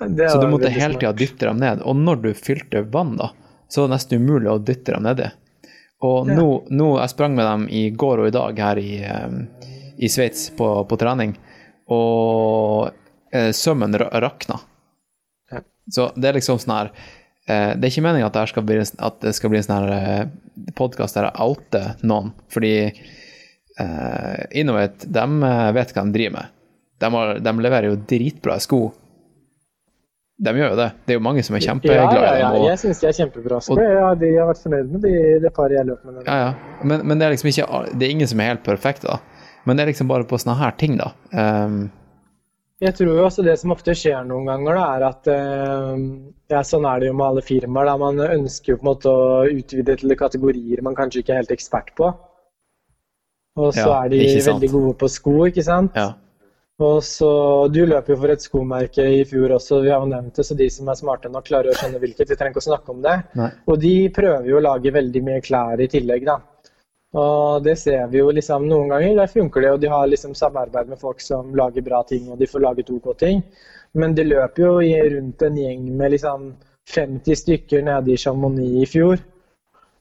[0.00, 1.82] Så du måtte hele tida dytte dem ned.
[1.84, 3.30] Og når du fylte vann, da,
[3.68, 5.28] så var det nesten umulig å dytte dem nedi.
[6.00, 6.34] Og Ja.
[6.34, 9.28] nå, nå Jeg sprang med dem i går og i dag her i, eh,
[9.98, 11.36] i Sveits på, på trening,
[11.88, 12.90] og
[13.32, 14.60] eh, sømmen rakna.
[15.90, 16.90] Så det er liksom sånn her
[17.50, 20.22] Det er ikke meninga at, det skal bli at det skal bli en sånn eh,
[20.78, 22.72] podkast der jeg outer noen, fordi
[23.80, 26.56] uh, Innovate de eh, vet hva de driver med.
[27.00, 28.80] De, har, de leverer jo dritbra sko.
[30.40, 30.88] De gjør jo det.
[31.04, 32.66] Det er jo mange som er Ja, kjempeglade ja, i dem.
[32.70, 33.76] Jeg syns de er kjempebra sko.
[33.76, 36.22] og- Ja, de har vært fornøyd med de, det paret jeg løp med.
[36.26, 36.82] Ja, ja.
[36.82, 39.18] Men, men det er liksom ikke Det er ingen som er helt perfekte, da.
[39.64, 41.12] Men det er liksom bare på sånne her ting, da.
[41.32, 41.90] Um,
[42.80, 46.04] Jeg tror jo også det som ofte skjer noen ganger, da, er at eh,
[46.48, 47.90] ja, sånn er det jo med alle firmaer.
[47.90, 51.42] da, Man ønsker jo på en måte å utvide til kategorier man kanskje ikke er
[51.42, 52.08] helt ekspert på.
[53.60, 55.92] Og så Ja, er de veldig gode på sko, ikke sant.
[55.98, 56.14] ja.
[56.80, 57.28] Og så,
[57.68, 60.56] Du løper jo for et skomerke i fjor også, vi har jo nevnt det, så
[60.56, 62.30] de som er smarte nok, klarer å skjønne hvilket.
[62.30, 63.16] Vi trenger ikke å snakke om det.
[63.36, 63.50] Nei.
[63.68, 66.38] Og de prøver jo å lage veldig mye klær i tillegg, da.
[67.18, 69.16] Og det ser vi jo liksom noen ganger.
[69.18, 72.38] Der funker det, og de har liksom samarbeid med folk som lager bra ting, og
[72.38, 73.42] de får laget OK ting.
[73.98, 74.76] Men det løper jo
[75.16, 76.52] rundt en gjeng med liksom
[76.94, 79.18] 50 stykker nede i Chamonix i fjor.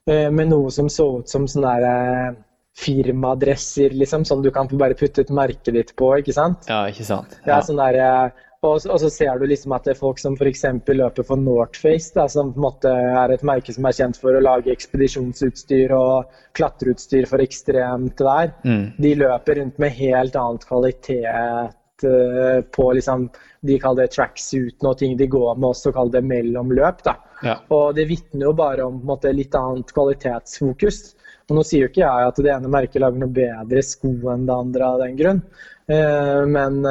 [0.07, 2.35] eh, Med noe som så ut som sånne der, eh,
[2.79, 4.23] firmadresser, liksom.
[4.25, 6.67] Sånn du kan bare putte et merke ditt på, ikke sant?
[6.69, 7.39] ja, ikke sant?
[7.45, 8.31] Det er sånn der,
[8.61, 10.65] eh, og, og, så ser du liksom at det er folk som f.eks.
[10.87, 14.43] løper for Northface, som på en måte er et merke som er kjent for å
[14.43, 18.53] lage ekspedisjonsutstyr og klatreutstyr for ekstremt vær.
[18.65, 18.85] Mm.
[18.99, 23.29] De løper rundt med helt annet kvalitet uh, på liksom
[23.61, 27.01] De kaller det tracksuiten og ting de går med, også kaller det mellomløp.
[27.43, 27.57] Ja.
[27.75, 31.01] Og det vitner jo bare om måte, litt annet kvalitetsfokus.
[31.49, 34.47] Og nå sier jo ikke jeg at det ene merket lager noe bedre sko enn
[34.47, 35.43] det andre av den grunn,
[35.89, 36.81] uh, men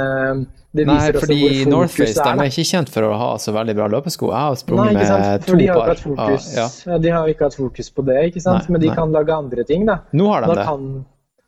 [0.70, 3.86] det viser Nei, fordi Northface er, er ikke kjent for å ha så veldig bra
[3.88, 4.28] løpesko.
[4.34, 5.94] Jeg har sprunget med to de par.
[6.02, 6.98] Fokus, ah, ja.
[7.00, 8.68] De har ikke hatt fokus på det, ikke sant?
[8.68, 8.98] Nei, men de nei.
[8.98, 10.02] kan lage andre ting, da.
[10.12, 10.66] Nå har de da det.
[10.68, 10.84] Kan,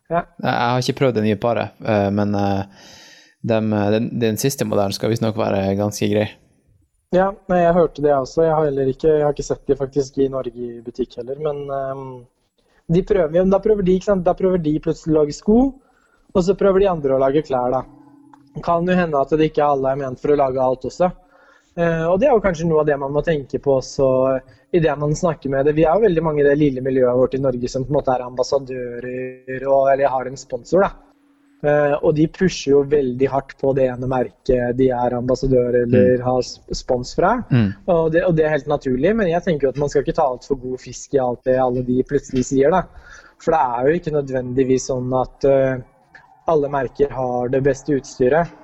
[0.09, 0.23] ja.
[0.41, 5.13] Jeg har ikke prøvd det nye paret, eh, men den, den, den, siste modellen skal
[5.13, 6.27] visstnok være ganske grei.
[7.13, 8.47] Ja, nei, jeg hørte det også.
[8.47, 11.37] Jeg har heller ikke, jeg har ikke sett de faktisk i Norge i butikk heller,
[11.45, 11.63] men
[12.91, 15.57] de prøver, da, prøver de, da prøver de plutselig å lage sko,
[16.31, 17.85] og så prøver de andre å lage klær, da
[18.59, 21.11] kan jo hende at det ikke alle er ment for å lage alt også.
[21.71, 24.07] Uh, og det er jo kanskje noe av det man må tenke på også
[24.75, 25.75] i det man snakker med det.
[25.77, 27.99] Vi er jo veldig mange i det lille miljøet vårt i Norge som på en
[27.99, 30.83] måte er ambassadører og, eller har en sponsor.
[30.83, 31.10] da.
[31.61, 36.15] Uh, og de pusher jo veldig hardt på det ene merket de er ambassadør eller
[36.17, 36.23] mm.
[36.25, 37.35] har spons fra.
[37.53, 37.67] Mm.
[37.85, 40.15] Og, det, og, det, er helt naturlig, men jeg tenker jo at man skal ikke
[40.17, 42.73] ta altfor god fisk i alt det alle de plutselig sier.
[42.73, 42.87] da.
[43.41, 45.77] For det er jo ikke nødvendigvis sånn at uh,
[46.49, 48.57] alle merker har det beste utstyret.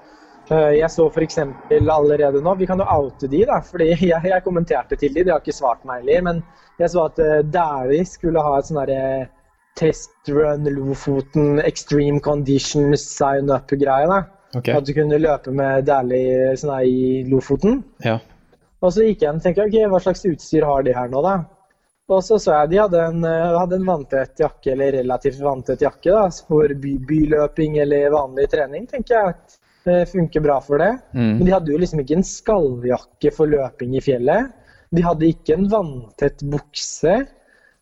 [0.49, 1.37] Uh, jeg så f.eks.
[1.77, 5.35] allerede nå, vi kan jo oute de da, fordi jeg, jeg kommenterte til de, de
[5.35, 6.45] har ikke svart meg heller, men
[6.81, 8.85] jeg så at uh, Dæhlie skulle ha et sånn
[9.77, 14.25] derre testrun Lofoten extreme conditions sign up-greiene.
[14.55, 14.73] Okay.
[14.73, 17.83] At du kunne løpe med Dæhlie sånn i Lofoten.
[18.03, 18.19] Ja.
[18.81, 21.37] Og så gikk jeg og tenkte ok, hva slags utstyr har de her nå, da?
[22.07, 25.81] Og så så jeg de hadde en, eh, hadde en vanntett jakke, eller relativt vanntett
[25.83, 29.57] jakke, da, for by, byløping eller vanlig trening, tenker jeg at
[29.87, 30.93] det funker bra for det.
[31.11, 31.33] Mm.
[31.33, 34.53] Men de hadde jo liksom ikke en skalljakke for løping i fjellet.
[34.95, 37.17] De hadde ikke en vanntett bukse.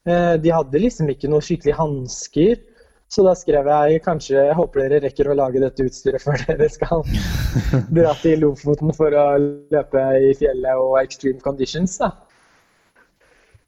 [0.06, 2.62] Eh, de hadde liksom ikke noe skikkelig hansker.
[3.10, 6.68] Så da skrev jeg kanskje jeg håper dere rekker å lage dette utstyret før dere
[6.74, 7.04] skal
[7.98, 12.00] dra til Lofoten for å løpe i fjellet og extreme conditions.
[12.02, 12.12] da.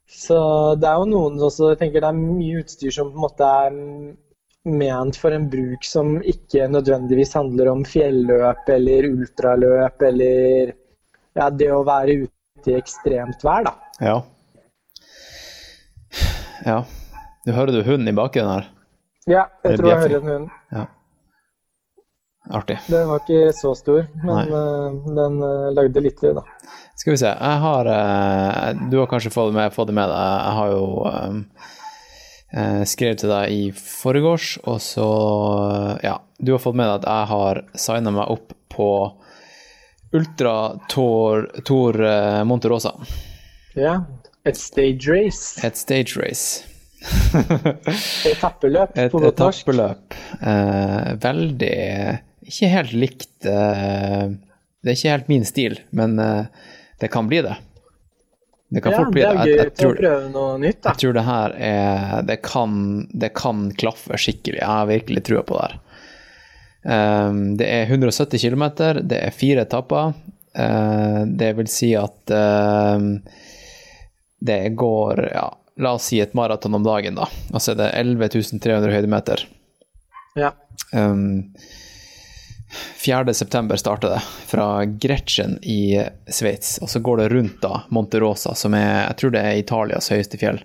[0.08, 0.38] Så
[0.80, 3.50] det er jo noen også, jeg tenker det er mye utstyr som på en måte
[3.66, 3.78] er
[4.68, 10.72] ment for en bruk som ikke nødvendigvis handler om fjelløp eller ultraløp eller
[11.38, 13.74] ja, det å være ute i ekstremt vær, da.
[14.02, 14.16] Ja.
[16.66, 16.82] Ja.
[17.46, 18.70] Du hører du hunden i bakgrunnen her?
[19.28, 20.48] Ja, jeg tror jeg hører en hund.
[20.72, 20.86] Ja.
[22.48, 22.78] Artig.
[22.88, 26.44] Den var ikke så stor, men uh, den uh, lagde litt lyd, da.
[26.96, 27.28] Skal vi se.
[27.28, 30.22] Jeg har uh, Du har kanskje fått, med, fått, det med deg.
[30.46, 31.42] Jeg har jo um,
[32.88, 35.08] skrevet til deg i forgårs, og så
[36.00, 38.90] Ja, du har fått med deg at jeg har signa meg opp på
[40.16, 40.54] Ultra
[40.88, 42.00] Tor, Tour
[42.48, 42.94] Monterosa.
[43.76, 43.98] Ja.
[44.48, 45.60] Et stage race.
[45.66, 46.64] Et stage race.
[48.26, 49.34] etappeløp på norsk.
[49.36, 50.16] Etappeløp.
[50.40, 51.76] Eh, veldig
[52.48, 54.28] ikke helt likt uh,
[54.80, 56.46] Det er ikke helt min stil, men uh,
[57.00, 57.56] det kan bli det.
[58.68, 59.28] Det kan ja, fort bli det.
[59.32, 60.80] Er gøy å prøve noe nytt.
[60.84, 62.72] Jeg tror det her er Det kan,
[63.16, 64.58] det kan klaffe skikkelig.
[64.60, 65.76] Jeg har virkelig trua på det her.
[66.88, 68.64] Um, det er 170 km,
[69.08, 70.12] det er fire etapper.
[70.56, 73.00] Uh, det vil si at uh,
[74.40, 77.28] det går ja, la oss si et maraton om dagen, da.
[77.52, 78.28] Altså det er 11
[78.62, 79.44] 300 høydemeter.
[80.38, 80.52] Ja.
[80.92, 81.54] Um,
[82.98, 86.78] 4.9 starter det, fra Gretchen i Sveits.
[86.82, 90.40] Og så går det rundt da Monterosa, som er jeg tror det er Italias høyeste
[90.40, 90.60] fjell.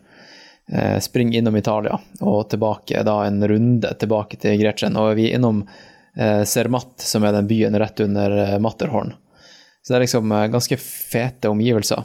[0.71, 4.99] Eh, spring innom Italia og tilbake, da en runde tilbake til Gretchen.
[4.99, 5.63] Og vi er innom
[6.17, 9.13] eh, Zermatt, som er den byen rett under eh, Matterhorn.
[9.83, 12.03] Så det er liksom eh, ganske fete omgivelser.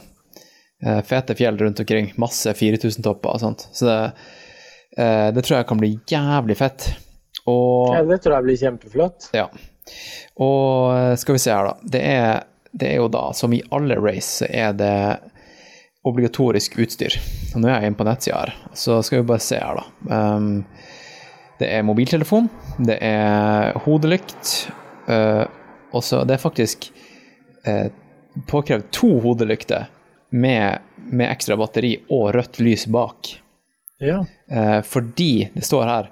[0.85, 2.13] Eh, fete fjell rundt omkring.
[2.15, 3.67] Masse 4000-topper og sånt.
[3.71, 3.97] Så det,
[4.97, 6.91] eh, det tror jeg kan bli jævlig fett.
[7.45, 9.29] Og, ja, det tror jeg blir kjempeflott.
[9.35, 9.49] Ja.
[10.39, 11.91] Og eh, skal vi se her, da.
[11.97, 14.95] Det er, det er jo da, som i alle race, så er det
[16.07, 17.19] obligatorisk utstyr.
[17.53, 20.19] Og nå er jeg inne på nettsida her, så skal vi bare se her, da.
[20.37, 20.63] Um,
[21.59, 22.47] det er mobiltelefon,
[22.87, 24.69] det er hodelykt,
[25.09, 25.43] uh,
[25.91, 26.87] og så det er faktisk
[27.67, 27.89] uh,
[28.47, 29.89] påkrevd to hodelykter
[30.29, 33.31] med, med, ekstra batteri og rødt lys bak.
[33.99, 34.23] Ja.
[34.51, 36.11] Eh, fordi det står her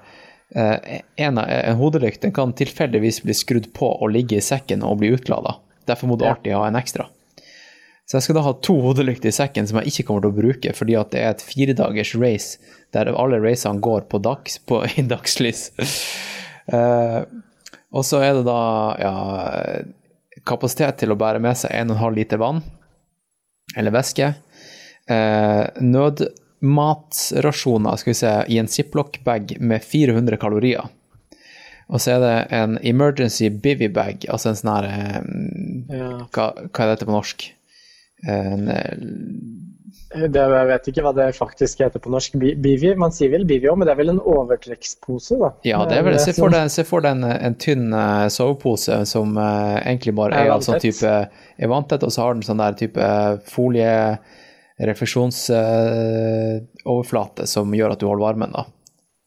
[0.54, 5.12] Eh, en, en hodelykt kan tilfeldigvis bli skrudd på og ligge i sekken og bli
[5.16, 5.58] utlada.
[5.88, 7.08] Derfor må du alltid ha en ekstra.
[8.08, 10.38] Så jeg skal da ha to hodelykter i sekken som jeg ikke kommer til å
[10.38, 14.80] bruke, fordi at det er et firedagers race der alle racene går på dags, på,
[15.00, 15.68] i dagslys.
[16.72, 17.20] uh,
[17.92, 18.62] og så er det da
[19.00, 19.12] ja,
[20.48, 22.62] kapasitet til å bære med seg 1,5 liter vann,
[23.76, 24.34] eller væske.
[25.08, 30.82] Eh, nødmatrasjoner skal vi se, i en ziplock-bag med 400 kalorier.
[31.88, 35.20] Og så er det en emergency bivy bag, altså en sånn her eh,
[35.96, 36.08] Ja.
[36.34, 37.38] hva, hva er dette på norsk?
[38.28, 38.94] En, eh,
[39.88, 42.34] Det, jeg vet ikke hva det faktisk heter på norsk.
[42.40, 45.50] Bi- Bivi, man sier vel bivi òg, men det er vel en overtrekkspose, da.
[45.64, 46.24] ja, det er vel, det.
[46.26, 50.36] se for deg, se for deg en, en tynn eh, sovepose som uh, egentlig bare
[50.36, 53.08] Er er av sånn type er vanntett, og så har den sånn der type
[53.48, 54.94] folie uh,
[57.48, 58.68] som gjør at du holder varmen, da.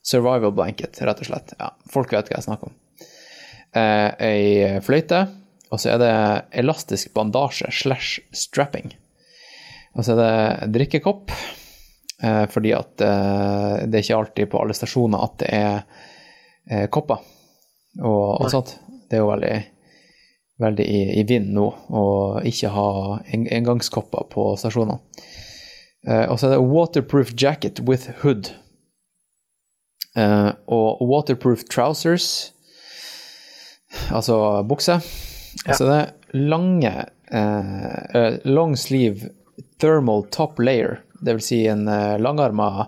[0.06, 1.54] Survival blanket, rett og slett.
[1.60, 2.78] Ja, folk vet hva jeg snakker om.
[3.72, 5.26] Uh, ei fløyte,
[5.72, 6.16] og så er det
[6.62, 8.92] elastisk bandasje slash strapping.
[9.92, 11.34] Og så er det drikkekopp,
[12.24, 15.76] eh, fordi at eh, det er ikke alltid på alle stasjoner at det er
[16.70, 17.20] eh, kopper
[18.00, 18.78] og, og sånt.
[19.10, 19.58] Det er jo veldig,
[20.64, 22.06] veldig i, i vind nå å
[22.48, 22.88] ikke ha
[23.36, 25.02] en, engangskopper på stasjonene.
[26.08, 28.54] Eh, og så er det waterproof jacket with hood.
[30.16, 32.54] Eh, og waterproof trousers,
[34.12, 35.02] altså bukse.
[35.68, 35.76] Ja.
[35.76, 36.92] Så det er lange
[37.32, 39.34] eh, eh, long sleeve
[39.80, 42.88] thermal top layer, det vil si en eh, langarma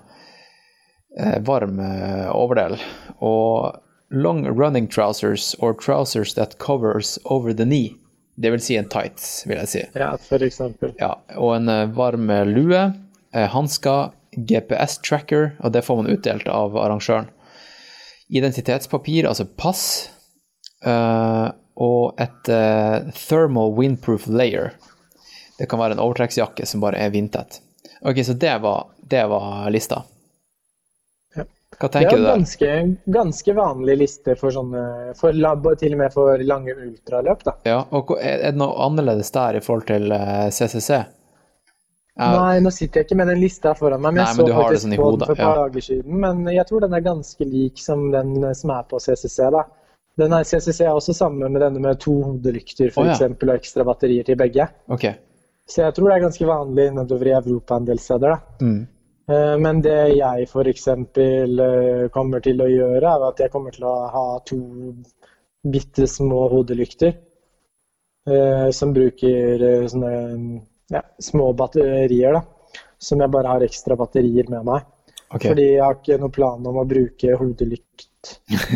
[1.19, 2.77] eh, varm eh, overdel.
[3.19, 3.77] Og
[4.09, 7.95] long running trousers or trousers that covers over the knee,
[8.35, 9.83] det vil si en tights, vil jeg si.
[9.93, 10.93] Ja, for eksempel.
[10.97, 12.81] Ja, og en varm lue,
[13.33, 17.29] hansker, GPS-tracker, og det får man utdelt av arrangøren.
[18.33, 19.83] Identitetspapir, altså pass,
[20.81, 24.73] og et thermal windproof layer.
[25.57, 27.61] Det kan være en overtrekksjakke som bare er vindtett.
[28.01, 30.03] Ok, så det var, det var lista.
[31.79, 32.35] Hva Det tenker er du der?
[32.37, 37.55] ganske, ganske vanlig liste for sånne for, la- Til og med for lange ultraløp, da.
[37.65, 41.01] Ja, og er er det noe annerledes der i forhold til eh, CCC?
[42.13, 44.45] Uh, Nei, nå sitter jeg ikke med den lista foran meg, men Nei, jeg men
[44.45, 45.63] så det faktisk sånn på den for et par ja.
[45.63, 46.19] dager siden.
[46.21, 49.63] Men jeg tror den er ganske lik som den som er på CCC, da.
[50.21, 53.15] Den er, CCC er også samme med denne med to hodelykter for oh, ja.
[53.15, 54.69] eksempel, og ekstra batterier til begge.
[54.93, 55.07] ok.
[55.69, 58.65] Så jeg tror det er ganske vanlig nedover i Europa en del steder, da.
[58.65, 58.81] Mm.
[59.31, 60.87] Eh, Men det jeg f.eks.
[62.13, 64.59] kommer til å gjøre, er at jeg kommer til å ha to
[65.63, 67.13] bitte små hodelykter
[68.27, 70.11] eh, som bruker eh, sånne
[70.91, 72.43] ja, små batterier, da.
[73.03, 74.83] Som jeg bare har ekstra batterier med meg.
[75.33, 75.49] Okay.
[75.49, 78.09] Fordi jeg har ikke noen plan om å bruke hodelykt.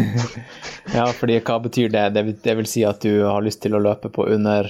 [0.95, 2.05] Ja, fordi hva betyr det?
[2.15, 2.21] det?
[2.23, 4.69] vil- Det vil si at du har lyst til å løpe på under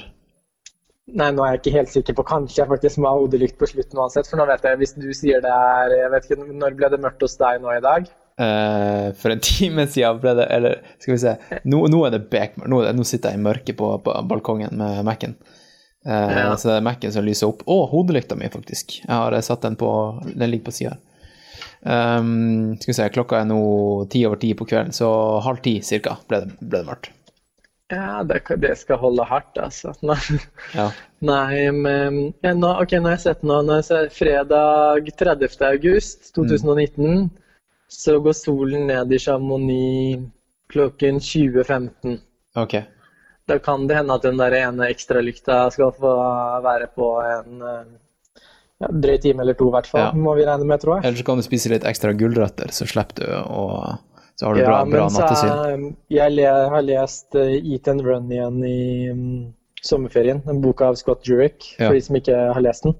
[1.08, 2.24] Nei, nå er jeg ikke helt sikker på.
[2.28, 4.28] Kanskje jeg faktisk må ha hodelykt på slutten uansett.
[4.28, 7.00] For nå vet jeg, hvis du sier det er Jeg vet ikke, når ble det
[7.04, 8.10] mørkt hos deg nå i dag?
[8.38, 11.32] Uh, For en time siden ble det Eller skal vi se
[11.66, 12.70] Nå, nå er det bekmørkt.
[12.70, 15.38] Nå, nå sitter jeg i mørket på, på balkongen med Mac-en.
[16.08, 16.52] Uh, Ja.
[16.60, 17.64] Så det er Mac-en som lyser opp.
[17.66, 19.00] Å, hodelykta mi, faktisk.
[19.02, 19.90] Jeg har satt den på
[20.28, 20.98] Den ligger på sida.
[21.88, 23.60] Um, skal vi se, klokka er nå
[24.12, 25.08] ti over ti på kvelden, så
[25.46, 27.12] halv ti cirka ble det, ble det mørkt.
[27.92, 29.94] Ja, det, det skal holde hardt, altså.
[30.10, 30.18] Nei.
[30.76, 30.90] Ja.
[31.24, 35.56] Nei, men ja, nå, ok, nå har jeg sett nå, nå jeg fredag 30.
[35.70, 37.30] august 2019,
[37.88, 40.26] så går solen ned i Chamonix
[40.74, 42.18] klokken 20.15.
[42.60, 42.76] Ok.
[43.48, 46.12] Da kan det hende at den der ene ekstralykta skal få
[46.66, 48.42] være på en eh,
[48.84, 50.12] ja, drøy time eller to, i hvert fall, Ja.
[50.12, 51.08] må vi regne med, tror jeg.
[51.08, 53.64] Eller så kan du spise litt ekstra gulrøtter, så slipper du å
[54.40, 55.86] Så har du bra, bra men nattesyn.
[56.14, 58.80] Jeg, jeg har lest uh, Eat and Run igjen i
[59.10, 59.22] um,
[59.82, 61.88] sommerferien, en bok av Scott Jurek, Ja.
[61.88, 62.94] for de som ikke har lest den.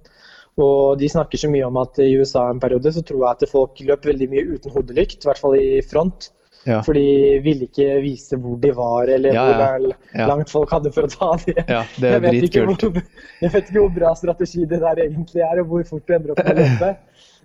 [0.58, 3.52] Og de snakker så mye om at i USA en periode så tror jeg at
[3.52, 6.32] folk løp veldig mye uten hodelykt, i hvert fall i front.
[6.68, 6.82] Ja.
[6.84, 9.68] For de ville ikke vise hvor de var, eller Ja, ja.
[9.78, 11.62] hvor langt folk hadde for å ta det.
[11.70, 12.98] Ja, det er jeg, vet hvor,
[13.46, 16.34] jeg vet ikke hvor bra strategi det der egentlig er, og hvor fort du ender
[16.34, 16.90] opp med å løpe.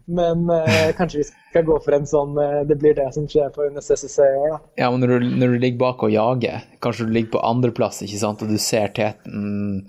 [0.06, 3.52] Men eh, kanskje vi skal gå for en sånn eh, Det blir det som skjer
[3.54, 4.58] på CCC i år, da.
[4.82, 8.02] Ja, men når du, når du ligger bak og jager, kanskje du ligger på andreplass,
[8.06, 9.86] ikke sant, og du ser teten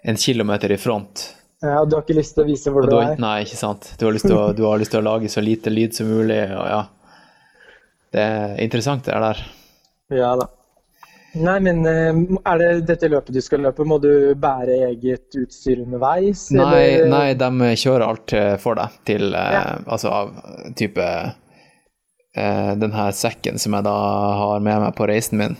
[0.00, 1.26] en kilometer i front.
[1.60, 3.18] Ja, og du har ikke lyst til å vise hvor Og du er.
[3.20, 3.90] nei, ikke sant.
[4.00, 6.64] Du har, å, du har lyst til å lage så lite lyd som mulig, og
[6.72, 6.80] ja.
[8.10, 9.44] Det er interessant, det der.
[10.16, 10.48] Ja da.
[11.38, 12.16] Nei, men eh,
[12.50, 13.86] er det dette løpet du skal løpe?
[13.86, 16.48] Må du bære eget utstyr underveis?
[16.54, 19.62] Nei, nei, de kjører alt eh, for deg til eh, Ja.
[19.86, 20.32] Altså av
[20.78, 23.94] type eh, Den her sekken som jeg da
[24.42, 25.56] har med meg på reisen min,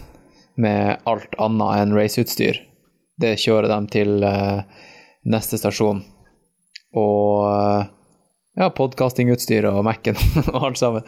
[0.61, 2.59] med alt annet enn raceutstyr,
[3.21, 4.27] det kjører de til
[5.31, 6.03] neste stasjon.
[6.97, 7.87] Og
[8.59, 10.19] ja, podkastingutstyr og Mac-en
[10.55, 11.07] og alt sammen.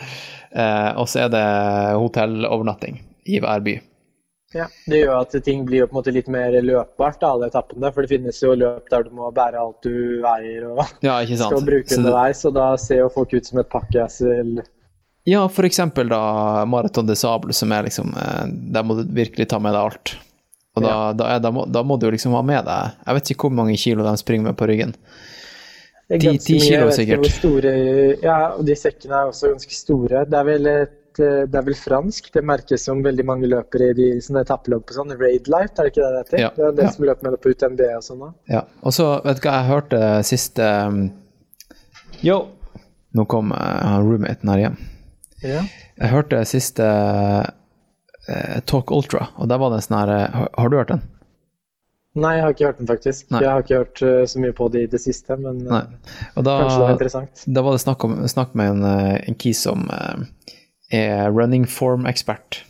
[0.53, 1.47] Eh, og så er det
[1.99, 3.79] hotellovernatting i hver by.
[4.55, 7.93] Ja, Det gjør at ting blir jo på en måte litt mer løpbart, alle etappene.
[7.95, 11.19] For det finnes jo løp der du må bære alt du eier og Ja,
[11.57, 12.45] skal bruke Så det- underveis.
[12.49, 14.61] Og da ser jo folk ut som et pakkeassel.
[15.25, 19.61] Ja, eksempel da Marathon de Sable, som er liksom eh, Der må du virkelig ta
[19.63, 20.17] med deg alt.
[20.75, 23.31] Og da, da, er, da, må, da må du liksom ha med deg Jeg vet
[23.35, 24.95] ikke hvor mange kilo de springer med på ryggen.
[26.13, 27.27] Ti- kilo sikkert.
[27.33, 27.71] Store,
[28.21, 30.25] ja, og de sekkene er også ganske store.
[30.29, 32.31] Det er vel, et, eh, det er vel fransk.
[32.35, 35.15] Det merkes som veldig mange løpere i de sånne etappeløp på sånn.
[35.21, 36.41] Raid Light, er det ikke det det heter?
[36.41, 36.93] Ja, Det er det ja.
[36.97, 38.25] som løper med det på UTMB og sånn.
[38.53, 38.65] Ja.
[38.83, 41.05] Og så, vet du hva, jeg hørte siste um,
[42.23, 42.39] Yo!
[43.13, 44.77] Nå kom uh, roommaten her hjem.
[45.43, 45.65] Ja.
[45.99, 50.71] Jeg hørte siste uh, Talk Ultra, og der var det en sånn her uh, har,
[50.71, 51.03] du hørt den?
[52.13, 53.29] Nei, jeg har ikke hørt den faktisk.
[53.33, 53.41] Nei.
[53.41, 56.45] Jeg har ikke hørt uh, så mye på det i det siste, men eh, Og
[56.45, 57.45] da, kanskje det var interessant.
[57.47, 60.27] da var det snakk, om, snakk med en, eh, en kis som eh,
[60.93, 62.63] er running form-ekspert.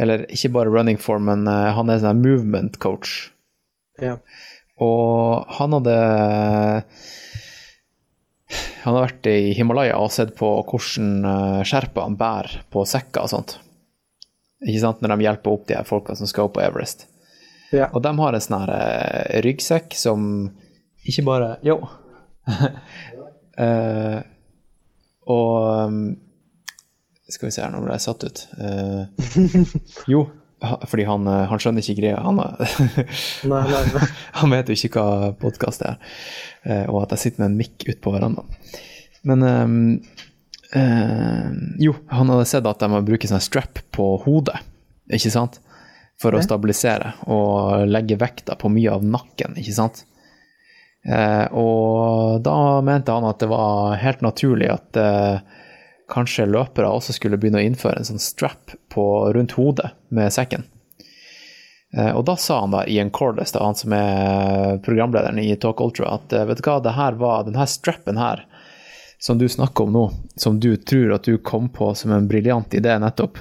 [0.00, 3.30] Eller ikke bare running form, men eh, han er sånn movement coach.
[4.00, 4.16] Ja.
[4.80, 5.96] Og han hadde
[8.80, 13.30] Han har vært i Himalaya og sett på hvordan uh, sherpaene bærer på sekker og
[13.34, 13.58] sånt.
[14.64, 17.04] Ikke sant, når de hjelper opp de her folka som skal opp på Everest.
[17.76, 17.90] Ja.
[17.92, 20.24] Og de har en sånn her eh, ryggsekk som
[21.06, 21.76] ikke bare Jo.
[23.60, 24.18] uh,
[25.36, 25.54] og
[25.86, 26.00] um,
[27.30, 28.44] Skal vi se her, nå ble jeg satt ut.
[28.58, 29.74] Uh,
[30.12, 30.24] jo,
[30.60, 32.20] fordi han, eh, han skjønner ikke greia.
[32.24, 34.08] Han, Nei, nei, nei.
[34.40, 35.96] han vet jo ikke hva podkast er,
[36.66, 38.58] eh, og at jeg sitter med en mikk utpå verandaen.
[39.28, 39.78] Men um,
[40.72, 41.48] uh,
[41.80, 44.60] jo, han hadde sett at de må bruke sånn strap på hodet,
[45.12, 45.58] ikke sant?
[46.20, 50.04] For å stabilisere og legge vekta på mye av nakken, ikke sant?
[51.00, 55.60] Uh, og da mente han at det var helt naturlig at eh,
[56.10, 59.04] kanskje løpere også skulle begynne å innføre en sånn strap på,
[59.34, 60.66] rundt hodet med sekken.
[61.96, 65.80] Eh, Og da sa han da Ian Corliss, da, han som er programlederen i Talk
[65.82, 68.44] Ultra, at eh, vet du hva, det her var, denne strappen her,
[69.20, 70.06] som du snakker om nå,
[70.40, 73.38] som du tror at du kom på som en briljant idé nettopp,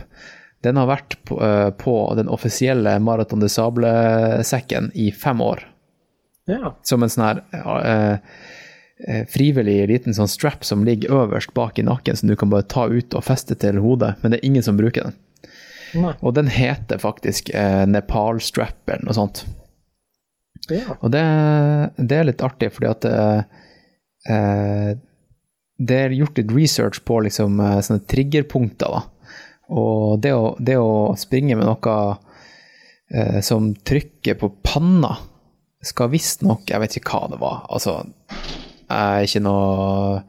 [0.66, 5.64] den har vært på, eh, på den offisielle Marathon de Sable-sekken i fem år.
[6.50, 6.74] Ja.
[6.84, 8.18] Som en sånn her eh,
[9.32, 12.84] frivillig liten sånn strap som ligger øverst bak i nakken, som du kan bare ta
[12.92, 15.16] ut og feste til hodet, men det er ingen som bruker den.
[15.98, 16.14] Nei.
[16.22, 19.44] Og den heter faktisk eh, Nepal Strap eller noe sånt.
[20.70, 20.98] Ja.
[21.00, 21.24] Og det,
[21.98, 23.64] det er litt artig, fordi at eh,
[24.30, 24.92] eh,
[25.80, 29.00] det er gjort litt research på liksom, eh, sånne triggerpunkter.
[29.00, 29.40] da.
[29.74, 31.98] Og det å, det å springe med noe
[33.14, 35.16] eh, som trykker på panna,
[35.80, 37.60] skal visstnok Jeg vet ikke hva det var.
[37.72, 38.02] Altså,
[38.90, 40.22] jeg er ikke noe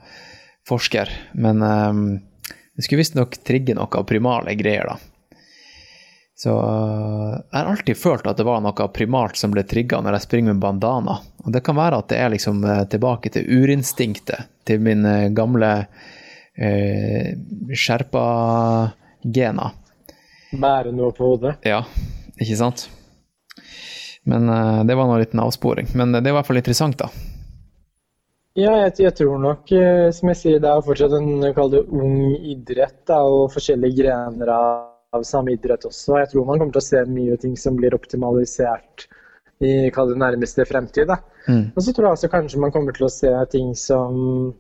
[0.69, 2.03] forsker, men um,
[2.77, 5.11] det skulle visstnok trigge noe primale greier, da.
[6.41, 10.17] Så øh, jeg har alltid følt at det var noe primalt som ble trigga når
[10.17, 11.19] jeg springer med bandana.
[11.45, 15.29] Og det kan være at det er liksom eh, tilbake til urinstinktet, til min eh,
[15.37, 17.27] gamle uh,
[17.77, 19.69] sherpa-gena.
[20.65, 21.59] Bære noe på hodet.
[21.69, 21.83] Ja,
[22.41, 22.87] ikke sant?
[24.25, 25.93] Men uh, det var nå en liten avsporing.
[25.93, 27.13] Men det er i hvert fall interessant, da.
[28.61, 32.35] Ja, jeg, jeg tror nok, eh, som jeg sier, det er fortsatt en det ung
[32.37, 36.19] idrett, da, og forskjellige grener av, av samme idrett også.
[36.21, 39.07] Jeg tror man kommer til å se mye ting som blir optimalisert
[39.61, 41.13] i det nærmeste fremtid.
[41.47, 41.71] Mm.
[41.75, 44.53] Og så tror jeg også kanskje man kommer til å se ting som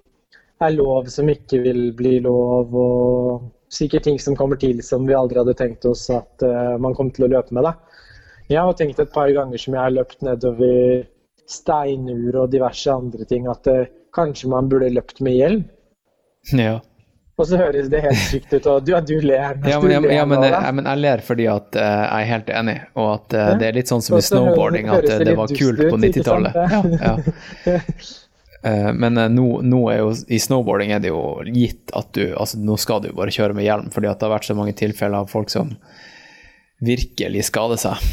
[0.60, 5.16] er lov, som ikke vil bli lov, og sikkert ting som kommer til som vi
[5.16, 7.64] aldri hadde tenkt oss at uh, man kom til å løpe med.
[7.64, 8.04] Da.
[8.50, 11.06] Jeg har tenkt et par ganger som jeg har løpt nedover
[11.50, 13.82] steinur og diverse andre ting, at uh,
[14.16, 15.66] kanskje man burde løpt med hjelm.
[16.56, 16.78] Ja.
[17.40, 19.54] Og så høres det helt sykt ut, og du, ja, du ler.
[19.64, 22.50] Ja, men, ja, ja, men, jeg, men jeg ler fordi at uh, jeg er helt
[22.62, 23.54] enig, og at uh, Ja.
[23.60, 26.58] det er litt sånn som i snowboarding, at det det var kult på 90-tallet.
[26.60, 27.14] Ja,
[27.68, 27.78] ja.
[28.60, 32.58] Eh, Men nå, nå er jo i snowboarding er det jo gitt at du altså
[32.60, 35.22] Nå skal du bare kjøre med hjelm, fordi at det har vært så mange tilfeller
[35.22, 35.70] av folk som
[36.84, 38.04] virkelig skader seg.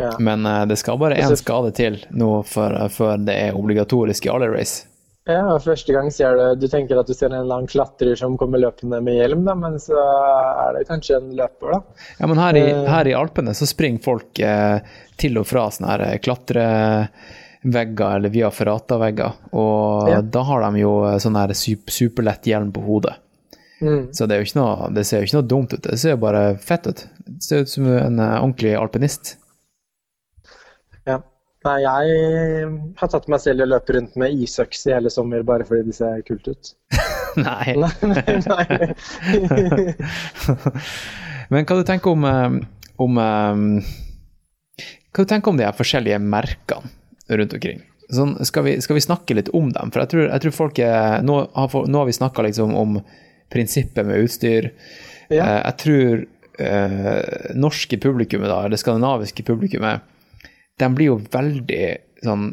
[0.00, 0.12] Ja.
[0.18, 4.32] Men uh, det skal bare én skade til nå før, før det er obligatorisk i
[4.32, 4.88] alle race.
[5.24, 8.34] Ja, første gang ser du Du tenker at du ser en eller annen klatrer som
[8.36, 11.78] kommer løpende med hjelm, da, men så er det kanskje en løper, da.
[12.18, 12.84] Ja, men her i, Eh.
[12.90, 14.80] her i Alpene så springer folk eh,
[15.16, 20.20] til og fra sånne her klatrevegger eller via ferrata-vegger, og Ja.
[20.20, 23.14] da har de jo eh, sånn her superlett hjelm på hodet.
[23.80, 24.12] Mm.
[24.12, 26.10] Så det, er jo ikke noe, det ser jo ikke noe dumt ut, det ser
[26.14, 27.06] jo bare fett ut.
[27.26, 29.36] Det ser ut som en eh, ordentlig alpinist.
[31.64, 32.68] Nei, jeg
[33.00, 35.86] har tatt meg selv i å løpe rundt med isøks i hele sommer bare fordi
[35.88, 36.74] de ser kult ut.
[37.40, 37.74] Nei.
[37.74, 39.94] Nei, nei.
[41.50, 42.58] Men hva du tenker om eh,
[42.96, 43.64] om um,
[45.14, 47.82] Hva du tenker om de her forskjellige merkene rundt omkring?
[48.12, 49.90] Sånn, skal, vi, skal, vi, snakke litt om dem?
[49.94, 52.98] For jeg tror, jeg tror folk er, nå, har, nå har vi snakka liksom om
[53.52, 54.68] prinsippet med utstyr.
[55.32, 55.46] Ja.
[55.64, 56.24] Jeg tror
[56.60, 60.04] uh, norske publikummet, da, eller skandinaviske publikummet,
[60.78, 61.86] de blir jo veldig
[62.24, 62.52] sånn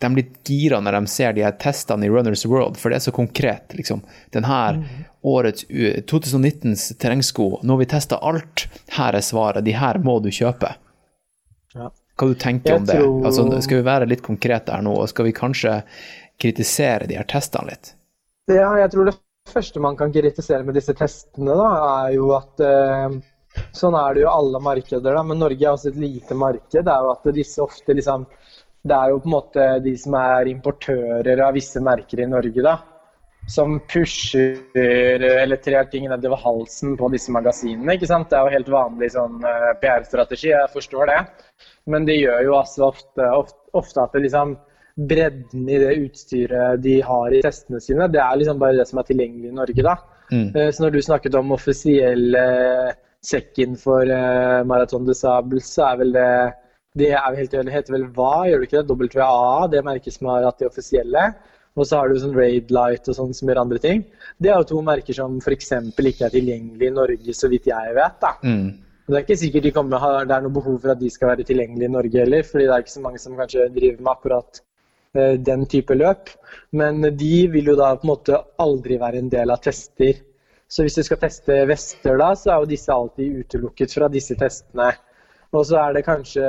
[0.00, 3.04] de blir gira når de ser de her testene i Runners World, for det er
[3.06, 3.74] så konkret.
[3.78, 4.02] liksom.
[4.34, 4.82] Denne mm.
[5.22, 8.66] årets 2019s terrengsko, nå har vi testa alt,
[8.98, 10.74] her er svaret, de her må du kjøpe.
[11.76, 11.90] Ja.
[12.16, 12.98] Hva du tenker jeg om det?
[13.00, 13.26] Tror...
[13.28, 15.78] Altså, skal vi være litt konkrete her nå, og skal vi kanskje
[16.40, 17.94] kritisere de her testene litt?
[18.52, 19.16] Ja, jeg tror det
[19.50, 21.70] første man kan kritisere med disse testene, da,
[22.06, 23.18] er jo at eh,
[23.76, 26.76] Sånn er det jo alle markeder, da, men Norge er også et lite marked.
[26.76, 28.26] Det er jo at disse ofte liksom
[28.86, 32.62] Det er jo på en måte de som er importører av visse merker i Norge,
[32.62, 32.76] da.
[33.50, 37.96] Som pusher eller trer ting nedover halsen på disse magasinene.
[37.96, 38.30] ikke sant?
[38.30, 41.18] Det er jo helt vanlig sånn uh, PR-strategi, jeg forstår det.
[41.90, 44.54] Men det gjør jo altså ofte, ofte, ofte at det liksom
[44.96, 49.02] bredden i det utstyret de har i testene sine, det er liksom bare det som
[49.02, 49.96] er tilgjengelig i Norge, da.
[50.30, 50.48] Mm.
[50.54, 52.46] Uh, så når du snakket om offisielle
[53.26, 56.30] sekken for uh, Marathon de Sable, så er vel det
[56.96, 59.18] det er helt, heter vel hva, gjør det ikke det?
[59.18, 61.26] WAA, det merket som har hatt de offisielle.
[61.76, 64.02] Og så har du sånn Raid Light og sånn som gjør andre ting.
[64.40, 65.74] Det er jo to merker som f.eks.
[65.92, 68.16] ikke er tilgjengelig i Norge, så vidt jeg vet.
[68.22, 68.32] da.
[68.40, 68.70] Mm.
[69.06, 71.44] Det er ikke sikkert de kommer, det er noe behov for at de skal være
[71.46, 74.62] tilgjengelige i Norge heller, fordi det er ikke så mange som kanskje driver med akkurat
[75.18, 76.32] uh, den type løp.
[76.80, 80.24] Men de vil jo da på en måte aldri være en del av tester.
[80.68, 84.34] Så hvis du skal teste vester, da, så er jo disse alltid utelukket fra disse
[84.38, 84.90] testene.
[85.54, 86.46] Og så er det kanskje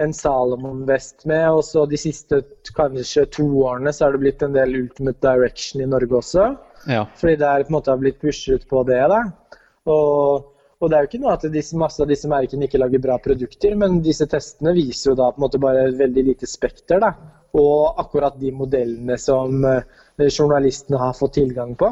[0.00, 2.40] en Salomon-vest med, og så de siste
[2.76, 6.46] kanskje to årene så har det blitt en del Ultimate Direction i Norge også.
[6.88, 7.04] Ja.
[7.20, 9.02] Fordi det er på en måte har blitt pushet på det.
[9.12, 9.20] da.
[9.90, 10.48] Og,
[10.80, 13.18] og, det er jo ikke noe at disse, masse av disse merkene ikke lager bra
[13.20, 17.02] produkter, men disse testene viser jo da på en måte bare et veldig lite spekter.
[17.04, 17.12] da.
[17.60, 19.82] Og akkurat de modellene som uh,
[20.30, 21.90] journalistene har fått tilgang på.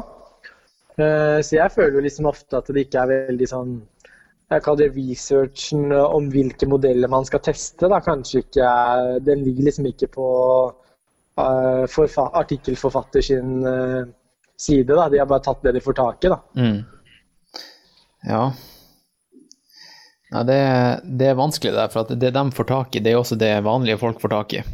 [0.99, 3.79] Eh, så jeg føler jo liksom ofte at det ikke er veldig sånn
[4.49, 7.85] jeg kaller researchen om hvilke modeller man skal teste.
[7.85, 7.99] Da.
[8.01, 8.69] Kanskje ikke,
[9.21, 10.29] Den ligger liksom ikke på
[11.37, 14.09] uh, artikkelforfatter sin uh,
[14.57, 14.89] side.
[14.89, 15.05] Da.
[15.13, 16.33] De har bare tatt det de får tak i.
[16.33, 16.39] Da.
[16.57, 16.79] Mm.
[18.25, 18.41] Ja.
[20.33, 20.59] Nei, det,
[21.05, 24.01] det, er vanskelig, der, for det de får tak i, det er også det vanlige
[24.01, 24.65] folk får tak i.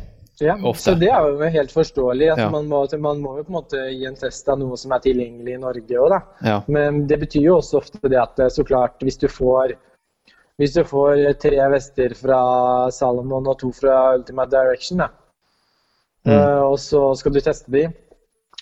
[0.43, 0.83] Ja, Ofte.
[0.83, 2.29] så det er jo helt forståelig.
[2.33, 2.49] at ja.
[2.51, 5.03] man, må, man, må, jo på en måte gi en test av noe som er
[5.05, 6.19] tilgjengelig i Norge òg, da.
[6.43, 6.57] Ja.
[6.67, 9.77] Men det betyr jo også ofte det at så klart, hvis du får
[10.59, 12.39] hvis du får tre vester fra
[12.95, 15.09] Salomon og to fra Ultimate Direction, da,
[16.23, 16.31] mm.
[16.31, 17.89] uh, og så skal du teste de,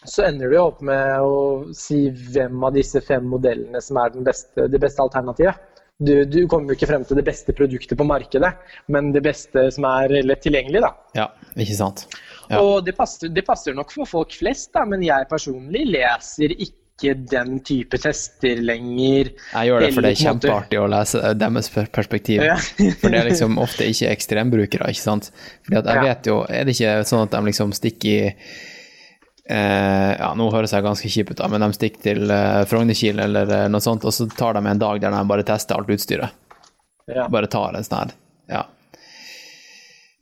[0.03, 1.35] så ender du opp med å
[1.77, 5.69] si hvem av disse fem modellene som er beste, det beste alternativet
[5.99, 8.51] du, du, kommer jo ikke frem til det beste produktet på markedet,
[8.91, 10.93] men det beste som er lett tilgjengelig, da.
[11.17, 12.07] Ja, ikke sant.
[12.49, 12.61] Ja.
[12.61, 17.13] Og det passer, det passer, nok for folk flest, da, men jeg personlig leser ikke
[17.29, 19.31] den type tester lenger.
[19.33, 22.43] Jeg gjør det for det er kjempeartig å lese deres perspektiv.
[22.45, 22.57] Ja.
[23.01, 25.31] for det er liksom ofte ikke ekstrembrukere, ikke sant.
[25.65, 28.71] Fordi at jeg vet jo, er det ikke sånn at de liksom stikker i
[29.49, 33.25] Eh, ja, nå høres jeg ganske kjip ut, da, men de stikker til eh, Frognerkilen
[33.25, 35.91] eller eh, noe sånt, og så tar de en dag der de bare tester alt
[35.91, 36.39] utstyret.
[37.11, 37.27] Ja.
[37.27, 38.13] Bare tar en sånn her
[38.53, 38.63] ja.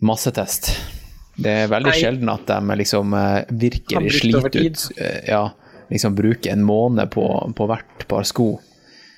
[0.02, 0.72] massetest.
[1.42, 2.00] Det er veldig Nei.
[2.02, 4.88] sjelden at de liksom eh, virker slitt ut.
[4.98, 5.46] Eh, ja,
[5.94, 7.26] liksom bruker en måned på,
[7.58, 8.56] på hvert par sko,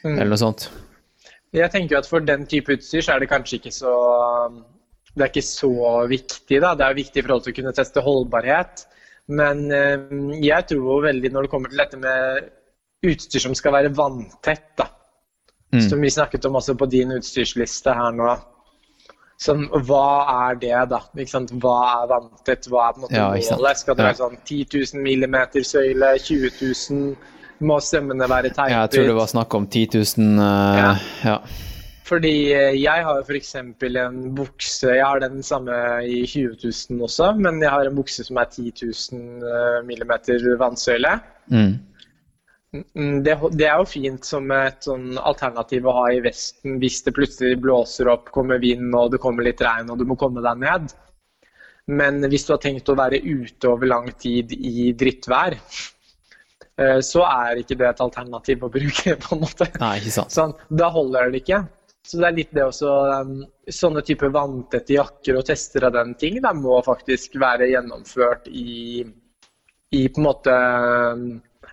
[0.04, 0.18] mm.
[0.18, 0.68] eller noe sånt.
[1.54, 3.92] Jeg tenker at for den type utstyr så er det kanskje ikke så
[5.14, 5.74] Det er ikke så
[6.10, 6.74] viktig, da.
[6.76, 8.88] Det er viktig i forhold til å kunne teste holdbarhet.
[9.32, 10.00] Men eh,
[10.44, 12.50] jeg tror veldig når det kommer til dette med
[13.08, 14.90] utstyr som skal være vanntett, da.
[15.74, 15.82] Mm.
[15.90, 18.34] Som vi snakket om også på din utstyrsliste her nå.
[19.42, 20.08] Sånn, hva
[20.48, 21.00] er det, da?
[21.10, 22.68] Hva er vanntett?
[22.70, 23.82] Hva er på en måte ja, målet?
[23.82, 24.60] Skal det være sånn 10
[24.94, 26.14] 000 millimeter søyle?
[26.22, 27.32] 20 000?
[27.64, 28.72] Må sømmene være teipet?
[28.76, 30.38] Ja, jeg tror det var snakk om 10 000.
[30.38, 30.92] Uh, ja.
[31.26, 31.38] ja.
[32.04, 33.54] Fordi eh, jeg har f.eks.
[33.56, 38.26] en bukse Jeg har den samme i 20 000 også, men jeg har en bukse
[38.28, 41.16] som er 10 000 millimeter vannsøyle.
[41.48, 41.78] Mm.
[42.74, 43.16] mm.
[43.24, 47.16] Det, det, er jo fint som et sånn alternativ å ha i Vesten hvis det
[47.16, 50.60] plutselig blåser opp, kommer vind og det kommer litt regn og du må komme deg
[50.66, 50.92] ned.
[51.92, 55.58] Men hvis du har tenkt å være ute over lang tid i drittvær,
[56.80, 59.16] eh, så er ikke det et alternativ å bruke.
[59.24, 59.68] på en måte.
[59.82, 60.36] Nei, ikke sant.
[60.36, 61.64] Sånn, da holder det ikke.
[62.04, 62.92] Så det er litt det også
[63.24, 63.36] um,
[63.72, 69.06] Sånne typer vanntette jakker og tester av den ting de må faktisk være gjennomført i,
[69.96, 71.28] i på en måte um,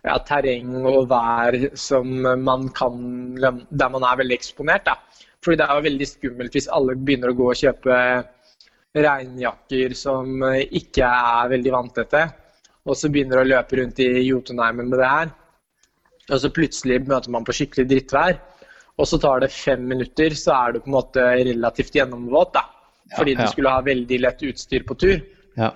[0.05, 2.13] ja, terreng og vær som
[2.45, 3.01] man kan
[3.37, 4.87] Der man er veldig eksponert.
[4.87, 4.97] da.
[5.45, 7.97] Fordi det er jo veldig skummelt hvis alle begynner å gå og kjøpe
[8.95, 12.23] regnjakker som eh, ikke er veldig vanntette,
[12.85, 15.31] og så begynner å løpe rundt i Jotunheimen med det her.
[16.31, 18.41] Og så plutselig møter man på skikkelig drittvær,
[19.01, 22.67] og så tar det fem minutter, så er du på en måte relativt gjennomvåt, da.
[23.17, 23.47] Fordi Ja, ja.
[23.47, 25.23] du skulle ha veldig lett utstyr på tur.
[25.57, 25.73] Ja.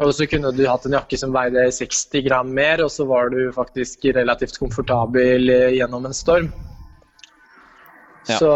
[0.00, 3.30] Og så kunne du hatt en jakke som veide 60 gram mer, og så var
[3.32, 6.50] du faktisk relativt komfortabel eh, gjennom en storm.
[8.28, 8.36] Ja.
[8.36, 8.50] Så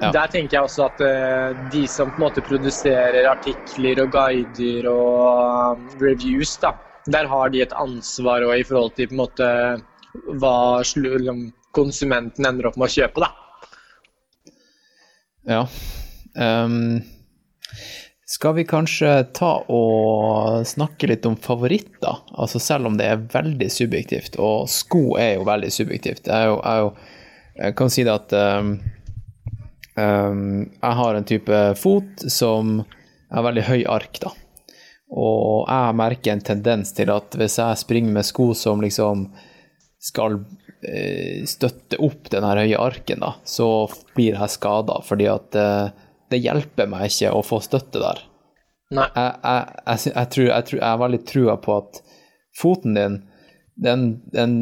[0.00, 4.88] der tenker jeg også at eh, de som på en måte produserer artikler og guider
[4.90, 6.72] og um, reviews, da,
[7.12, 9.50] der har de et ansvar òg i forhold til på en måte
[10.40, 13.30] hva liksom, konsumenten ender opp med å kjøpe, da.
[15.50, 15.62] Ja.
[16.34, 17.00] Um,
[18.30, 22.20] skal vi kanskje ta og snakke litt om favoritter?
[22.30, 26.30] Altså selv om det er veldig subjektivt, og sko er jo veldig subjektivt.
[26.30, 28.70] Jeg, jo, jeg, jo, jeg kan si det at um,
[29.98, 30.44] um,
[30.76, 32.78] jeg har en type fot som
[33.30, 34.34] er veldig høy ark, da.
[35.10, 39.26] Og jeg merker en tendens til at hvis jeg springer med sko som liksom
[40.00, 40.38] skal
[40.86, 45.92] eh, støtte opp den her høye arken, da, så blir jeg skada, fordi at eh,
[46.30, 48.22] det hjelper meg ikke å få støtte der.
[48.94, 49.06] Nei.
[49.14, 52.00] Jeg, jeg, jeg, jeg, tror, tror, har veldig trua på at
[52.58, 53.18] foten din,
[53.80, 54.54] den, den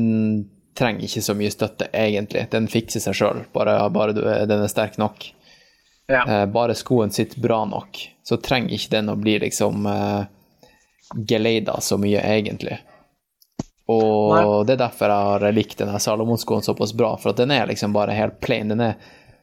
[0.79, 2.45] trenger ikke så mye støtte, egentlig.
[2.53, 5.31] Den fikser seg sjøl, bare, bare du, den er sterk nok.
[6.09, 6.23] Ja.
[6.25, 10.23] Eh, bare skoen sitter bra nok, så trenger ikke den å bli liksom eh,
[11.29, 12.79] geleida så mye, egentlig.
[13.89, 14.43] Og Nei.
[14.69, 17.95] det er derfor jeg har likt denne Salomon-skoen såpass bra, for at den er liksom
[17.97, 18.69] bare helt plain.
[18.69, 18.99] Den er,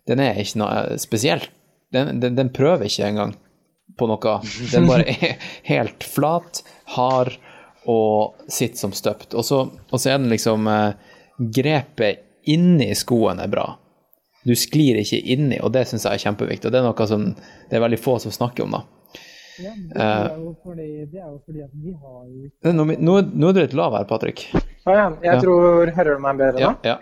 [0.06, 1.50] den er ikke noe spesielt.
[1.94, 3.34] Den, den, den prøver ikke engang
[3.98, 4.38] på noe.
[4.72, 5.40] Den bare er
[5.70, 6.62] helt flat,
[6.94, 7.34] hard
[7.90, 9.34] og sitter som støpt.
[9.34, 13.66] Og så, og så er den liksom eh, Grepet inni skoen er bra.
[14.46, 16.70] Du sklir ikke inni, og det syns jeg er kjempeviktig.
[16.70, 18.84] Og det er noe som det er veldig få som snakker om, da.
[19.64, 23.74] Ja, det er jo fordi, at vi har jo Nå, nå, nå er du litt
[23.78, 24.48] lav her, Patrick.
[24.54, 25.40] ja, Jeg Ja.
[25.42, 26.60] tror Hører du meg bedre nå?
[26.60, 26.98] Ja, ja.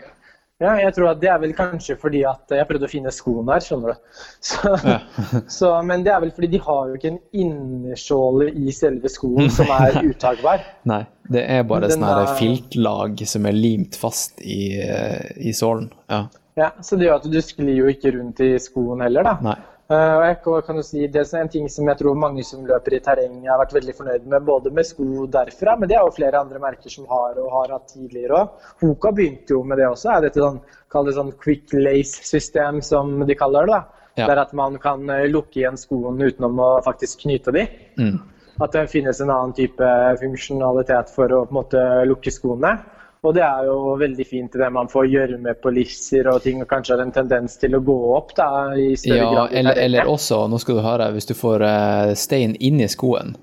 [0.61, 3.45] Ja, jeg tror at det er vel kanskje fordi at jeg prøvde å finne skoen
[3.49, 3.95] der, skjønner du.
[4.39, 4.99] Så, Ja.
[5.57, 9.49] så, men det er vel fordi de har jo ikke en innersåle i selve skoen
[9.51, 10.61] som er uttakbar.
[10.87, 11.01] Nei,
[11.33, 15.89] det er bare sånn her er- filtlag som er limt fast i, eh, i sålen.
[16.09, 16.25] Ja.
[16.55, 19.37] Ja, så det gjør at du sklir jo ikke rundt i skoen heller, da.
[19.41, 19.55] Nei.
[19.93, 23.59] Eh, si, Det er en ting som jeg tror mange som løper i terreng har
[23.61, 26.89] vært veldig fornøyd med, både med sko derfra, men det er jo flere andre merker
[26.89, 28.69] som har og har hatt tidligere òg.
[28.81, 30.09] Hoka begynte jo med det også.
[30.15, 30.61] er dette sånn,
[31.05, 33.73] det sånn quick lace-system, som de kaller det.
[33.77, 34.01] da.
[34.15, 34.27] Ja.
[34.29, 37.67] Der at man kan eh, lukke igjen skoen utenom å faktisk knyte de.
[37.97, 38.19] Mm.
[38.61, 39.87] At det finnes en annen type
[40.21, 42.75] funksjonalitet for å på en måte lukke skoene.
[43.23, 46.67] Og det er jo veldig fint det man får gjørme på lisser og ting, og
[46.67, 49.53] kanskje har en tendens til å gå opp da, i større Ja, grad.
[49.61, 53.35] eller, eller også, nå skal du høre, hvis du får eh, stein inni skoen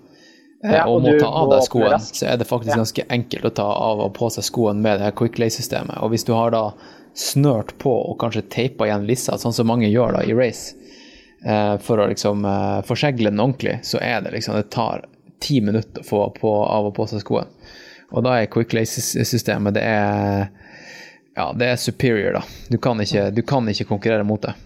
[0.65, 2.81] eh, Ja, og og må ta av deg skoen, så er det faktisk Ja.
[2.83, 5.97] ganske enkelt å ta av og på seg skoen med det her quick lay-systemet.
[6.05, 6.67] Og hvis du har da
[7.17, 10.77] snørt på og kanskje teipa igjen lissa, sånn som mange gjør da i race,
[11.47, 15.07] eh, for å liksom eh, forsegle den ordentlig, så er det liksom Det tar
[15.41, 17.49] ti minutter å få på, av og på seg skoen.
[18.11, 20.49] Og da er quick lay-systemet det er
[21.37, 22.43] ja, det er superior, da.
[22.69, 24.57] Du kan ikke, du kan ikke konkurrere mot det.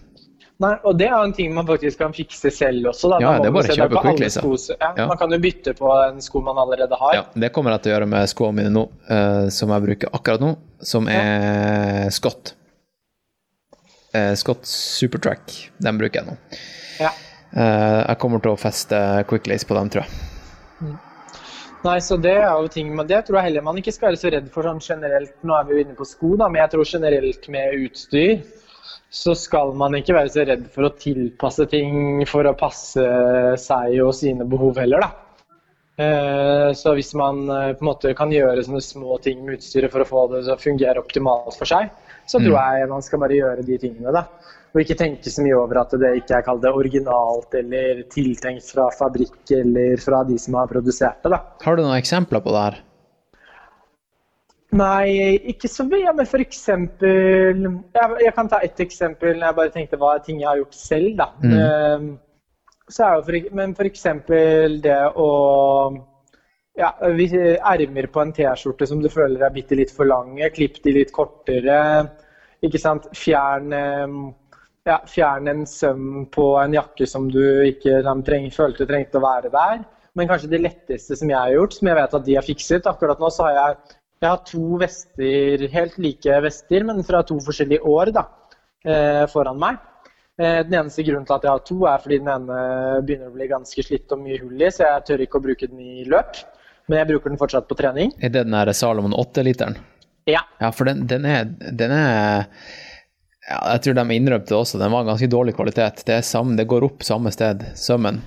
[0.63, 3.09] Nei, og det er en ting man faktisk kan fikse selv også.
[3.11, 3.19] Da.
[3.21, 4.91] Ja, Da det er man bare å kjøpe på Quick Lace, ja.
[4.97, 5.07] Ja.
[5.11, 7.15] Man kan jo bytte på en sko man allerede har.
[7.17, 10.15] Ja, det kommer jeg til å gjøre med skoene mine nå, uh, som jeg bruker
[10.15, 12.55] akkurat nå, som er Scott.
[14.15, 16.37] Eh, Scott Supertrack, den bruker jeg nå.
[17.01, 17.11] Ja.
[17.51, 20.34] Eh, jeg kommer til å feste quick lace på dem, tror jeg.
[21.85, 24.17] Nei, så det er jo ting, men det tror jeg heller man ikke skal være
[24.21, 25.35] så redd for sånn generelt.
[25.45, 28.39] Nå er vi jo inne på sko, da, men jeg tror generelt med utstyr
[29.15, 33.05] så skal man ikke være så redd for å tilpasse ting for å passe
[33.61, 35.11] seg og sine behov heller, da.
[35.95, 39.93] Eh, Så hvis man eh, på en måte kan gjøre sånne små ting med utstyret
[39.93, 41.93] for å få det til å fungere optimalt for seg,
[42.27, 44.25] så tror jeg man skal bare gjøre de tingene, da.
[44.75, 48.89] Og ikke tenke så mye over at det ikke er det originalt eller tiltenkt fra
[48.91, 51.39] fabrikk eller fra de som har produsert det, da.
[51.63, 52.81] Har du noen eksempler på det her?
[54.75, 59.57] Nei, ikke så mye, men for eksempel Jeg, jeg kan ta ett eksempel når jeg
[59.61, 61.29] bare tenkte hva er ting jeg har gjort selv, da.
[61.39, 62.11] Mm.
[62.91, 65.29] Så er jo for, men eksempel det å
[66.75, 70.97] ja, Ermer på en T-skjorte som du føler er bitte litt for lange, klipp de
[70.97, 71.79] litt kortere.
[72.65, 73.07] Ikke sant?
[73.15, 74.17] Fjern, eh,
[74.85, 79.25] ja, fjern en søm på en jakke som du ikke liksom, treng, følte trengte å
[79.25, 79.83] være der.
[80.15, 82.85] Men kanskje det letteste som jeg har gjort, som jeg vet at de har fikset
[82.87, 87.39] Akkurat nå så har jeg, jeg har to vester, helt like vester, men fra to
[87.43, 88.23] forskjellige år da,
[88.85, 89.81] eh, foran meg.
[90.39, 92.61] Eh, Den eneste grunnen til at jeg har to, er fordi den ene
[93.03, 95.67] begynner å bli ganske slitt og mye hull i, så jeg tør ikke å bruke
[95.67, 96.39] den i løp.
[96.87, 98.13] Men jeg bruker den fortsatt på trening.
[98.21, 99.79] Er det den der Salomon 8-literen?
[100.29, 100.43] Ja.
[100.61, 102.45] Ja, for den, den er, den er
[103.49, 106.05] ja, Jeg tror de innrømte det også, den var ganske dårlig kvalitet.
[106.07, 108.21] Det, samme, det går opp samme sted, sømmen.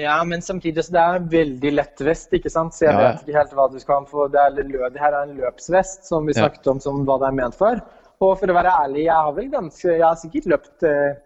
[0.00, 2.72] Ja, men samtidig så det er veldig lett vest, ikke sant?
[2.72, 4.28] Så jeg Ja, vet ikke helt hva du skal få.
[4.32, 7.36] Det, er, det her er en løpsvest som vi snakket om som hva det er
[7.42, 7.82] ment for.
[8.22, 11.18] Og for å være ærlig, jeg har vel ganske Jeg har sikkert løpt eh,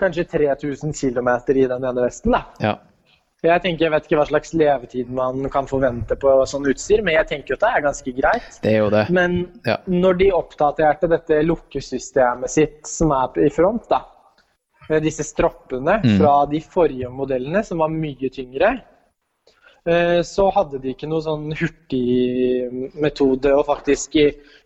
[0.00, 2.42] kanskje 3000 km i den ene vesten, da.
[2.64, 2.74] Ja.
[3.42, 7.16] Jeg tenker, jeg vet ikke hva slags levetid man kan forvente på sånn utstyr, men
[7.16, 8.58] jeg tenker at det er ganske greit.
[8.62, 9.00] Det er jo det.
[9.10, 9.76] Men Ja.
[9.90, 14.04] når de oppdaterte dette lukkesystemet sitt som er i front, da,
[15.02, 16.18] disse stroppene Mm.
[16.20, 18.80] fra de forrige modellene, som var mye tyngre,
[19.86, 24.14] eh, så hadde de ikke noen sånn hurtigmetode å faktisk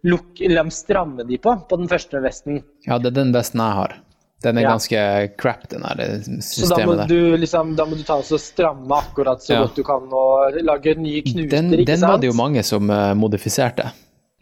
[0.05, 2.63] lukke, stramme de på, på den første vesten.
[2.87, 3.97] ja, det er den vesten jeg har.
[4.43, 4.71] Den er Ja.
[4.71, 5.97] ganske crap, den her
[6.45, 7.07] Så da må der.
[7.09, 9.61] du liksom, da må du ta og stramme akkurat så Ja.
[9.63, 12.11] godt du kan og lage nye knuter, Den, ikke den sant?
[12.13, 13.91] var det jo mange som uh, modifiserte.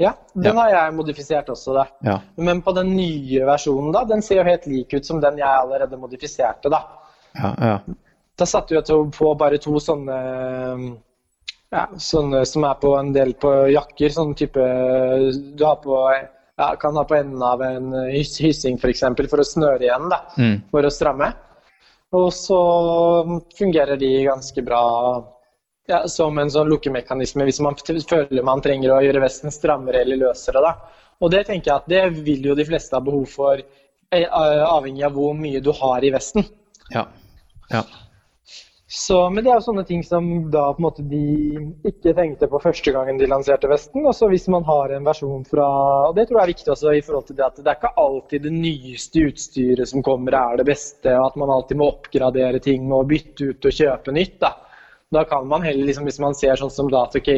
[0.01, 0.53] Ja, den Ja.
[0.61, 1.85] har jeg modifisert også, da.
[2.03, 2.19] Ja.
[2.37, 5.47] Men på den nye versjonen, da, den ser jo helt lik ut som den jeg
[5.47, 6.83] allerede modifiserte, da.
[7.37, 7.79] Ja, ja.
[8.37, 10.97] Da satte jeg på bare to sånne
[11.73, 14.55] ja, sånne som er på en del på jakker, sånn type
[15.57, 15.97] du har på
[16.57, 19.01] ja, kan ha på enden av en hyssing f.eks.
[19.01, 20.57] For, for å snøre igjen, da, Mm.
[20.71, 21.33] for å stramme.
[22.15, 22.59] Og så
[23.59, 24.83] fungerer de ganske bra
[25.91, 30.21] ja, som en sånn lukkemekanisme hvis man føler man trenger å gjøre vesten strammere eller
[30.29, 30.63] løsere.
[30.63, 30.77] Da.
[31.21, 33.61] Og det tenker jeg at det vil jo de fleste ha behov for,
[34.15, 36.47] eh, avhengig av hvor mye du har i vesten.
[36.95, 37.07] ja.
[37.73, 37.83] ja.
[38.95, 41.23] Så, men det er jo sånne ting som da på en måte de
[41.89, 44.05] ikke tenkte på første gangen de lanserte Vesten.
[44.07, 45.67] Og så hvis man har en versjon fra
[46.07, 48.05] Og det tror jeg er viktig også i forhold til det at det er ikke
[48.05, 52.61] alltid det nyeste utstyret som kommer er det beste, og at man alltid må oppgradere
[52.63, 54.37] ting og bytte ut og kjøpe nytt.
[54.45, 54.53] Da,
[55.17, 57.31] da kan man heller, liksom, hvis man ser sånn som da at ok,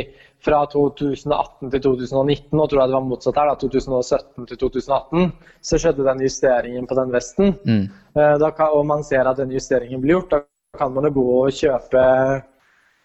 [0.44, 5.32] fra 2018 til 2019, og tror jeg det var motsatt her, da, 2017 til 2018,
[5.70, 7.56] så skjedde den justeringen på den vesten.
[7.64, 7.88] Mm.
[8.12, 10.42] Eh, Da og man ser at den justeringen blir gjort, da
[10.78, 12.02] kan man jo gå og kjøpe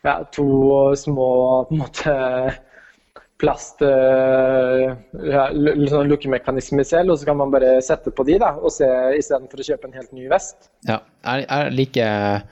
[0.06, 0.50] ja, to
[0.98, 1.30] små
[1.70, 2.16] på en måte,
[3.42, 4.84] plast eh,
[5.32, 5.46] ja,
[5.90, 8.88] sånn lukkemekanismer selv, og så kan man bare sette på de da, og se
[9.18, 10.70] istedenfor å kjøpe en helt ny vest.
[10.90, 11.02] ja.
[11.22, 12.46] Jeg, jeg liker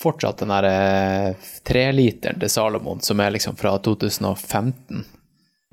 [0.00, 5.04] fortsatt den der eh, treliteren til Salomon, som er liksom fra 2015.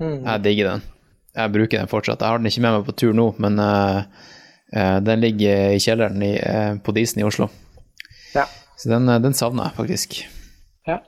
[0.02, 0.18] Mm.
[0.26, 0.84] Jeg digger den.
[1.36, 2.20] Jeg bruker den fortsatt.
[2.20, 4.02] Jeg har den ikke med meg på tur nå, men uh,
[4.72, 7.48] uh, den ligger i kjelleren i, uh, på Disen i Oslo.
[8.34, 8.46] Ja.
[8.76, 10.16] Så den, eh, den savner jeg faktisk.
[10.86, 10.98] ja.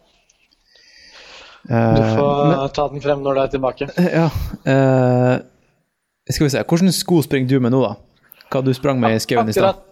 [1.70, 3.88] Eh, Du får ta den frem når du er tilbake.
[4.18, 4.28] Ja.
[4.64, 5.40] Uh,
[6.30, 6.62] skal vi se.
[6.64, 7.94] Hvilke sko springer du med nå, da?
[8.52, 9.84] Hva du sprang med i skauen i stad?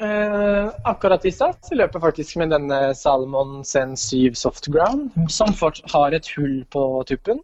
[0.00, 5.54] Eh, akkurat i stad så løper jeg faktisk med denne Salomon Zen 7 Softground, som
[5.92, 7.40] har et hull på tuppen.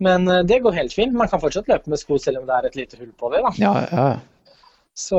[0.00, 1.16] Men det går helt fint.
[1.16, 3.40] Man kan fortsatt løpe med sko selv om det er et lite hull på det.
[3.44, 3.52] da.
[3.56, 4.18] Ja, ja, ja.
[4.98, 5.18] Så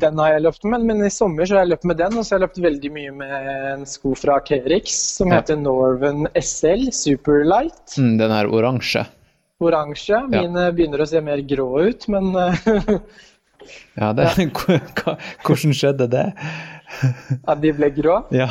[0.00, 0.84] den har jeg løpt med.
[0.88, 2.90] Men i sommer så har jeg løpt med den, og så har jeg løpt veldig
[2.94, 5.38] mye med en sko fra Kerix som Ja.
[5.40, 7.96] heter Norven SL Superlight.
[7.98, 9.04] Mm, den her oransje.
[9.60, 10.22] Oransje.
[10.32, 12.56] Mine begynner å se mer grå ut, men eh,
[14.00, 14.30] Ja, det,
[15.44, 16.26] hvordan skjedde det?
[17.46, 18.16] at de ble grå.
[18.34, 18.48] Ja.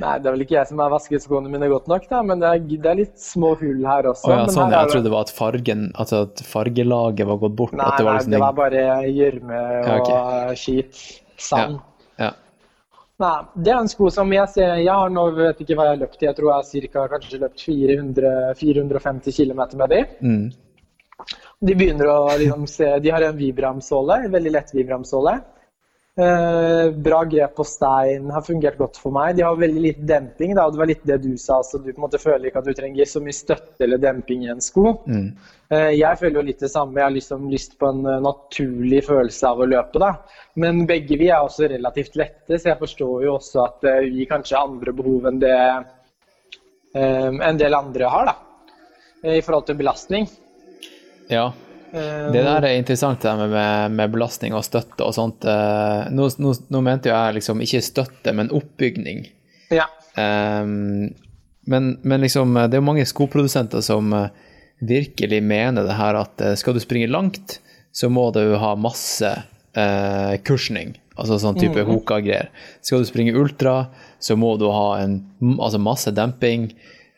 [0.00, 2.40] Nei, det er vel ikke jeg som har vasket skoene mine godt nok, da, men
[2.40, 4.30] det er, det er litt små hull her også.
[4.30, 4.78] Oh, ja, sånn, her ja.
[4.78, 7.74] er Jeg trodde det var at fargen Altså at fargelaget var gått bort.
[7.76, 10.60] Nei, det var nei, liksom det var bare gjørme og Ja, okay.
[10.62, 11.02] skit.
[11.42, 11.80] Sand.
[12.20, 12.32] Ja.
[13.22, 15.96] Nei, det er en sko som jeg ser Jeg har nå vet ikke hva jeg
[15.96, 16.26] har løpt i.
[16.28, 20.02] Jeg tror jeg har cirka, kanskje løpt 400, 450 km med de.
[20.22, 20.44] Mm.
[21.62, 25.36] De begynner å liksom se De har en Vibram-såle, en veldig lett Vibram-såle.
[26.12, 29.36] Eh, bra grep på stein, har fungert godt for meg.
[29.36, 31.62] De har veldig lite demping, da, det var litt det du sa.
[31.64, 34.92] så Du føler ikke at du trenger så mye støtte eller demping i en sko.
[35.08, 35.30] Mm.
[35.72, 37.00] Eh, jeg føler jo litt det samme.
[37.00, 40.04] Jeg har liksom lyst på en eh, naturlig følelse av å løpe.
[40.04, 40.12] da.
[40.60, 44.60] Men begge vi er også relativt lette, så jeg forstår jo også at vi kanskje
[44.60, 45.56] andre behov enn det
[46.92, 48.34] en del andre har, da.
[49.32, 50.28] I forhold til belastning.
[51.32, 51.48] ja.
[51.92, 55.44] Eh, Det der er interessant, det med, med belastning og støtte og sånt.
[55.44, 59.26] Eh, Nå, nå, nå mente jo jeg liksom ikke støtte, men oppbygning.
[59.72, 59.86] Ja.
[60.16, 61.12] Um,
[61.64, 64.32] men, men liksom, det er jo mange skoprodusenter som eh,
[64.82, 67.60] virkelig mener det her at eh, skal du springe langt,
[67.92, 69.28] så må du ha masse
[69.76, 70.96] uh, kursning.
[71.12, 72.48] Altså sånn type Hoka-greier.
[72.80, 75.18] Skal du springe ultra, så må du ha en,
[75.58, 76.70] altså masse demping.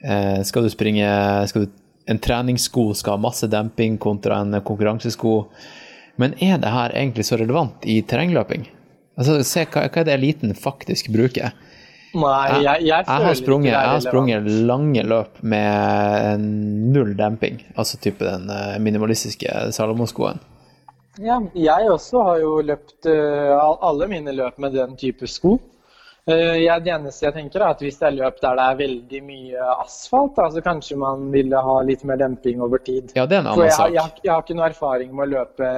[0.03, 1.07] Uh, skal du springe
[1.49, 1.77] skal du,
[2.11, 5.35] En treningssko skal ha masse demping kontra en konkurransesko.
[6.21, 8.67] Men er det her egentlig så relevant i terrengløping?
[9.19, 11.55] Altså, se hva, hva er det eliten faktisk bruker.
[12.15, 16.45] Nei, jeg, jeg, Jeg har sprunget, jeg har sprunget lange løp med
[16.95, 20.39] null demping, altså type den eh, minimalistiske Salomon-skoen.
[21.23, 25.57] Ja, jeg også har jo løpt eh, alle mine løp med den type sko.
[26.25, 28.79] Eh, jeg, det eneste jeg tenker er at hvis det er løp der det er
[28.79, 33.13] veldig mye asfalt, så kanskje man ville ha litt mer demping over tid.
[33.17, 33.93] Ja, det er en For annen jeg, sak.
[33.93, 35.73] jeg, jeg har ikke noe erfaring med å løpe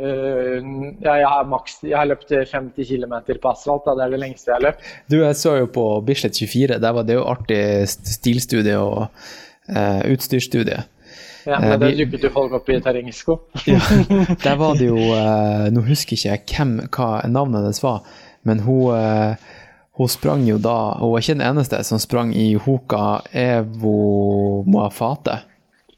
[0.00, 0.68] uh,
[1.04, 3.84] ja, jeg, har maks, jeg har løpt 50 km på asfalt.
[3.84, 3.96] Da.
[3.98, 4.86] Det er det lengste jeg har løpt.
[5.12, 10.00] Du, jeg så jo på Bislett 24, der var det jo artig stilstudie og uh,
[10.08, 10.86] utstyrsstudie.
[11.48, 13.38] Ja, men der dukket jo folk opp i terrengsko.
[13.68, 13.78] Ja,
[14.42, 18.02] der var det jo uh, Nå husker ikke jeg hvem, hva navnet hennes var,
[18.48, 19.56] men hun, eh,
[19.98, 25.40] hun sprang jo da Hun var ikke den eneste som sprang i Hoka Evo Moafate.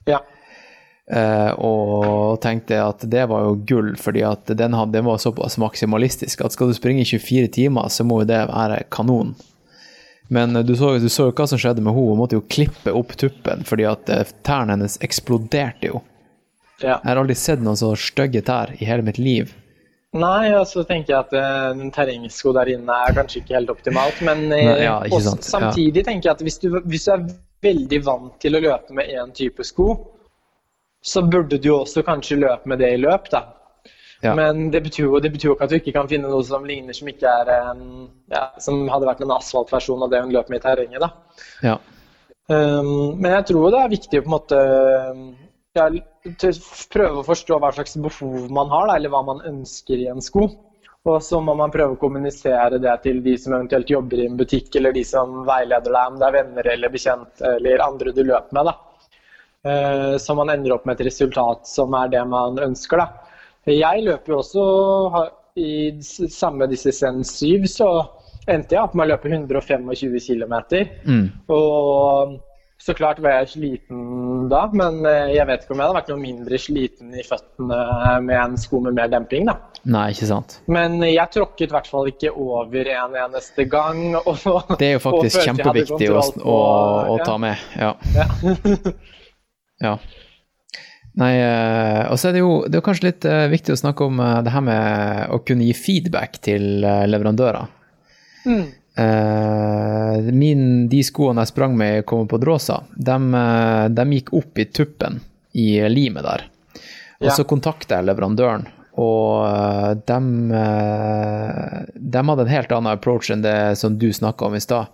[0.08, 0.22] Ja.
[1.10, 5.58] Eh, og tenkte at det var jo gull, fordi at den, hadde, den var såpass
[5.60, 9.34] maksimalistisk at skal du springe i 24 timer, så må jo det være kanon.
[10.32, 12.14] Men eh, du så, du så jo hva som skjedde med henne.
[12.14, 16.00] Hun måtte jo klippe opp tuppen fordi at eh, tærne hennes eksploderte jo.
[16.78, 16.96] ja.
[16.96, 19.52] Jeg har aldri sett noen så stygge tær i hele mitt liv.
[20.18, 23.70] Nei, og så tenker jeg at uh, en terrengsko der inne er kanskje ikke helt
[23.70, 24.18] optimalt.
[24.26, 26.08] Men uh, Nei, ja, også, samtidig ja.
[26.08, 27.28] tenker jeg at hvis du, hvis du er
[27.62, 29.92] veldig vant til å løpe med én type sko,
[31.00, 33.44] så burde du også kanskje løpe med det i løp, da.
[34.20, 34.34] Ja.
[34.36, 36.66] Men det betyr, jo, det betyr jo ikke at du ikke kan finne noe som
[36.68, 37.86] ligner, som ikke er en,
[38.32, 41.00] ja, som hadde vært en asfaltversjon av det hun løp med i terrenget.
[41.00, 41.38] da.
[41.64, 41.78] Ja.
[42.50, 44.60] Um, men jeg tror det er viktig å på en måte
[45.74, 46.54] til å
[46.90, 50.22] prøve å forstå hva slags behov man har, da, eller hva man ønsker i en
[50.24, 50.48] sko.
[51.08, 54.36] Og så må man prøve å kommunisere det til de som eventuelt jobber i en
[54.36, 58.22] butikk, eller de som veileder deg, om det er venner eller bekjente eller andre du
[58.24, 58.68] løper med.
[58.68, 58.74] da.
[59.64, 62.98] Eh, Så man ender opp med et resultat som er det man ønsker.
[62.98, 63.08] da.
[63.64, 67.88] Jeg løper jo også i samme disse Zen 7, så
[68.48, 70.54] endte jeg opp med å løpe 125 km.
[71.06, 71.26] Mm.
[71.48, 72.40] Og
[72.80, 76.12] så klart var jeg sliten da, men eh, jeg vet ikke om jeg hadde vært
[76.12, 77.80] noe mindre sliten i føttene
[78.24, 79.44] med en sko med mer demping.
[79.50, 79.58] da.
[79.92, 80.56] Nei, ikke sant.
[80.72, 84.00] Men jeg tråkket i hvert fall ikke over en eneste gang.
[84.30, 86.56] Og, Det er jo faktisk kjempeviktig å, å,
[87.12, 87.60] å ta med.
[87.76, 87.92] Ja.
[88.16, 88.26] Ja.
[89.86, 89.94] ja.
[91.20, 94.06] Nei, eh, og så er det jo det er kanskje litt eh, viktig å snakke
[94.08, 97.68] om det her med å kunne gi feedback til leverandører.
[98.48, 98.68] Mm.
[99.00, 104.66] Eh, min, de skoene jeg sprang med i Dråsa, de, eh, de gikk opp i
[104.68, 105.20] tuppen
[105.56, 106.44] i limet der.
[107.20, 107.32] Og Ja.
[107.36, 108.66] så kontakta jeg leverandøren,
[108.96, 110.18] og de,
[110.52, 114.86] eh, de hadde en helt annen approach enn det som du snakka om i stad.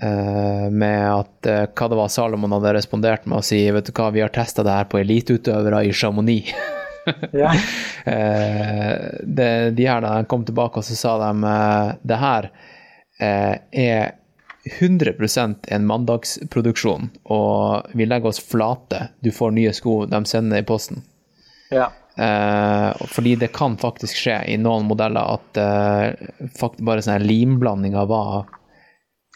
[0.00, 1.42] Med at
[1.74, 4.62] hva det var Salomon hadde respondert med å si vet du hva, vi har testa
[4.62, 6.52] det her på eliteutøvere i Chamonix.
[7.32, 7.50] Ja.
[9.24, 12.50] de, de her da de kom tilbake, og så sa de det her
[13.20, 14.12] er
[14.80, 19.08] 100% en mandagsproduksjon, og vi legger oss flate.
[19.24, 21.04] Du får nye sko, de sender i posten.
[21.72, 21.90] ja.
[22.20, 26.26] Eh, fordi det kan faktisk skje i noen modeller at eh,
[26.58, 28.50] fakt, bare sånne limblandinger var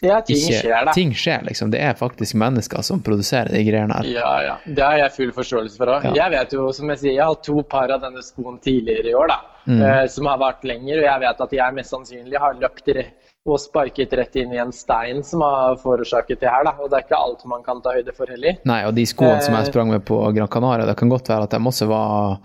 [0.03, 0.93] ja, ting ikke skjer, da.
[0.93, 1.71] Ting skjer, liksom.
[1.73, 4.09] Det er faktisk mennesker som produserer de greiene her.
[4.11, 4.55] Ja, ja.
[4.67, 6.09] Det har jeg full forståelse for òg.
[6.11, 6.25] Ja.
[6.25, 9.13] Jeg vet jo, som jeg sier, jeg har hatt to par av denne skoen tidligere
[9.13, 9.39] i år, da.
[9.65, 9.79] Mm.
[9.79, 10.99] eh, som har vart lenger.
[10.99, 14.59] Og jeg vet at jeg mest sannsynlig har løpt rett og sparket rett inn i
[14.61, 16.71] en stein som har forårsaket det her, da.
[16.81, 18.57] Og det er ikke alt man kan ta høyde for heller.
[18.65, 19.69] Nei, og de skoene som jeg Eh.
[19.69, 22.39] sprang med på Gran Canaria, det kan godt være at de også var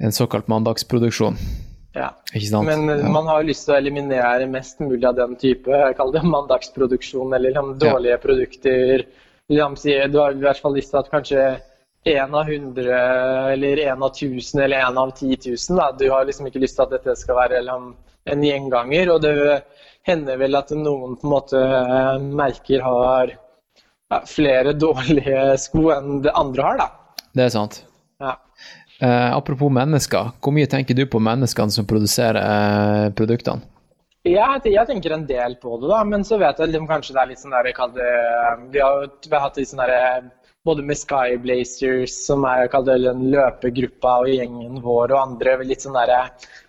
[0.00, 1.36] en såkalt mandagsproduksjon.
[1.94, 2.08] Ja.
[2.32, 2.64] Ikke sant?
[2.64, 3.08] Men eh, ja.
[3.12, 6.30] man har jo lyst til å eliminere mest mulig av den type jeg kaller det
[6.32, 9.04] mandagsproduksjon, eller liksom, dårlige produkter.
[9.52, 9.76] Liksom,
[10.12, 11.44] du har i hvert fall lyst til at kanskje
[12.08, 12.96] én av hundre,
[13.52, 15.76] eller én av tusen, eller én av ti tusen.
[15.98, 17.92] Du har liksom ikke lyst til at dette skal være liksom,
[18.32, 19.12] en gjenganger.
[19.12, 19.36] Og det
[20.08, 21.62] hender vel at noen på en måte
[22.42, 26.88] merker har ja, flere dårlige sko enn det andre har, da.
[27.32, 27.82] Det er sant.
[28.22, 28.36] Ja.
[29.02, 33.64] Eh, apropos mennesker, hvor mye tenker du på menneskene som produserer eh, produktene?
[34.22, 37.22] Jeg, jeg tenker en del på det, da, men så vet jeg liksom, kanskje det
[37.24, 38.10] er litt sånn der, det,
[38.70, 40.28] Vi har vi har hatt litt sånn der,
[40.62, 45.82] både med Sky Blazers, som er kaller det løpegruppa og gjengen vår, og andre litt
[45.82, 46.61] sånn derre li-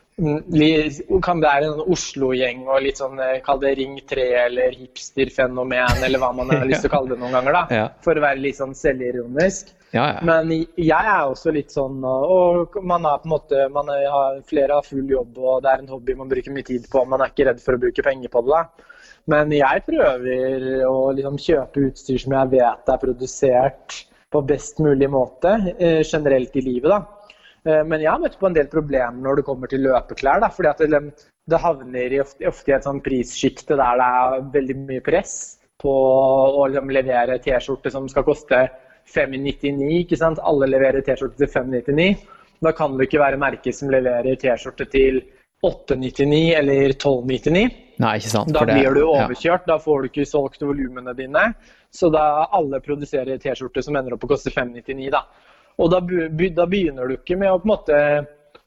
[1.25, 6.21] kan være en Oslo-gjeng og litt sånn eh, Kall det Ring 3 eller hipsterfenomen, eller
[6.21, 7.57] hva man har lyst til å kalle det noen ganger.
[7.57, 7.87] da, Ja.
[8.05, 9.73] For å være litt sånn selvironisk.
[9.93, 10.21] Ja, ja.
[10.25, 14.79] Men jeg er også litt sånn Og man har på en måte man har, Flere
[14.79, 17.03] har full jobb, og det er en hobby man bruker mye tid på.
[17.05, 18.57] Man er ikke redd for å bruke penger på det.
[18.57, 18.89] da.
[19.29, 23.99] Men jeg prøver å liksom kjøpe utstyr som jeg vet er produsert
[24.33, 26.89] på best mulig måte, eh, generelt i livet.
[26.89, 27.22] da.
[27.65, 30.43] Eh, Men jeg har møtt på en del problemer når det kommer til løpeklær.
[30.43, 31.01] Da, fordi at det,
[31.49, 35.35] det havner i ofte, ofte i et sånn prissjikte der det er veldig mye press
[35.83, 38.65] på å liksom levere T-skjorte som skal koste
[39.13, 40.03] 599.
[40.03, 40.41] ikke sant?
[40.43, 42.27] Alle leverer T-skjorte til 599.
[42.63, 45.23] Da kan det ikke være merker som leverer T-skjorte til
[45.63, 47.63] 899 eller 1299.
[48.03, 48.51] Nei, ikke sant.
[48.55, 49.09] Da blir du ja.
[49.11, 51.45] overkjørt, da får du ikke solgt volumene dine.
[51.93, 55.23] Så da alle produserer T-skjorte som ender opp å koste 599, da.
[55.81, 57.99] Og da, da begynner du ikke med å på en måte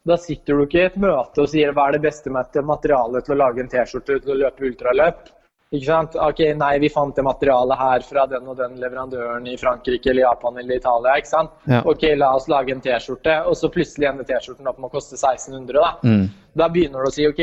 [0.07, 3.27] Da sitter du ikke i et møte og sier hva er det beste mat- materialet
[3.27, 5.33] til å lage en T-skjorte til å løpe ultraløp.
[5.75, 6.15] Ikke sant?
[6.23, 10.23] Ok, nei, vi fant det materialet her fra den og den leverandøren i Frankrike eller
[10.23, 11.17] Japan eller Italia.
[11.19, 11.51] ikke sant?
[11.67, 11.81] Ja.
[11.83, 15.19] Ok, la oss lage en T-skjorte, og så plutselig ender T-skjorten opp med å koste
[15.19, 15.91] 1600, da.
[16.07, 16.29] Mm.
[16.55, 17.43] Da begynner du å si ok,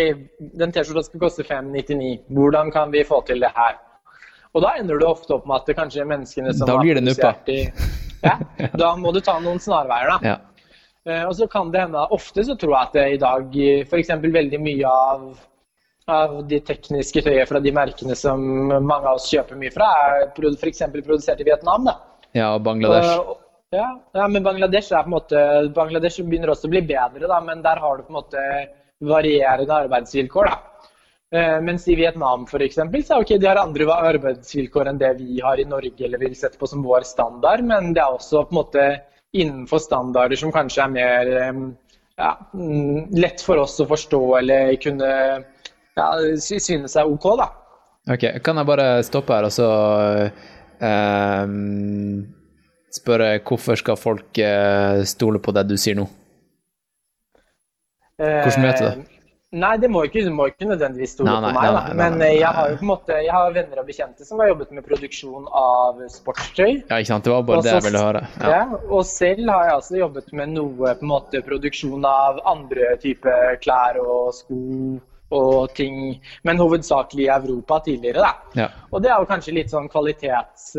[0.64, 2.14] den T-skjorta skal koste 599.
[2.31, 3.76] Hvordan kan vi få til det her?
[4.56, 6.95] Og da ender du ofte opp med at det kanskje er menneskene som Da blir
[6.95, 7.35] det nuppa.
[8.24, 8.36] Ja,
[8.80, 10.34] Da må du ta noen snarveier, da.
[10.34, 10.40] Ja.
[11.04, 13.58] Uh, og så kan det hende Ofte så tror jeg at det i dag
[13.90, 14.14] f.eks.
[14.24, 15.34] veldig mye av
[16.12, 20.26] av de tekniske tøyet fra de merkene som mange av oss kjøper mye fra, er
[20.36, 20.82] f.eks.
[20.98, 21.88] produsert i Vietnam.
[21.88, 21.94] da.
[22.36, 23.16] ja, og Bangladesh.
[23.20, 23.40] Uh,
[23.74, 25.40] Ja, ja, men Bangladesh er på en måte
[25.74, 28.44] Bangladesh begynner også å bli bedre, da, men der har du på en måte
[29.02, 30.52] varierende arbeidsvilkår.
[30.52, 30.73] da.
[31.34, 35.15] Eh, mens i Vietnam for eksempel, så er ok, de har andre arbeidsvilkår enn det
[35.18, 38.43] vi har i Norge eller vil sette på som vår standard, men det er også
[38.45, 38.84] på en måte
[39.34, 41.64] innenfor standarder som kanskje er mer eh,
[42.22, 46.05] ja, mm, lett for oss å forstå eller kunne ja,
[46.38, 47.49] sy- synes er OK, da.
[48.14, 49.69] Ok, kan jeg bare stoppe her og så
[50.85, 51.57] eh,
[52.93, 56.05] spørre hvorfor skal folk eh, stole på det du sier nå?
[58.22, 59.12] Hvordan vet du det?
[59.54, 61.70] Eh, Nei, det må ikke, du må ikke nødvendigvis stole på meg.
[61.78, 61.94] Da.
[61.98, 64.50] Men eh, jeg har jo på en måte, jeg har venner og bekjente som har
[64.50, 66.82] jobbet med produksjon av sportstøy.
[66.90, 67.28] Ja, ikke sant?
[67.28, 68.26] Det var bare Også, det jeg ville høre.
[68.42, 68.52] Ja.
[68.54, 68.82] Ja.
[68.90, 73.58] og selv har jeg altså jobbet med noe på en måte produksjon av andre typer
[73.64, 74.62] klær og sko
[75.34, 78.22] og ting, men hovedsakelig i Europa tidligere.
[78.22, 78.60] da.
[78.60, 78.68] Ja.
[78.92, 80.74] Og det er jo kanskje litt sånn kvalitets...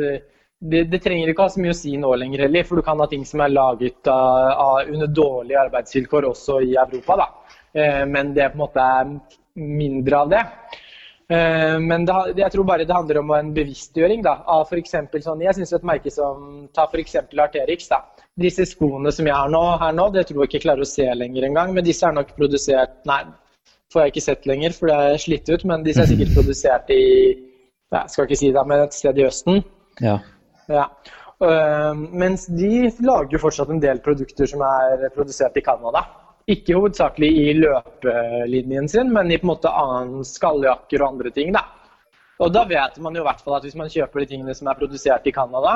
[0.64, 3.00] Det, det trenger ikke ha så mye å si nå lenger heller, for du kan
[3.02, 7.18] ha ting som er laget av, av, under dårlige arbeidsvilkår også i Europa.
[7.20, 7.26] da.
[7.74, 9.14] Eh, men det på en måte er
[9.54, 10.42] mindre av det.
[11.28, 15.40] Eh, Men det, jeg tror bare det handler om en bevisstgjøring da, av for sånn,
[15.40, 17.14] Jeg syns et merke som Ta f.eks.
[17.16, 17.88] Arterix.
[17.88, 18.02] da.
[18.36, 21.06] Disse skoene som jeg har nå, her nå, det tror jeg ikke klarer å se
[21.14, 21.72] lenger engang.
[21.74, 23.22] Men disse er nok produsert Nei,
[23.92, 25.64] får jeg ikke sett lenger, for det er slitt ut.
[25.64, 27.02] Men disse er sikkert produsert i
[27.94, 29.62] Jeg skal ikke si det, men et sted i Østen.
[30.00, 30.18] ja.
[30.68, 30.86] Ja.
[31.44, 36.00] Øh, mens de lager jo fortsatt en del produkter som er produsert i Canada.
[36.50, 41.52] Ikke hovedsakelig i løpelinjen sin, men i på en måte annen skalljakker og andre ting.
[41.56, 41.62] da.
[42.42, 44.68] Og da vet man jo i hvert fall at hvis man kjøper de tingene som
[44.68, 45.74] er produsert i Canada,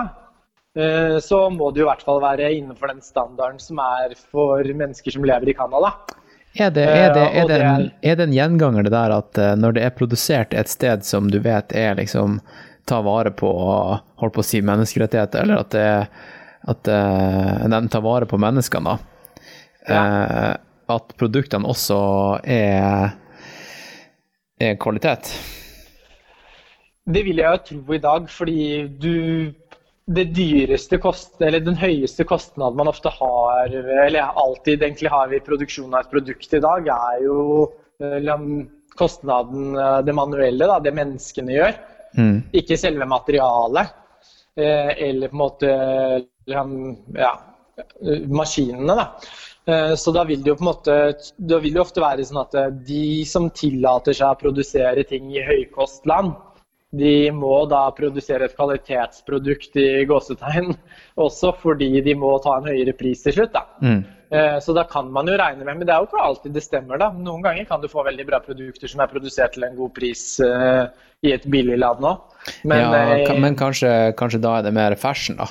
[0.77, 4.61] øh, så må det jo i hvert fall være innenfor den standarden som er for
[4.67, 5.95] mennesker som lever i Canada.
[6.59, 9.15] Er det, er, det, Eh, er, det det en, er- det en gjenganger det der
[9.19, 12.41] at eh, når det er produsert et sted som du vet er liksom
[12.89, 13.49] ta vare på
[14.19, 16.09] holdt på å si menneskerettigheter, eller at, det,
[16.73, 16.89] at
[17.69, 19.18] den tar vare på menneskene, da,
[19.95, 20.55] eh,
[20.89, 22.01] at produktene også
[22.45, 23.15] er,
[24.61, 25.33] er kvalitet?
[27.09, 28.63] Det vil jeg jo tro i dag, fordi
[29.01, 29.15] du
[30.09, 35.45] det dyreste kost, eller Den høyeste kostnaden man ofte har, eller alltid egentlig har ved
[35.45, 37.41] produksjon av et produkt i dag, er jo
[38.01, 38.31] eh,
[38.97, 41.77] kostnaden, eh, det manuelle, da, det menneskene gjør.
[42.17, 42.39] Mm.
[42.57, 43.93] Ikke selve materialet.
[44.57, 45.75] eh, Eller på en måte
[46.49, 46.65] ja,
[47.77, 49.11] eh, maskinene, da.
[49.69, 50.99] Eh, Så da vil det jo på en måte
[51.37, 55.29] Da vil det ofte være sånn at eh, de som tillater seg å produsere ting
[55.35, 56.37] i høykostland,
[56.99, 60.73] de må da produsere et kvalitetsprodukt i gåsetegn
[61.27, 63.53] også fordi de må ta en høyere pris til slutt.
[63.53, 63.67] da.
[63.85, 64.01] Mm.
[64.33, 66.65] Eh, Så da kan man jo regne med, men det er jo ikke alltid det
[66.65, 66.97] stemmer.
[67.05, 67.13] da.
[67.13, 70.41] Noen ganger kan du få veldig bra produkter som er produsert til en god pris
[70.41, 72.21] i et billig land òg.
[72.65, 75.49] Men, ja, men kanskje, kanskje da er det mer fashion, da?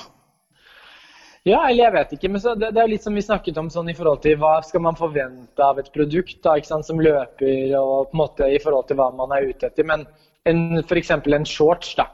[1.46, 2.30] Ja, eller jeg vet ikke.
[2.34, 4.58] Men så det, det er litt som vi snakket om sånn i forhold til hva
[4.66, 8.50] skal man forvente av et produkt da, ikke sant, som løper og på en måte
[8.50, 9.86] i forhold til hva man er ute etter.
[9.88, 10.06] Men
[10.48, 11.14] en, f.eks.
[11.14, 12.08] en shorts, da.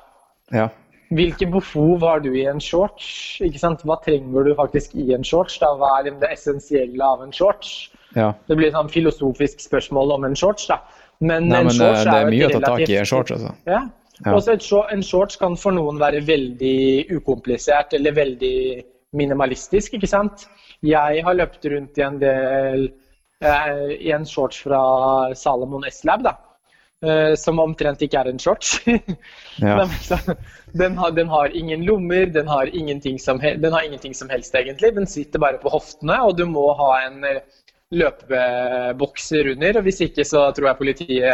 [0.54, 0.68] Ja.
[1.14, 3.06] Hvilke behov har du i en shorts?
[3.44, 3.84] Ikke sant?
[3.86, 5.58] Hva trenger du faktisk i en shorts?
[5.62, 5.74] Da?
[5.78, 7.90] Hva er det essensielle av en shorts?
[8.14, 8.30] ja.
[8.46, 10.68] Det blir et sånn filosofisk spørsmål om en shorts.
[10.70, 10.80] da.
[11.18, 13.08] Men, Nei, en men eh, shorts det er et mye å ta tak i en
[13.08, 13.54] shorts, altså.
[13.66, 13.84] Ja.
[14.22, 14.34] Ja.
[14.36, 18.58] Også en shorts kan for noen være veldig ukomplisert eller veldig
[19.16, 20.46] minimalistisk, ikke sant.
[20.84, 22.88] Jeg har løpt rundt i en del
[23.44, 24.80] eh, i en shorts fra
[25.38, 26.34] Salomon S-Lab, da.
[27.04, 28.78] eh, som omtrent ikke er en shorts.
[29.62, 29.84] Ja.
[30.74, 34.54] Den, har, den har ingen lommer, den har ingenting, som, den har ingenting som helst,
[34.58, 34.90] egentlig.
[34.96, 37.38] Den sitter bare på hoftene, og du må ha en eh,
[37.94, 39.78] løpebokser under.
[39.78, 41.30] og Hvis ikke så tror jeg politiet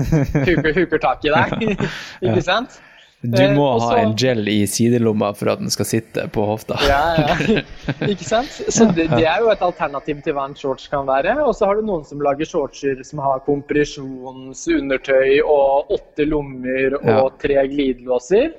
[0.48, 1.74] huker, huker tak i deg.
[2.28, 2.78] ikke sant?
[3.26, 6.28] Du Eh, må og ha så- en gel i sidelomma for at den skal sitte
[6.30, 6.76] på hofta.
[6.86, 7.62] Ja, ja.
[8.12, 8.48] Ikke sant?
[8.70, 11.34] Så det, det er jo et alternativ til hva en shorts kan være.
[11.42, 17.06] Og så har du noen som lager shortser som har kompresjonsundertøy og åtte lommer og
[17.08, 17.28] Ja.
[17.42, 18.52] tre glidelåser.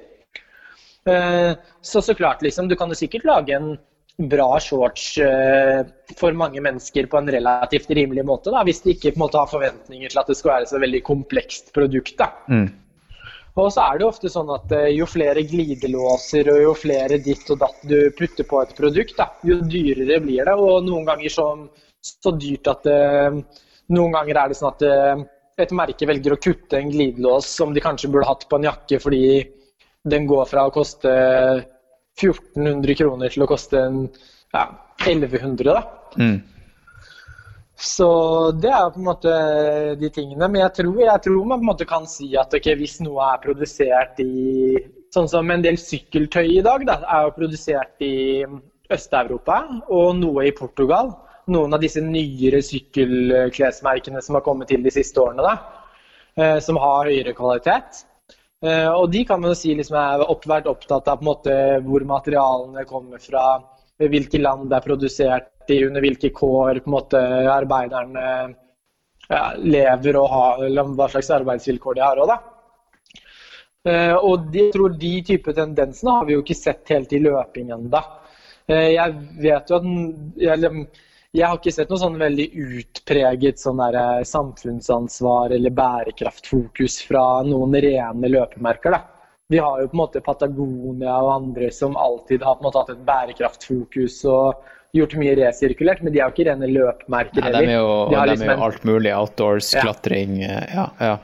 [1.08, 2.68] Eh, Så så klart, liksom.
[2.68, 3.78] Du kan jo sikkert lage en
[4.20, 5.84] bra shorts eh,
[6.18, 9.38] for mange mennesker på en relativt rimelig måte, da, hvis de ikke på en måte
[9.38, 12.18] har forventninger til at det skal være så veldig komplekst produkt.
[12.18, 12.32] da.
[12.50, 12.68] Mm.
[13.58, 17.18] Og så er det jo ofte sånn at eh, jo flere glidelåser og jo flere
[17.26, 20.54] ditt og datt du putter på et produkt, da, jo dyrere blir det.
[20.54, 21.48] Og noen ganger så,
[22.06, 23.00] så dyrt at det,
[23.88, 24.96] Noen ganger er det sånn at det,
[25.64, 29.00] et merke velger å kutte en glidelås som de kanskje burde hatt på en jakke
[29.02, 29.22] fordi
[30.08, 31.14] den går fra å koste
[32.20, 34.04] 1400 kroner til å koste en,
[34.54, 34.66] ja,
[35.06, 35.82] 1100, da.
[36.20, 36.38] Mm.
[37.78, 38.08] Så
[38.58, 39.34] det er på en måte
[40.02, 40.48] de tingene.
[40.50, 43.22] Men jeg tror, jeg tror man på en måte kan si at okay, hvis noe
[43.34, 44.78] er produsert i
[45.16, 48.44] Sånn som en del sykkeltøy i dag da, er jo produsert i
[48.92, 51.14] Øst-Europa og noe i Portugal.
[51.48, 56.04] Noen av disse nyere sykkelklesmerkene som har kommet til de siste årene, da,
[56.36, 58.04] eh, som har høyere kvalitet.
[58.62, 59.96] Eh, Og de kan man jo si liksom
[60.28, 61.56] opp, vært opptatt av måte
[61.88, 63.64] hvor materialene kommer fra,
[63.98, 67.22] hvilke land det er produsert i, under hvilke kår på en måte
[67.52, 68.28] arbeiderne
[69.28, 72.38] ja, lever og har, eller hva slags arbeidsvilkår de har òg, da.
[73.88, 77.24] Eh, Og de, jeg tror de type tendensene har vi jo ikke sett helt i
[77.24, 78.04] løping ennå.
[78.68, 79.86] Jeg vet jo at
[80.44, 80.72] jeg,
[81.38, 82.48] jeg har ikke sett noe sånn veldig
[82.80, 88.96] utpreget sånn der, eh, samfunnsansvar eller bærekraftfokus fra noen rene løpemerker.
[88.96, 89.17] Da.
[89.50, 92.82] Vi har jo på en måte Patagonia og andre som alltid har på en måte
[92.82, 94.66] hatt et bærekraftfokus og
[94.98, 97.64] gjort mye resirkulert, men de er jo ikke rene løpmerker heller.
[97.64, 99.14] Nei, de er jo, De har de liksom er jo alt mulig.
[99.16, 99.82] Outdoors, Ja.
[99.86, 100.90] klatring eh, Ja.
[101.00, 101.18] ja.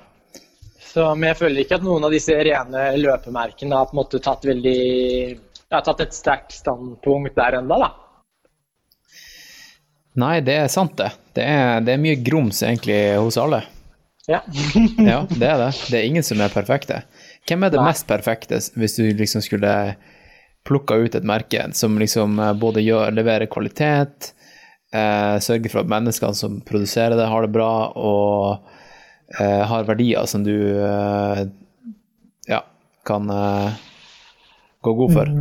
[0.94, 4.20] Så, men jeg føler ikke at noen av disse rene løpemerkene har på en måte
[4.22, 4.80] tatt veldig
[5.74, 7.90] har tatt et sterkt standpunkt der ennå, da.
[10.22, 11.10] Nei, det er sant, det.
[11.34, 13.64] Det er, det er mye grums egentlig hos alle.
[14.30, 14.44] Ja.
[15.12, 15.72] Ja, det er det.
[15.90, 17.02] Det er ingen som er perfekte.
[17.48, 17.90] Hvem er det Nei.
[17.92, 19.74] mest perfekte, hvis du liksom skulle
[20.68, 24.32] plukka ut et merke som liksom eh, både gjør, leverer kvalitet,
[24.96, 30.30] eh, sørger for at menneskene som produserer det, har det bra, og eh, har verdier
[30.30, 31.44] som du eh,
[32.48, 32.62] ja,
[33.08, 33.84] kan eh,
[34.84, 35.36] gå god for?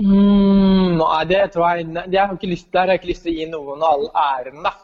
[0.00, 3.34] Mm, nei, det tror jeg jeg har ikke lyst, Der har jeg ikke lyst til
[3.34, 4.76] å gi noen all æren, da.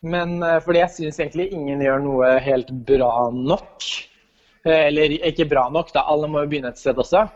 [0.00, 3.90] Men eh, fordi jeg syns egentlig ingen gjør noe helt bra nok.
[4.64, 6.04] Eh, Eller ikke bra nok, da.
[6.08, 7.26] Alle må jo begynne et sted også.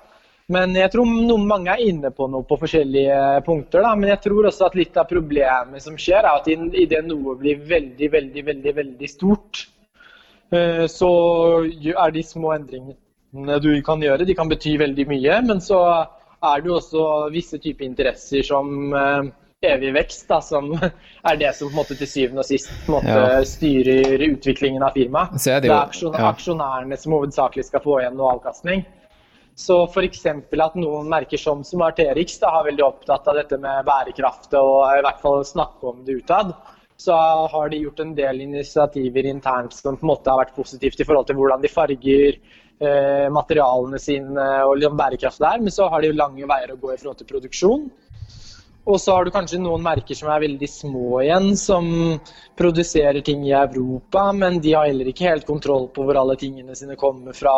[0.52, 3.80] Men jeg tror noen, mange er inne på noe på forskjellige punkter.
[3.82, 7.36] da, Men jeg tror også at litt av problemet som skjer, er at idet noe
[7.40, 9.66] blir veldig, veldig, veldig, veldig stort,
[10.52, 11.10] eh, så
[11.64, 15.40] er de små endringene du kan gjøre, de kan bety veldig mye.
[15.48, 15.80] Men så
[16.44, 19.32] er det jo også visse typer interesser som eh,
[19.68, 20.72] evig vekst, da, som
[21.30, 23.40] er det som måte til syvende og sist måte Ja.
[23.48, 25.38] styrer utviklingen av firmaet.
[25.38, 26.28] Det det er aksjon, ja.
[26.32, 28.84] aksjonærene som hovedsakelig skal få igjen noe avkastning.
[29.54, 30.24] Så f.eks.
[30.26, 34.98] at noen merker som som Arterix da, har veldig opptatt av dette med bærekraft og
[34.98, 36.50] i hvert fall snakke om det utad,
[36.96, 37.14] så
[37.50, 41.06] har de gjort en del initiativer internt som på en måte har vært positivt i
[41.06, 46.02] forhold til hvordan de farger eh, materialene sine og liksom bærekraft der, men så har
[46.02, 47.88] de lange veier å gå i forhold til produksjon.
[48.84, 51.86] Og så har du kanskje noen merker som er veldig små igjen, som
[52.58, 56.76] produserer ting i Europa, men de har heller ikke helt kontroll på hvor alle tingene
[56.76, 57.54] sine kommer fra.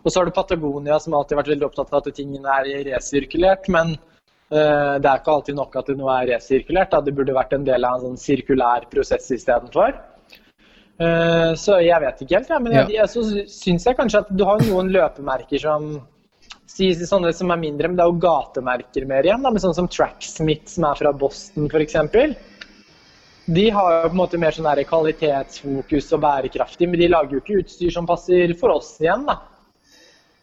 [0.00, 2.86] Og så har du Patagonia, som alltid har vært veldig opptatt av at tingene er
[2.88, 6.94] resirkulert, men uh, det er ikke alltid nok at det nå er resirkulert.
[6.94, 7.02] Da.
[7.04, 9.92] Det burde vært en del av en sånn sirkulær prosess istedenfor.
[11.02, 14.32] Uh, så jeg vet ikke helt, ja, men jeg, jeg, så syns jeg kanskje at
[14.32, 15.92] du har noen løpemerker som
[16.70, 19.76] sies sånne som er mindre, men det er jo gatemerker mer igjen, da, med sånn
[19.76, 21.96] som Tracksmith, som er fra Boston f.eks.
[23.52, 27.40] De har jo på en måte mer sånn kvalitetsfokus og bærekraftig, men de lager jo
[27.42, 29.36] ikke utstyr som passer for oss igjen, da.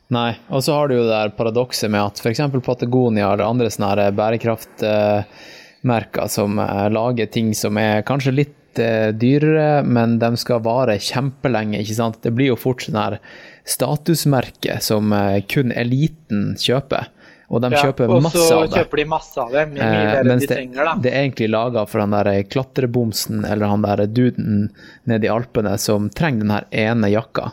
[0.10, 2.42] Nei, og så har du jo det der paradokset med at f.eks.
[2.66, 9.82] Patagonia eller andre sånne bærekraftmerker som eh, lager ting som er kanskje litt eh, dyrere,
[9.84, 12.20] men de skal vare kjempelenge, ikke sant.
[12.22, 13.18] Det blir jo fort sånn her
[13.66, 17.10] statusmerke som eh, kun eliten kjøper.
[17.50, 18.58] Og de Ja, kjøper og masse av det.
[18.62, 20.92] Og så kjøper de masse av det, mye, Eh, mer enn de det, trenger, da.
[21.02, 24.68] det er egentlig laga for den der klatrebomsen eller han der duden
[25.10, 27.52] nede i Alpene som trenger den her ene jakka.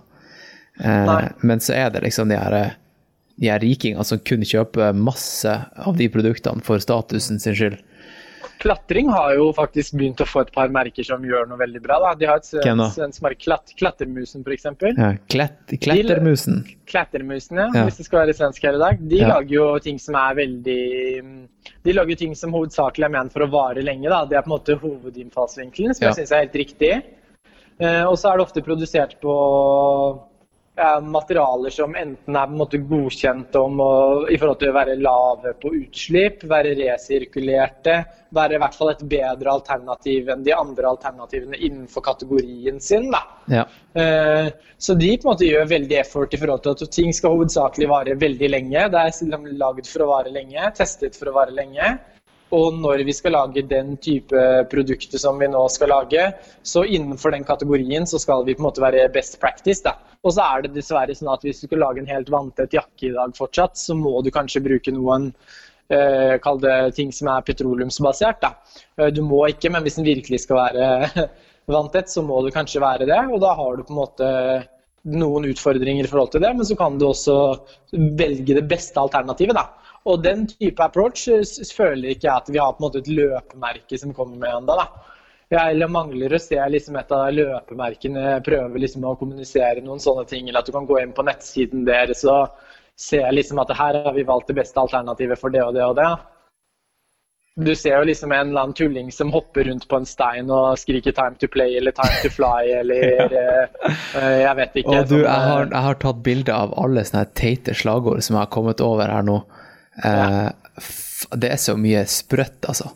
[0.84, 2.74] Eh, men så er det liksom de her,
[3.40, 5.48] de her rikingene som kun kjøper masse
[5.80, 7.80] av de produktene for statusen sin skyld.
[8.58, 11.98] Klatring har jo faktisk begynt å få et par merker som gjør noe veldig bra.
[12.02, 12.14] Da.
[12.18, 14.64] De har et svensk merke, Klatt, Klattermusen f.eks.
[14.96, 16.62] Ja, klett, klettermusen.
[16.90, 17.84] Klattermusen, ja, Ja.
[17.84, 19.08] hvis det skal være svensk her i dag.
[19.08, 19.28] De Ja.
[19.28, 21.48] lager jo ting som er veldig
[21.84, 24.08] De lager jo ting som hovedsakelig er ment for å vare lenge.
[24.08, 24.24] Da.
[24.24, 26.12] Det er på en måte hovedinnfallsvinkelen, som Ja.
[26.12, 27.02] jeg syns er helt riktig.
[27.78, 30.20] Eh, og så er det ofte produsert på
[31.02, 33.92] materialer som enten er på en godkjent om å,
[34.28, 37.94] i forhold til å være lave på utslipp, være resirkulerte,
[38.36, 43.08] være i hvert fall et bedre alternativ enn de andre alternativene innenfor kategorien sin.
[43.48, 43.64] Ja.
[43.96, 48.18] Eh, Så de måte gjør veldig effort i forhold til at ting skal hovedsakelig vare
[48.20, 48.88] veldig lenge.
[48.92, 51.96] Det er lagd for å vare lenge, testet for å vare lenge.
[52.54, 56.28] Og når vi skal lage den type produkter som vi nå skal lage,
[56.62, 59.82] så innenfor den kategorien så skal vi på en måte være best practice.
[59.82, 59.96] da.
[60.22, 63.08] Og så er det dessverre sånn at hvis du skal lage en helt vanntett jakke
[63.08, 65.32] i dag fortsatt, så må du kanskje bruke noen
[65.90, 68.40] eh, Kall det ting som er petroleumsbasert.
[68.42, 68.54] da.
[68.98, 71.26] Eh, Du må ikke, men hvis den virkelig skal være
[71.76, 73.20] vanntett, så må du kanskje være det.
[73.26, 74.30] Og da har du på en måte
[75.06, 77.34] noen utfordringer i forhold til det, men så kan du også
[78.18, 79.54] velge det beste alternativet.
[79.54, 79.68] da.
[80.06, 81.42] Og den type approach eh,
[81.74, 84.86] føler ikke jeg at vi har på en måte et løpemerke som kommer med ennå.
[85.50, 90.24] Jeg eller mangler å se liksom et av løpemerkene prøve liksom å kommunisere noen sånne
[90.26, 92.56] ting, eller at du kan gå inn på nettsiden deres og
[92.98, 95.94] se liksom at her har vi valgt det beste alternativet for det og det og
[96.00, 96.08] det.
[97.56, 100.76] Du ser jo liksom en eller annen tulling som hopper rundt på en stein og
[100.76, 103.68] skriker 'time to play' eller 'time to fly' eller eh,
[104.14, 104.88] eh, jeg vet ikke.
[104.88, 108.36] Og du, sånn, jeg har, jeg har tatt bilde av alle sånne teite slagord som
[108.36, 109.38] jeg har kommet over her nå.
[110.04, 110.48] Eh,
[110.78, 112.90] f- det er så mye sprøtt, altså.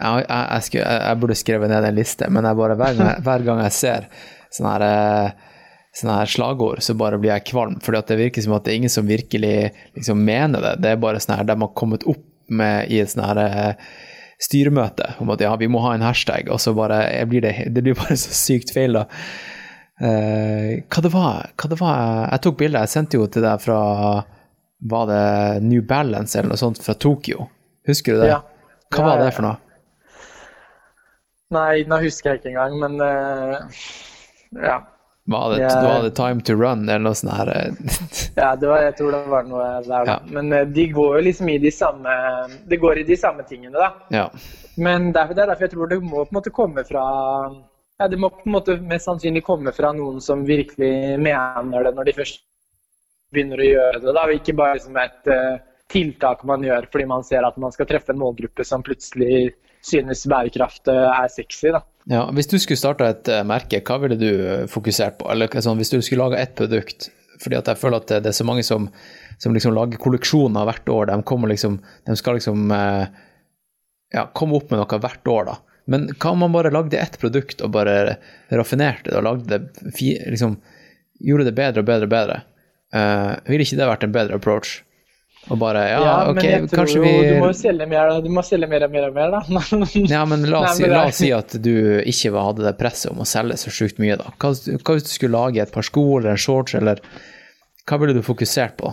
[0.00, 3.22] Jeg, jeg, jeg, skulle, jeg, burde skrevet ned en liste, men bare, hver, gang, jeg-
[3.28, 4.08] hver gang jeg ser
[4.50, 5.48] sånne her, eh,
[6.00, 7.76] sånne her slagord, så bare blir jeg kvalm.
[7.84, 9.54] For det virker som at det er ingen som virkelig
[9.98, 10.74] liksom mener det.
[10.82, 13.92] Det er bare sånn her de har kommet opp med i et sånn her eh,
[14.42, 17.82] styremøte om at ja, vi må ha en hashtag, og så bare blir det, det
[17.84, 19.04] blir bare så sykt feil, da.
[20.00, 23.60] Eh, hva det var hva det var Jeg tok bilde, jeg sendte jo til deg
[23.60, 23.80] fra
[24.80, 25.24] Var det
[25.66, 27.48] New Balance eller noe sånt fra Tokyo?
[27.86, 28.30] Husker du det?
[28.32, 28.40] Ja.
[28.90, 29.58] Hva var det for noe?
[31.54, 33.82] Nei, nå husker jeg ikke engang, men uh,
[34.54, 34.78] ja.
[35.30, 37.50] Var det, jeg, var det Time to Run eller noe sånt her?
[38.40, 39.98] Ja, det var, jeg tror det var noe der, da.
[40.08, 40.16] Ja.
[40.30, 42.14] Men uh, de går jo liksom i de samme
[42.70, 43.90] Det går i de samme tingene, da.
[44.14, 44.28] ja.
[44.80, 47.04] Men derfor, det er derfor jeg tror det må på en måte komme fra
[47.50, 51.94] ja, Det må på en måte mest sannsynlig komme fra noen som virkelig mener det
[51.98, 52.40] når de først
[53.34, 54.14] begynner å gjøre det.
[54.16, 57.88] da, Ikke bare liksom et eh, tiltak man gjør fordi man ser at man skal
[57.90, 59.54] treffe en målgruppe som plutselig
[59.86, 61.72] synes bærekraft eh, er sexy.
[61.76, 61.82] da.
[62.10, 62.26] ja.
[62.36, 65.30] Hvis du skulle starta et eh, merke, hva ville du fokusert på?
[65.32, 67.10] Eller sånn, hvis du skulle laga ett produkt?
[67.40, 68.90] Fordi at jeg føler at det er så mange som,
[69.40, 71.08] som liksom lager kolleksjoner hvert år.
[71.08, 75.54] De, liksom, de skal liksom ja, komme opp med noe hvert år, da.
[75.90, 78.18] Men hva om man bare lagde ett produkt og bare
[78.52, 79.88] raffinerte det og lagde det
[80.34, 80.58] liksom,
[81.24, 82.36] gjorde det bedre og bedre og bedre?
[82.90, 84.80] Uh, ville ikke det vært en bedre approach?
[85.48, 88.10] Og bare ja, ok, jeg tror kanskje jo, vi du må jo selge mer.
[88.20, 89.62] Du må selge mer og mer og mer, da.
[90.12, 91.72] Ja, men la oss, Nei, men la oss si at du
[92.04, 94.34] ikke hadde det presset om å selge så sjukt mye, da.
[94.36, 97.00] Hva, hva hvis du skulle lage et par sko eller en shorts, eller
[97.88, 98.92] hva ville du fokusert på?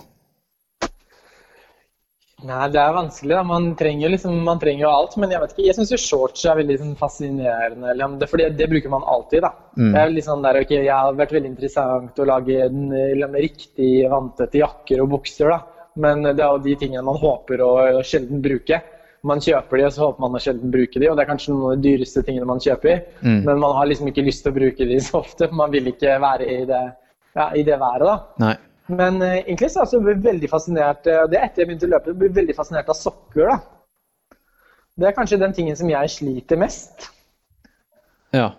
[2.45, 3.33] Nei, det er vanskelig.
[3.33, 3.43] da.
[3.43, 5.15] Man trenger, liksom, man trenger jo alt.
[5.17, 7.89] Men jeg vet ikke, jeg syns shorts er veldig liksom, fascinerende.
[7.93, 9.41] Eller, det, fordi det bruker man alltid.
[9.47, 9.53] da.
[9.77, 9.95] Mm.
[9.95, 13.89] Det er sånn der, ok, Jeg har vært veldig interessant å lage den, eller, riktig
[14.11, 15.49] vanntette jakker og bukser.
[15.55, 15.89] da.
[15.97, 17.73] Men det er jo de tingene man håper å
[18.05, 18.83] sjelden bruke.
[19.25, 21.55] Man kjøper de, og så håper man å sjelden bruke de, og det er kanskje
[21.55, 23.01] noen av de dyreste tingene man kjøper.
[23.25, 23.41] Mm.
[23.49, 25.89] Men man har liksom ikke lyst til å bruke de så ofte, for man vil
[25.89, 26.83] ikke være i det,
[27.33, 28.05] ja, i det været.
[28.05, 28.45] da.
[28.45, 28.55] Nei.
[28.87, 31.89] Men eh, egentlig så er jeg altså veldig fascinert eh, Det er etter jeg begynte
[31.89, 33.51] å løpe, jeg blir veldig fascinert av sokker.
[33.51, 34.37] da.
[34.97, 37.09] Det er kanskje den tingen som jeg sliter mest.
[38.33, 38.51] Ja.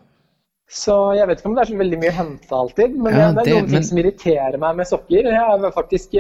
[0.69, 3.31] Så jeg vet ikke om det er så veldig mye å hente alltid, men Ja,
[3.33, 5.31] det, det er noen men- ting som irriterer meg med sokker.
[5.33, 6.15] Jeg faktisk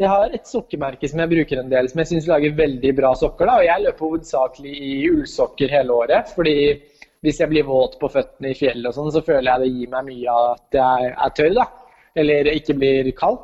[0.00, 3.12] jeg har et sokkemerke som jeg bruker en del, som jeg syns lager veldig bra
[3.14, 3.46] sokker.
[3.46, 6.28] da, og Jeg løper hovedsakelig i ullsokker hele året.
[6.34, 6.80] fordi
[7.22, 9.88] hvis jeg blir våt på føttene i fjellet, og sånn, så føler jeg det gir
[9.90, 11.54] meg mye av at jeg er tørr.
[11.54, 11.66] da,
[12.18, 13.40] Eller ikke blir kald.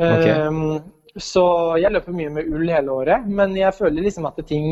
[0.00, 0.32] Okay.
[0.32, 0.80] Ehm,
[1.16, 1.44] så
[1.80, 4.68] jeg løper mye med ull hele året, men jeg føler liksom at ting,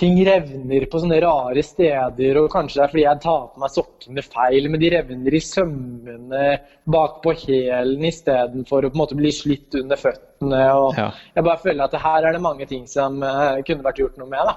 [0.00, 2.40] ting revner på sånne rare steder.
[2.40, 5.42] Og kanskje det er fordi jeg tar på meg sokkene feil, men de revner i
[5.44, 6.46] sømmene
[6.90, 10.64] bak på hælen istedenfor å på en måte bli slitt under føttene.
[10.72, 11.10] og Ja.
[11.36, 14.32] Jeg bare føler at her er det mange ting som eh, kunne vært gjort noe
[14.32, 14.50] med.
[14.50, 14.56] da.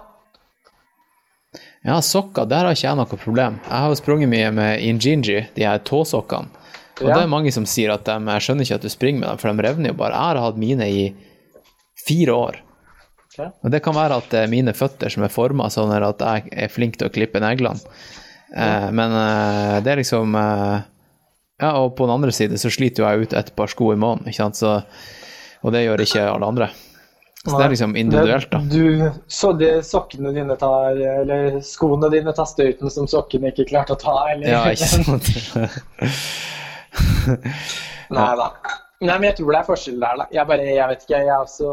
[1.84, 3.60] ja, sokker, der har ikke jeg noe problem.
[3.68, 6.63] Jeg har jo sprunget mye med Injinji, de her tåsokkene.
[7.04, 9.30] Og det er mange som sier at de, jeg skjønner ikke at du springer med
[9.30, 10.18] dem, for de revner jo bare.
[10.18, 11.04] Jeg har hatt mine i
[12.04, 12.60] fire år.
[13.34, 13.50] Okay.
[13.66, 16.54] Og det kan være at det er mine føtter som er forma sånn at jeg
[16.54, 17.82] er flink til å klippe neglene.
[18.54, 20.82] Eh, men eh, det er liksom eh,
[21.64, 23.98] Ja, og på den andre side så sliter jo jeg ut et par sko i
[23.98, 24.76] måneden, ikke sant, så
[25.66, 26.68] Og det gjør ikke alle andre.
[27.44, 28.60] Så det er liksom individuelt, da.
[28.72, 33.98] Du, så de sokkene dine tar, eller skoene dine tar støyten som sokkene ikke klarte
[33.98, 34.48] å ta, eller?
[34.48, 35.28] Ja, ikke sant.
[38.18, 38.48] Nei da.
[39.04, 40.28] Nei, men jeg tror det er forskjell der, da.
[40.32, 41.72] Jeg bare, jeg vet ikke, jeg er også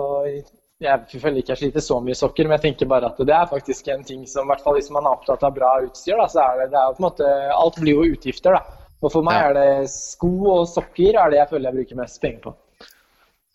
[0.80, 3.50] Jeg føler ikke jeg sliter så mye sokker, men jeg tenker bare at det er
[3.50, 6.26] faktisk en ting som, i hvert fall hvis man er opptatt av bra utstyr, da,
[6.32, 8.78] så er det, det er på en måte Alt blir jo utgifter, da.
[9.00, 9.50] Og for meg Ja.
[9.50, 12.54] er det sko og sokker er det jeg føler jeg bruker mest penger på.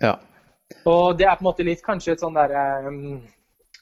[0.02, 0.16] Ja.
[0.90, 3.20] Og det er på en måte litt kanskje et sånn derre um,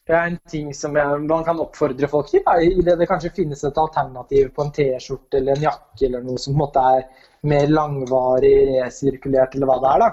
[0.09, 2.43] ja, en ting som jeg, man kan oppfordre folk til.
[2.45, 6.25] Da, i det det kanskje finnes et alternativ på en T-skjorte eller en jakke eller
[6.25, 7.05] noe som på en måte er
[7.53, 8.53] mer langvarig
[8.83, 10.03] resirkulert, eller hva det er.
[10.05, 10.11] da.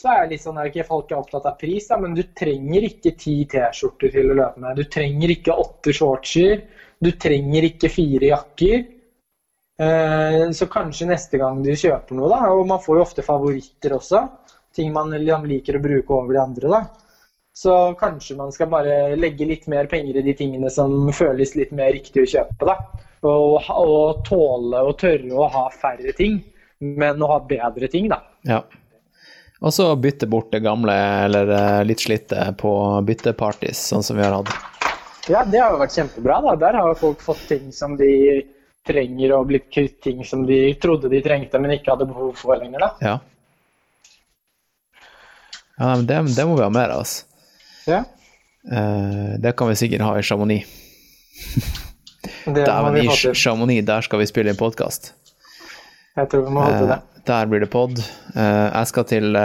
[0.00, 2.86] Så er det litt sånn, er Folk er opptatt av pris, da, men du trenger
[2.88, 4.78] ikke ti T-skjorter til å løpe med.
[4.80, 6.62] Du trenger ikke åtte shortser.
[7.00, 8.82] Du trenger ikke fire jakker.
[9.80, 13.94] Eh, Så kanskje neste gang du kjøper noe, da, og man får jo ofte favoritter
[13.96, 14.20] også,
[14.76, 17.09] ting man liker å bruke over de andre, da.
[17.56, 21.72] Så kanskje man skal bare legge litt mer penger i de tingene som føles litt
[21.76, 22.76] mer riktig å kjøpe, da.
[23.26, 26.38] Og, og tåle og tørre å ha færre ting,
[26.80, 28.22] men å ha bedre ting, da.
[28.48, 28.62] ja.
[29.60, 30.94] Og så bytte bort det gamle
[31.26, 32.70] eller eh, litt slitte på
[33.04, 34.54] bytteparties, sånn som vi har hatt.
[35.28, 36.54] Ja, det har jo vært kjempebra, da.
[36.62, 38.08] Der har jo folk fått ting som de
[38.88, 42.56] trenger, og blitt kvitt ting som de trodde de trengte, men ikke hadde behov for
[42.56, 42.90] lenger, da.
[43.04, 43.18] Ja.
[45.76, 47.26] Ja, men det, det må vi ha mer av, altså.
[47.86, 48.04] Ja,
[48.60, 50.66] Uh, det kan vi sikkert ha i Chamonix.
[52.44, 53.34] Dæven, vi i.
[53.34, 55.14] Chamonix, der skal vi spille inn podkast.
[56.18, 56.98] Jeg tror vi må holde til det.
[57.30, 57.96] der blir det pod.
[58.34, 59.38] Uh, jeg skal til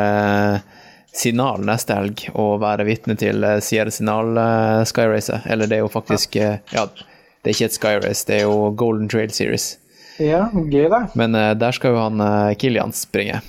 [1.15, 5.47] Signal neste helg og være vitne til Sierra Signal uh, Skyracet.
[5.47, 8.73] Eller det er jo faktisk eh, Ja, det er ikke et Skyrace, det er jo
[8.75, 9.77] Golden Trail Series.
[10.19, 11.05] Ja, gøy, da.
[11.15, 13.39] Men der skal jo han uh, Kilian springe.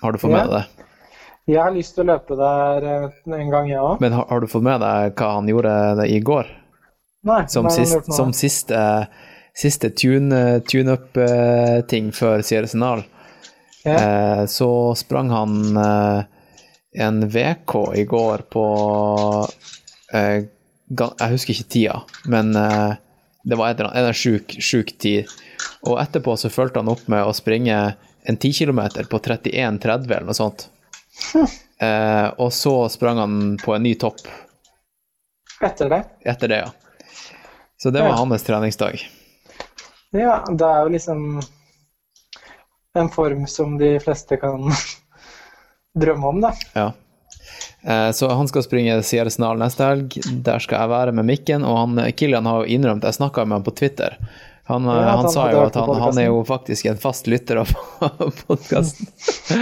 [0.00, 0.48] Har du fått med Ja.
[0.48, 0.79] deg det?
[1.48, 3.06] Jeg har lyst til å løpe der eh,
[3.38, 4.00] en gang, jeg òg.
[4.02, 5.72] Men har, har du fått med deg hva han gjorde
[6.08, 6.50] i går?
[7.26, 8.82] Nei, Som, nei, sist, som siste,
[9.56, 12.94] siste tune- tune-up-ting før Sierra.
[13.84, 13.96] Ja.
[13.96, 16.22] Eh, så sprang han eh,
[17.04, 18.64] en VK i går på
[20.12, 20.42] eh,
[20.90, 22.96] Jeg husker ikke tida, men eh,
[23.44, 25.30] det var en eller annet, en sjuk, sjuk tid.
[25.88, 27.78] Og etterpå så fulgte han opp med å springe
[28.28, 30.68] en 10 km på 31,30 eller noe sånt.
[31.80, 34.18] Eh, og så sprang han på en ny topp
[35.64, 36.02] Etter det.
[36.28, 36.68] etter det, ja.
[37.80, 38.16] Så det var Ja.
[38.20, 39.00] hans treningsdag.
[40.12, 41.40] Ja, det er jo liksom
[43.00, 44.68] en form som de fleste kan
[46.00, 46.52] drømme om, da.
[46.76, 46.92] Ja.
[47.82, 50.20] Eh, Så han skal springe Sierra Signal neste helg.
[50.44, 51.64] Der skal jeg være med mikken.
[51.64, 54.18] Og han, Kilian har jo innrømt Jeg snakka med han på Twitter.
[54.70, 57.26] Han, eh, Ja, han han sa jo at han, han er jo faktisk en fast
[57.30, 57.72] lytter av
[58.46, 59.08] podkasten.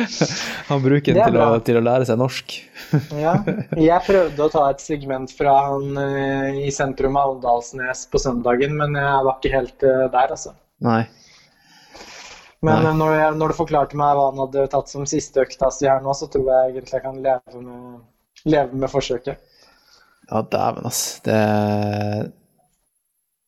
[0.69, 2.57] Han bruker den til å, til å lære seg norsk.
[3.25, 3.35] Ja.
[3.77, 8.77] Jeg prøvde å ta et segment fra han uh, i sentrum av Alvdalsnes på søndagen,
[8.79, 10.55] men jeg var ikke helt uh, der, altså.
[10.85, 11.03] Nei.
[12.65, 12.91] Men Nei.
[12.91, 15.89] eh, når, jeg, når du forklarte meg hva han hadde tatt som siste økta si
[15.89, 18.01] her nå, så tror jeg egentlig jeg kan leve med,
[18.49, 19.45] leve med forsøket.
[20.29, 21.23] Ja, dæven, altså.
[21.29, 21.39] Det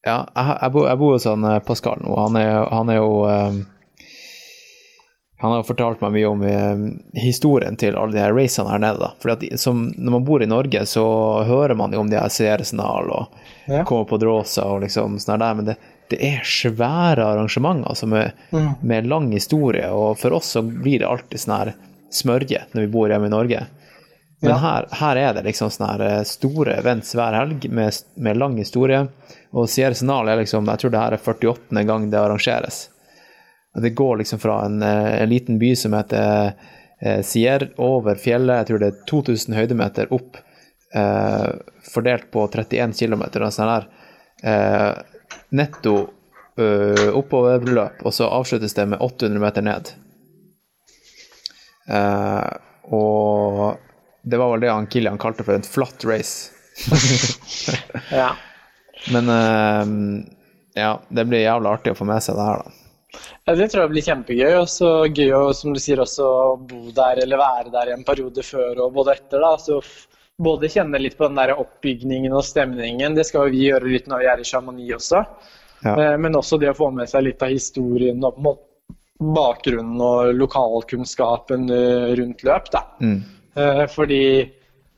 [0.06, 2.14] Ja, jeg, jeg, bor, jeg bor hos han eh, Pascal nå.
[2.16, 3.58] Han er, han er jo um,
[5.40, 6.82] Han har fortalt meg mye om eh,
[7.20, 9.10] historien til alle de her racene her nede.
[9.24, 9.36] da.
[9.60, 11.04] Som, Når man bor i Norge, så
[11.48, 13.38] hører man jo om de her Sierra-signal og
[13.70, 13.84] Ja.
[13.84, 15.76] kommer på Dråsa og liksom sånn der, men det,
[16.10, 18.70] det er svære arrangementer altså med, Mm.
[18.82, 21.74] med lang historie, og for oss så blir det alltid sånn her
[22.10, 23.60] smørje når vi bor hjemme i Norge.
[24.42, 24.56] Men Ja.
[24.58, 29.06] her, her er det liksom sånne her store events hver helg med, med lang historie.
[29.52, 31.84] Og Sierra Signal er liksom, jeg tror det her er 48.
[31.88, 32.84] gang det arrangeres.
[33.74, 36.52] Og Det går liksom fra en, eh, en liten by som heter
[37.00, 40.36] Sier, Sierra, over fjellet, jeg tror det er 2000 høydemeter opp,
[40.94, 41.46] eh,
[41.94, 43.22] fordelt på 31 km.
[43.40, 43.86] Og sånn her
[44.44, 45.00] eh,
[45.56, 45.94] netto
[46.60, 49.92] eh, oppoverløp, og så avsluttes det med 800 meter ned.
[51.88, 52.50] Eh,
[52.92, 53.80] og
[54.22, 56.52] det var vel det han Kilian kalte for en flat race.
[58.10, 58.34] Ja.
[59.14, 59.94] Men eh,
[60.80, 62.76] ja, det blir jævlig artig å få med seg det her, da.
[63.46, 64.52] Ja, Det tror jeg blir kjempegøy.
[64.60, 66.28] Og så gøy å, som du sier, også
[66.70, 69.42] bo der eller være der i en periode før og både etter.
[69.42, 69.80] da, så
[70.40, 73.12] Både kjenne litt på den der oppbygningen og stemningen.
[73.12, 75.24] Det skal vi gjøre litt når vi er i Chamonix også.
[75.84, 75.92] Ja.
[75.92, 78.38] Eh, Men også det å få med seg litt av historien og
[79.20, 82.70] bakgrunnen og lokalkunnskapen eh, rundt løp.
[82.72, 82.86] Da.
[83.04, 83.18] Mm.
[83.52, 84.22] Eh, fordi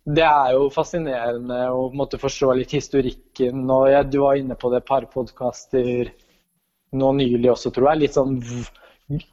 [0.04, 3.62] det er jo fascinerende å måte forstå litt historikken.
[3.70, 6.10] og jeg, Du var inne på det et par podkaster
[6.92, 8.00] nå nylig også, tror jeg.
[8.02, 8.40] Litt sånn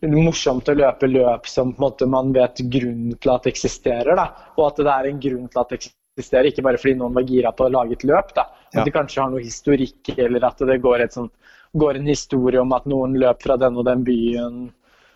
[0.04, 4.16] morsomt å løpe løp som måte man vet grunnen til at det eksisterer.
[4.16, 4.28] Da.
[4.58, 7.28] Og at det er en grunn til at det eksisterer, ikke bare fordi noen var
[7.28, 8.34] gira på å lage et løp.
[8.36, 8.48] Da.
[8.70, 8.84] At Ja.
[8.84, 11.32] det kanskje har noe historikk, eller at det går, sånt,
[11.76, 14.72] går en historie om at noen løp fra den og den byen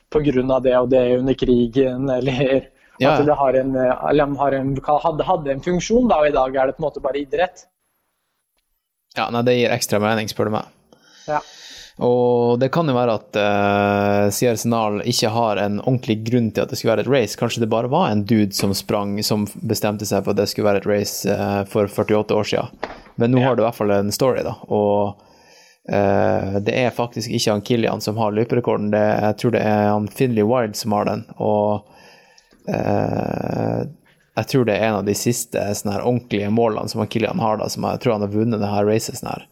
[0.10, 0.60] pga.
[0.62, 2.68] det og det under krigen, eller
[3.02, 6.70] Ja, at det har en, har en, hadde, en funksjon, da, og i dag er
[6.70, 7.66] det på en måte bare idrett.
[9.18, 10.70] Ja, nei, det gir ekstra mening, spør du meg.
[11.30, 11.42] Ja.
[12.02, 16.64] Og det kan jo være at uh, Sierra Arsenal ikke har en ordentlig grunn til
[16.64, 17.38] at det skulle være et race.
[17.38, 20.72] Kanskje det bare var en dude som sprang, som bestemte seg for at det skulle
[20.72, 22.90] være et race uh, for 48 år siden.
[23.22, 24.56] Men nå har du i hvert fall en story, da.
[24.74, 25.22] Og
[25.94, 30.10] uh, det er faktisk ikke han Kilian som har løyperekorden, jeg tror det er han
[30.10, 31.28] Finley Wild som har den.
[31.38, 31.86] Og
[32.68, 33.82] eh,
[34.34, 37.60] jeg tror det er en av de siste sånne her ordentlige målene som Kilian har,
[37.62, 39.46] da, som jeg tror han har vunnet det her racet sånn her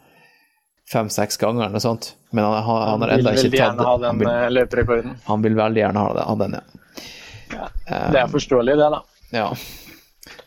[0.92, 2.14] fem-seks ganger eller noe sånt.
[2.32, 4.50] Men han, han, han har Han ikke veldig tatt gjerne ha han den vil, eh,
[4.58, 5.14] løperekorden.
[5.28, 7.70] han vil veldig gjerne ha det, ha den, ja.
[8.12, 9.02] Det er forståelig, det, da.
[9.36, 9.48] Ja.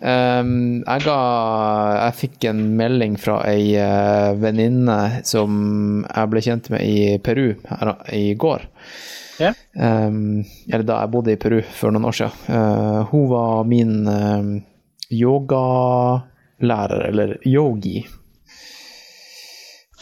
[0.05, 1.17] Um, jeg ga
[1.99, 7.55] Jeg fikk en melding fra ei uh, venninne som jeg ble kjent med i Peru
[7.69, 8.67] her, i går.
[9.41, 12.33] Ehm, eller da jeg bodde i Peru for noen år siden.
[12.49, 14.51] Uh, hun var min um,
[15.11, 18.05] yogalærer, eller yogi.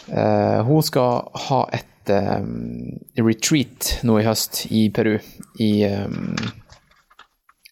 [0.09, 5.17] Uh, hun skal ha et um, retreat nå i høst i Peru,
[5.63, 6.35] i um,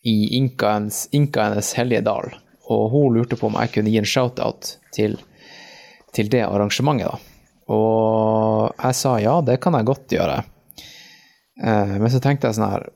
[0.03, 2.31] i inkaens, inkaenes hellige dal,
[2.71, 5.19] og hun lurte på om jeg kunne gi en shout-out til,
[6.17, 7.11] til det arrangementet.
[7.11, 7.19] da.
[7.71, 10.41] Og jeg sa ja, det kan jeg godt gjøre.
[11.61, 12.87] Eh, men så tenkte jeg sånn her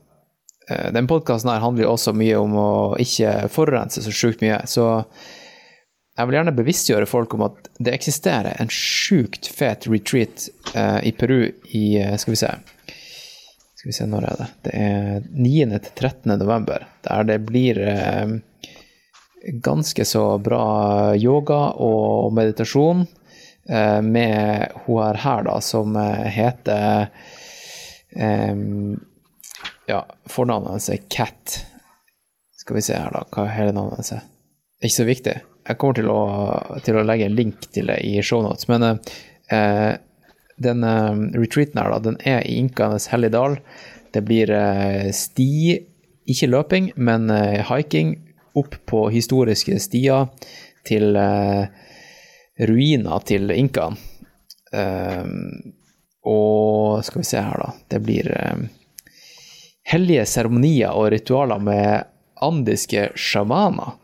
[0.70, 2.70] eh, Den podkasten her handler jo også mye om å
[3.01, 5.05] ikke forurense så sjukt mye, så
[6.15, 11.12] jeg vil gjerne bevisstgjøre folk om at det eksisterer en sjukt fet retreat eh, i
[11.12, 11.41] Peru
[11.74, 11.86] i
[12.20, 12.53] Skal vi se
[13.85, 14.45] skal vi se, når er det?
[14.65, 15.78] Det er 9.
[15.85, 16.31] til 13.
[16.41, 18.31] november, der det blir eh,
[19.61, 23.03] ganske så bra yoga og meditasjon
[23.69, 27.11] eh, med hun her, da, som heter
[28.16, 28.55] eh,
[29.89, 31.59] Ja, fornavnet hans er Cat.
[32.57, 34.12] Skal vi se her, da, hva hele navnet hans?
[34.16, 34.24] er?
[34.81, 35.35] Ikke så viktig.
[35.65, 36.20] Jeg kommer til å,
[36.85, 39.93] til å legge en link til det i shownotes, men uh,
[40.61, 43.59] den uh, retreaten her, da, den er i Inkaenes hellige dal.
[44.12, 45.77] Det blir uh, sti,
[46.32, 48.16] ikke løping, men uh, hiking
[48.57, 50.28] opp på historiske stier
[50.89, 51.16] til
[52.61, 53.97] ruiner til inkaen.
[54.74, 55.24] Eh,
[56.24, 57.72] og skal vi se her, da.
[57.88, 58.64] Det blir eh,
[59.92, 62.09] hellige seremonier og ritualer med
[62.44, 64.01] andiske sjamaner.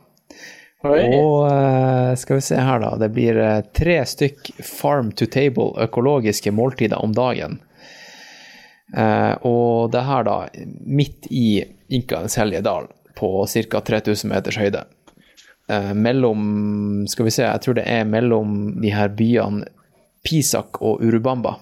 [0.84, 2.94] Og eh, skal vi se her, da.
[3.00, 7.58] Det blir eh, tre stykk farm to table økologiske måltider om dagen.
[8.96, 10.38] Eh, og det her, da,
[10.86, 12.88] midt i Inkaens hellige dal,
[13.18, 13.80] på ca.
[13.80, 14.84] 3000 meters høyde.
[15.70, 19.68] Eh, mellom Skal vi se, jeg tror det er mellom de her byene
[20.26, 21.56] Pisak og Urubamba.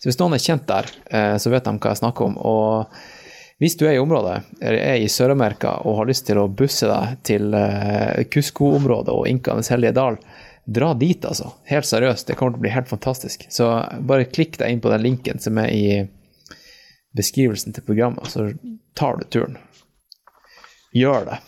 [0.00, 2.38] Så hvis noen er kjent der, eh, så vet de hva jeg snakker om.
[2.40, 6.46] Og hvis du er i området, eller er i Sør-Amerika og har lyst til å
[6.48, 10.16] busse deg til eh, Cusco-området og Inkaens hellige dal,
[10.64, 11.50] dra dit, altså.
[11.68, 13.44] Helt seriøst, det kommer til å bli helt fantastisk.
[13.52, 13.68] Så
[14.08, 15.84] bare klikk deg inn på den linken som er i
[17.16, 18.48] beskrivelsen til programmet, så
[18.96, 19.58] tar du turen.
[20.96, 21.38] Gjør det.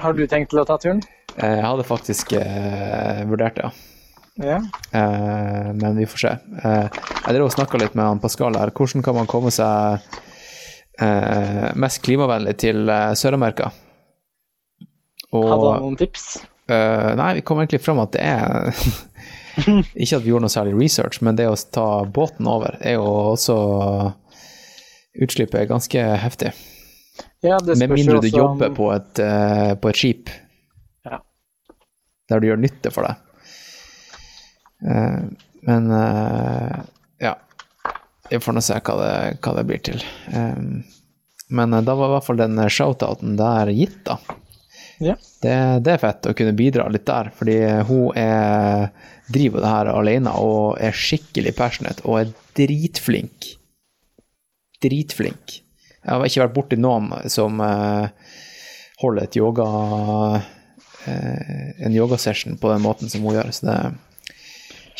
[0.00, 1.02] Har du tenkt til å ta turen?
[1.36, 3.89] Eh, Jeg hadde faktisk eh, vurdert det, ja.
[4.40, 4.58] Ja.
[4.96, 6.30] Eh, men vi får se.
[6.64, 6.88] Eh,
[7.26, 8.70] jeg drev og snakka litt med han Pascal her.
[8.72, 10.00] Hvordan kan man komme seg
[11.00, 13.70] eh, mest klimavennlig til eh, Sør-Amerika?
[15.30, 16.24] Hadde han noen tips?
[16.70, 18.72] eh, Nei, vi kom egentlig fram at det er
[20.00, 23.06] Ikke at vi gjorde noe særlig research, men det å ta båten over er jo
[23.36, 23.56] også
[25.20, 26.52] Utslippet er ganske heftig.
[27.42, 30.30] Ja, det Med mindre du jobber om- på et, eh, på et skip
[31.04, 31.18] Ja.
[32.30, 33.16] der du gjør nytte for deg.
[34.86, 35.18] Eh,
[35.60, 36.76] men eh,
[37.18, 37.38] ja.
[38.30, 40.04] Vi får nå se hva det, hva det blir til.
[40.32, 40.60] Eh,
[41.50, 44.20] men da var i hvert fall den shoutouten der gitt, da.
[45.00, 45.16] Ja.
[45.42, 45.54] Det,
[45.84, 47.56] det er fett å kunne bidra litt der, fordi
[47.88, 48.90] hun er,
[49.32, 53.54] driver det her alene og er skikkelig passionate og er dritflink.
[54.84, 55.56] Dritflink.
[56.00, 59.66] Jeg har ikke vært borti noen som holder et yoga
[61.08, 63.78] en yogasession på den måten som hun gjør, så det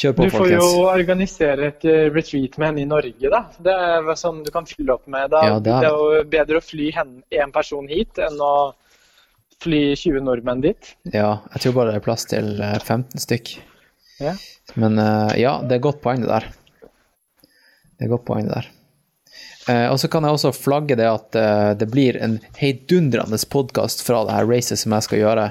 [0.00, 3.40] Kjør på, Du får jo organisere et eh, retreat med henne i Norge, da.
[3.60, 5.28] Det er sånn du kan fylle opp med.
[5.34, 5.42] Da.
[5.44, 5.96] Ja, det det, er- er...
[6.22, 6.88] jo bedre å fly
[7.42, 8.54] én person hit enn å
[9.60, 10.94] fly 20 nordmenn dit.
[11.12, 13.52] Ja, jeg tror bare det er plass til eh, 15 stykk.
[14.24, 14.32] Ja.
[14.80, 16.48] Men eh, ja, det er godt poeng det der.
[18.00, 18.70] Det er godt poeng det der.
[19.68, 24.00] Eh, og så kan jeg også flagge det at eh, det blir en heidundrende podkast
[24.06, 25.48] fra det her racet som jeg skal gjøre.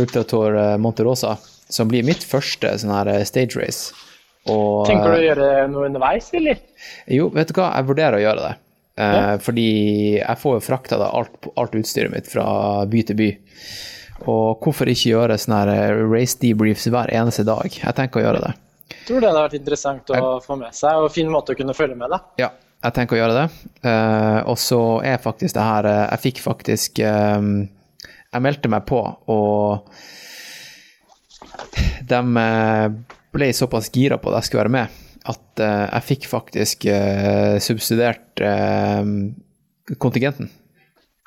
[0.00, 1.36] Ultratour eh, Monterosa,
[1.72, 3.92] som blir mitt første sånn her eh, stage race.
[4.50, 6.60] Og, Tenker du å gjøre noe underveis, eller?
[7.12, 8.54] Jo, vet du hva, jeg vurderer å gjøre det.
[9.00, 9.36] Eh, Ja.
[9.40, 9.68] Fordi
[10.18, 12.46] jeg får jo frakta alt, alt utstyret mitt fra
[12.90, 13.28] by til by.
[14.28, 17.68] Og hvorfor ikke gjøre sånne eh, race debriefs hver eneste dag?
[17.72, 18.54] Jeg tenker å gjøre det.
[18.90, 21.74] Jeg tror det hadde vært interessant å få med seg, og fin måte å kunne
[21.76, 22.18] følge med, da.
[22.40, 22.50] Ja,
[22.84, 23.68] jeg tenker å gjøre det.
[23.86, 27.46] Eh, og så er faktisk det her eh, Jeg fikk faktisk eh,
[28.32, 29.00] Jeg meldte meg på,
[29.32, 29.92] og
[32.10, 32.86] de eh,
[33.34, 34.96] ble såpass gira på at jeg skulle være med,
[35.30, 38.42] at eh, jeg fikk faktisk eh, subsidiert
[40.00, 40.50] kontingenten.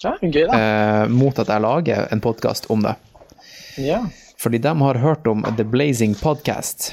[0.04, 0.58] Ja, gøy, da.
[1.08, 2.98] mot at jeg lager en podkast om det.
[3.80, 4.02] Ja.
[4.42, 6.92] Fordi de har hørt om The Blazing Podcast.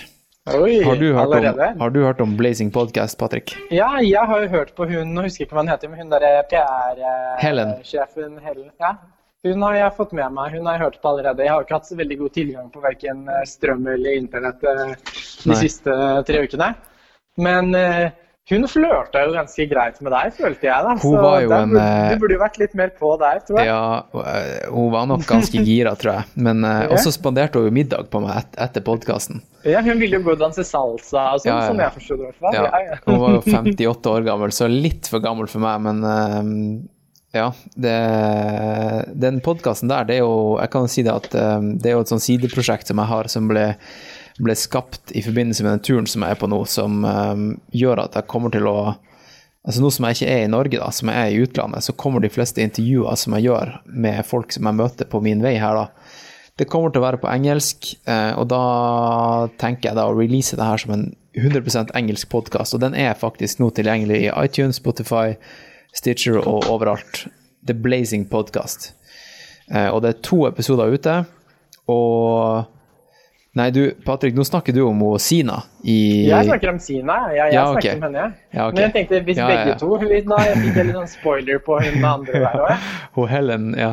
[0.51, 3.53] Oi, Har du om, har du hørt om Blazing Podcast, Patrick?
[3.71, 6.01] Ja, jeg har jo hørt på hun, nå husker jeg ikke hva hun heter, men
[6.01, 6.31] hun derre
[7.43, 7.75] Helen.
[7.77, 8.71] PR-sjefen Helen.
[8.81, 8.95] Ja.
[9.47, 11.45] Hun har jeg fått med meg, hun har jeg hørt på allerede.
[11.47, 14.91] Jeg har ikke hatt så veldig god tilgang på verken eh, strøm eller internett eh,
[15.01, 15.61] de Nei.
[15.63, 15.95] siste
[16.29, 16.75] tre ukene.
[17.41, 18.11] Men eh,
[18.51, 20.85] hun flørta jo ganske greit med deg, følte jeg.
[20.85, 20.93] da.
[21.01, 23.63] Hun var jo en, burde, eh, du burde jo vært litt mer på der, tror
[23.63, 23.71] jeg.
[23.71, 23.81] Ja,
[24.27, 26.29] eh, hun var nok ganske gira, tror jeg.
[26.51, 26.93] Men eh, Ja.
[26.99, 29.41] også spanderte hun jo middag på meg et, etter podkasten.
[29.65, 32.35] Ja, hun ville jo gå og danse salsa og sånn, Ja, som jeg forsto det.
[32.45, 36.05] Ja, Ja, hun var jo 58 år gammel, så litt for gammel for meg, men
[36.05, 36.91] eh,
[37.37, 37.51] ja.
[37.75, 37.97] Det,
[39.23, 42.07] den podkasten der, det er jo Jeg kan si det at eh, det er jo
[42.07, 43.67] et sånn sideprosjekt som jeg har, som ble,
[44.43, 47.47] ble skapt i forbindelse med den turen som jeg er på nå, som um,
[47.77, 48.81] gjør at jeg kommer til å
[49.61, 51.93] Altså Nå som jeg ikke er i Norge, da, som jeg er i utlandet, så
[51.93, 55.59] kommer de fleste intervjuer som jeg gjør med folk som jeg møter på min vei
[55.61, 56.15] her, da.
[56.57, 58.63] Det kommer til å være på engelsk, eh, og da
[59.61, 61.05] tenker jeg da å release det her som en
[61.37, 62.73] 100% engelsk podkast.
[62.77, 65.37] Og den er faktisk nå tilgjengelig i iTunes, Spotify,
[65.97, 67.27] Stitcher og overalt.
[67.67, 68.93] The Blazing Podcast.
[69.71, 71.23] Eh, og det er to episoder ute,
[71.91, 72.69] og
[73.59, 77.17] Nei, du, Patrick, nå snakker du om Sina i Jeg snakker om Sina.
[77.35, 77.97] Jeg, jeg Ja, snakker ok.
[77.97, 78.27] om henne.
[78.55, 78.77] Ja, okay.
[78.77, 79.89] Men jeg tenkte hvis Ja, begge to
[80.31, 82.85] Nå jeg fikk litt sånn spoiler på hun andre der òg.
[83.17, 83.89] Hun Helen, ja.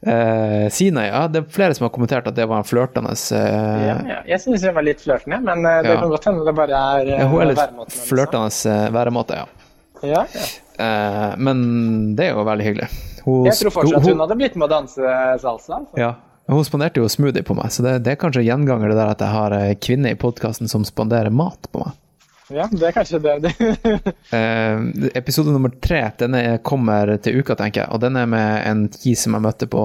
[0.00, 1.20] Eh, Sina, ja.
[1.28, 4.18] Det er flere som har kommentert at det var en flørtende eh, Ja, ja.
[4.32, 7.12] Jeg syns hun var litt flørtende, men eh, det kan godt hende det bare er
[7.12, 9.46] ja, Hun er litt væremåten flørtende væremåte, ja.
[10.00, 10.48] Ja, ja.
[10.78, 12.88] Eh, men det er jo veldig hyggelig.
[13.24, 15.80] Hun, Jeg tror fortsatt hun, hun hadde blitt med å danse salsa.
[15.80, 15.98] Altså.
[15.98, 16.14] ja.
[16.48, 19.20] Hun spanderte jo smoothie på meg, så det, det er kanskje gjenganger det der at
[19.20, 21.98] jeg har ei kvinne i podkasten som spanderer mat på meg.
[22.48, 23.52] Ja, det er kanskje det.
[24.38, 24.80] Eh,
[25.16, 27.90] episode nummer tre den er, kommer til uka, tenker jeg.
[27.92, 29.82] Og den er med en ki som jeg møtte på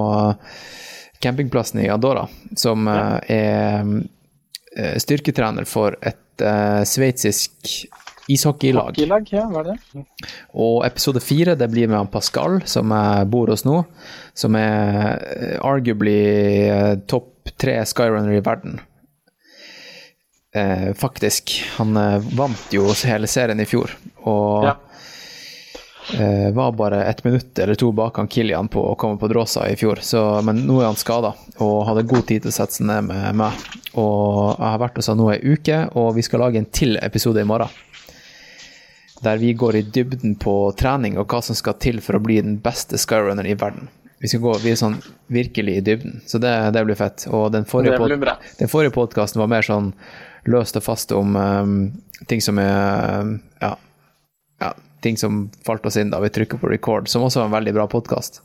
[1.24, 2.26] campingplassen i Adora,
[2.60, 7.68] Som eh, er styrketrener for et uh, sveitsisk
[8.32, 8.94] ishockeylag.
[8.94, 10.06] Hockeylag, ja, hva er det?
[10.56, 13.82] Og episode fire det blir med Pascal, som jeg bor hos nå.
[14.38, 16.18] Som er eh, arguably
[16.70, 18.80] eh, topp tre skyrunner i verden.
[20.56, 21.52] Eh, faktisk.
[21.78, 23.92] Han eh, vant jo hele serien i fjor,
[24.24, 24.76] og Ja.
[26.14, 29.66] eh, var bare ett minutt eller to bak han Kilian på å komme på Dråsa
[29.72, 30.00] i fjor.
[30.06, 33.10] Så, men nå er han skada og hadde god tid til å sette seg ned
[33.10, 33.54] med meg.
[33.98, 36.98] Og jeg har vært hos han nå ei uke, og vi skal lage en til
[37.02, 37.70] episode i morgen
[39.24, 42.42] der vi går i dybden på trening og hva som skal til for å bli
[42.44, 43.88] den beste skyrunner i verden.
[44.24, 44.98] Vi skal gå vi er sånn
[45.34, 47.26] virkelig i dybden, så det, det blir fett.
[47.28, 48.14] Og den forrige, pod-
[48.72, 49.90] forrige podkasten var mer sånn
[50.48, 51.74] løst og fast om um,
[52.32, 53.34] ting som er um,
[53.64, 53.74] ja,
[54.64, 54.72] ja,
[55.04, 57.74] ting som falt oss inn da vi trykker på record, som også var en veldig
[57.76, 58.40] bra podkast.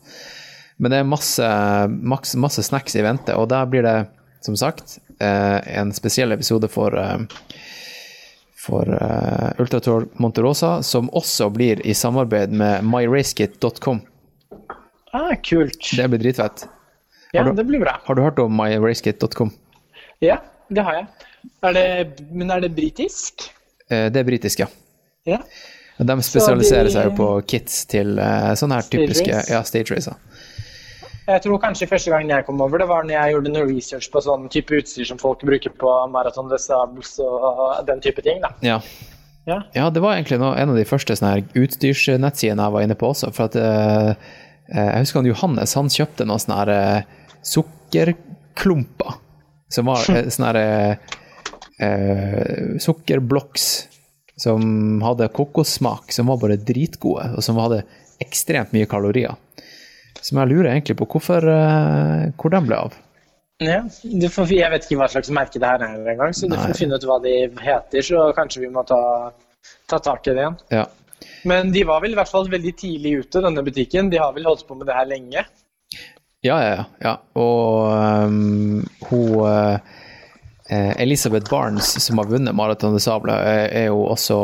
[0.79, 1.47] Men det er masse,
[1.91, 3.97] masse, masse snacks i vente, og der blir det,
[4.47, 7.23] som sagt, eh, en spesiell episode for eh,
[8.69, 14.03] for uh, Ultratour Monterosa, som også blir i samarbeid med myracekit.com.
[15.17, 15.91] Ah, kult.
[15.97, 16.67] Det blir dritfett.
[17.33, 17.97] Ja, du- det blir bra.
[18.05, 19.51] Har du hørt om myracekit.com?
[20.25, 21.07] Ja, det har jeg.
[21.65, 21.87] Er det,
[22.35, 23.49] men er det britisk?
[23.89, 24.69] Uh, det er britisk, ja.
[25.29, 25.39] Ja.
[25.99, 29.53] De spesialiserer de- seg jo på kits til uh, sånne her Stage typiske race?
[29.53, 30.15] ja, stage racer.
[31.29, 34.09] Jeg tror kanskje første gangen jeg kom over det, var når jeg gjorde noe research
[34.13, 38.41] på sånn type utstyr som folk bruker på Marathon des Sables og den type ting.
[38.45, 38.55] da.
[38.65, 38.79] Ja.
[39.49, 39.63] Ja.
[39.73, 43.31] ja, det var egentlig noe, en av de første utstyrsnettsidene jeg var inne på også.
[43.33, 44.11] For at eh,
[44.69, 49.17] eh, Jeg husker han Johannes han kjøpte noen sånne her eh, sukkerklumper.
[49.73, 50.61] Som var eh, sånne her
[51.81, 53.69] eh, sukkerblokks
[54.39, 57.83] som hadde kokossmak, som var bare dritgode, og som hadde
[58.23, 59.35] ekstremt mye kalorier.
[60.25, 62.97] Som jeg lurer egentlig på hvorfor, eh, hvor de ble av.
[63.59, 66.55] Ja, du får, Jeg vet ikke hva slags merke det her er engang, så du
[66.55, 66.63] Nei.
[66.63, 68.05] får finne ut hva de heter.
[68.07, 69.01] Så kanskje vi må ta,
[69.91, 70.59] ta tak i det igjen.
[70.71, 70.85] Ja.
[71.49, 74.11] Men de var vel i hvert fall veldig tidlig ute, denne butikken.
[74.13, 75.45] De har vel holdt på med det her lenge.
[76.47, 77.17] Ja, ja, ja.
[77.35, 79.43] Og um, hun
[80.71, 84.39] eh, Elisabeth Barnes, som har vunnet Maraton de Sable, er, er jo også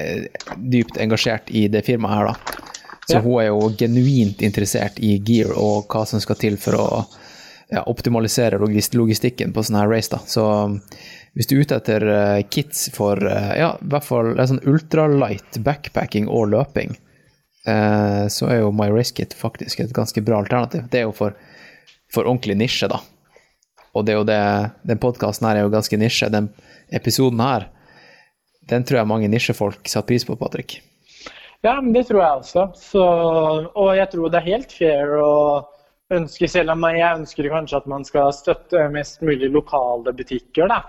[0.00, 0.24] eh,
[0.72, 2.70] dypt engasjert i det firmaet her, da.
[3.10, 3.22] Så Ja.
[3.24, 6.86] hun er jo genuint interessert i gear og hva som skal til for å
[7.70, 10.10] ja, optimalisere logis- logistikken på sånne her race.
[10.10, 10.18] da.
[10.26, 10.80] Så um,
[11.38, 15.58] hvis du er ute etter uh, kits for uh, ja, i hvert fall sånn ultralight
[15.62, 16.96] backpacking og løping,
[17.68, 20.88] uh, så er jo My Race Kit faktisk et ganske bra alternativ.
[20.90, 21.34] Det er jo for,
[22.12, 22.98] for ordentlig nisje, da.
[23.94, 24.40] Og det er jo det,
[24.86, 26.28] den podkasten her er jo ganske nisje.
[26.30, 26.50] Den
[26.94, 27.68] episoden her,
[28.70, 30.80] den tror jeg mange nisjefolk satte pris på, Patrick.
[31.62, 32.62] Ja, men det tror jeg også.
[32.78, 33.02] Så,
[33.76, 35.34] og jeg tror det er helt fair å
[36.14, 40.80] ønske, selv om jeg ønsker kanskje at man skal støtte mest mulig lokale butikker, da.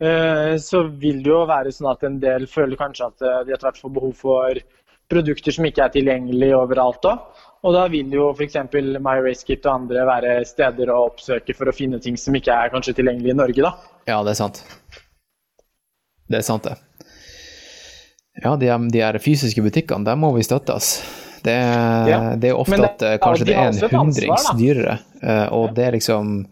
[0.00, 3.56] eh, Så vil det jo være sånn at en del føler kanskje at eh, de
[3.56, 4.62] etter hvert får behov for
[5.10, 7.42] produkter som ikke er tilgjengelig overalt òg.
[7.66, 8.56] Og da vil jo f.eks.
[9.02, 12.54] My Race Kit og andre være steder å oppsøke for å finne ting som ikke
[12.54, 13.74] er kanskje tilgjengelig i Norge, da.
[14.06, 14.62] Ja, det er sant.
[16.30, 16.78] Det er sant, det.
[18.44, 20.90] Ja, de, de her fysiske butikkene, der må vi støtte oss.
[21.46, 21.54] Det,
[22.10, 24.46] Ja, det er ofte det- at eh, ja, kanskje de det er en ansvar, hundrings
[24.58, 24.98] dyrere,
[25.50, 26.46] og og det er liksom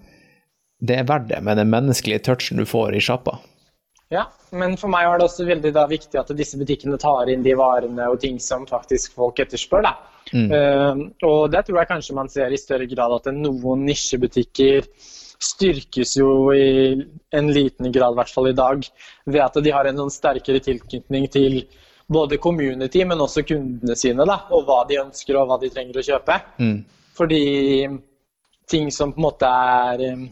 [0.84, 3.38] Det er verdt det med den menneskelige touchen du får i sjappa.
[4.10, 7.42] Ja, men for meg var det også veldig da viktig at disse butikkene tar inn
[7.42, 9.82] de varene og ting som faktisk folk etterspør.
[9.82, 9.94] Da.
[10.34, 14.84] Uh, og det tror jeg kanskje man ser i større grad at noen nisjebutikker
[15.44, 16.94] styrkes jo i
[17.36, 18.84] en liten grad, i hvert fall i dag,
[19.26, 21.60] ved at de har en sterkere tilknytning til
[22.06, 26.00] både community, men også kundene sine, da, og hva de ønsker og hva de trenger
[26.00, 26.38] å kjøpe.
[26.60, 26.78] Mm.
[27.16, 27.44] Fordi
[28.70, 30.24] ting som på en måte er eh,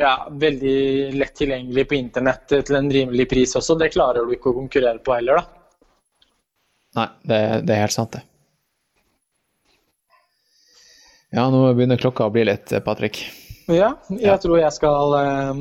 [0.00, 0.76] ja, veldig
[1.16, 5.02] lett tilgjengelig på internett til en rimelig pris også, det klarer du ikke å konkurrere
[5.04, 5.58] på heller, da.
[6.92, 8.26] Nei, det, det er helt sant, det.
[11.32, 13.22] Ja, nå begynner klokka å bli litt, Patrick.
[13.70, 15.60] Ja, jeg tror jeg skal uh,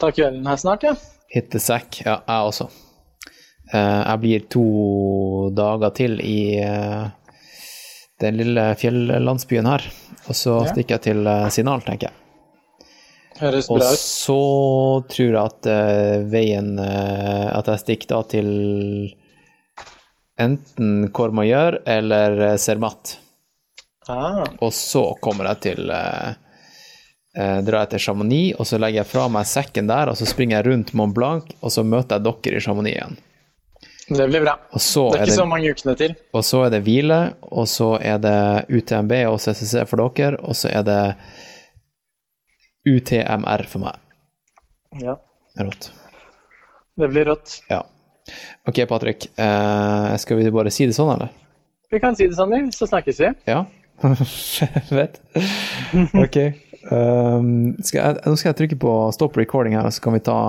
[0.00, 0.94] ta kvelden her snart, ja.
[1.30, 2.00] Hit the sack.
[2.04, 2.68] Ja, jeg også.
[3.70, 4.64] Uh, jeg blir to
[5.54, 7.08] dager til i uh,
[8.20, 9.86] den lille fjellandsbyen her.
[10.28, 10.72] Og så Ja.
[10.72, 12.16] stikker jeg til Signal, tenker jeg.
[13.40, 13.98] Høres Og bra ut.
[13.98, 14.40] så
[15.08, 15.68] tror jeg at
[16.28, 18.50] veien At jeg stikker da til
[20.38, 23.14] enten Courmayeur eller Cermat.
[24.08, 25.90] Ah, Og så kommer jeg til
[27.36, 30.26] eh, Drar jeg til Chamonix, og så legger jeg fra meg sekken der, og så
[30.28, 33.18] springer jeg rundt Mont Blanc, og så møter jeg dere i Chamonix igjen.
[34.10, 34.56] det blir bra.
[34.72, 36.14] Det er ikke det, så mange ukene til.
[36.34, 38.38] og så er det hvile, og så er det
[38.68, 41.00] UTMB og CCC for dere, og så er det
[42.88, 43.98] UTMR for meg.
[45.00, 45.14] Ja,
[45.60, 45.90] Rått.
[46.98, 47.60] det blir rått.
[47.70, 47.84] Ja.
[48.66, 49.26] OK, Patrick.
[49.38, 51.30] Eh, skal vi bare si det sånn, eller?
[51.90, 53.30] Vi kan si det sånn, så snakkes vi.
[53.50, 53.64] Ja?
[54.90, 55.20] Fett.
[56.16, 56.36] OK.
[56.90, 60.40] Um, skal jeg, nå skal jeg trykke på stop recording her, så kan vi ta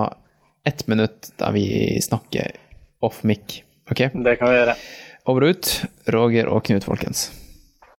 [0.66, 1.66] ett minutt der vi
[2.02, 2.56] snakker
[3.02, 3.62] off mic.
[3.90, 4.08] OK?
[4.14, 4.76] Det kan vi gjøre.
[5.30, 5.70] Over og ut.
[6.10, 7.30] Roger og Knut, folkens.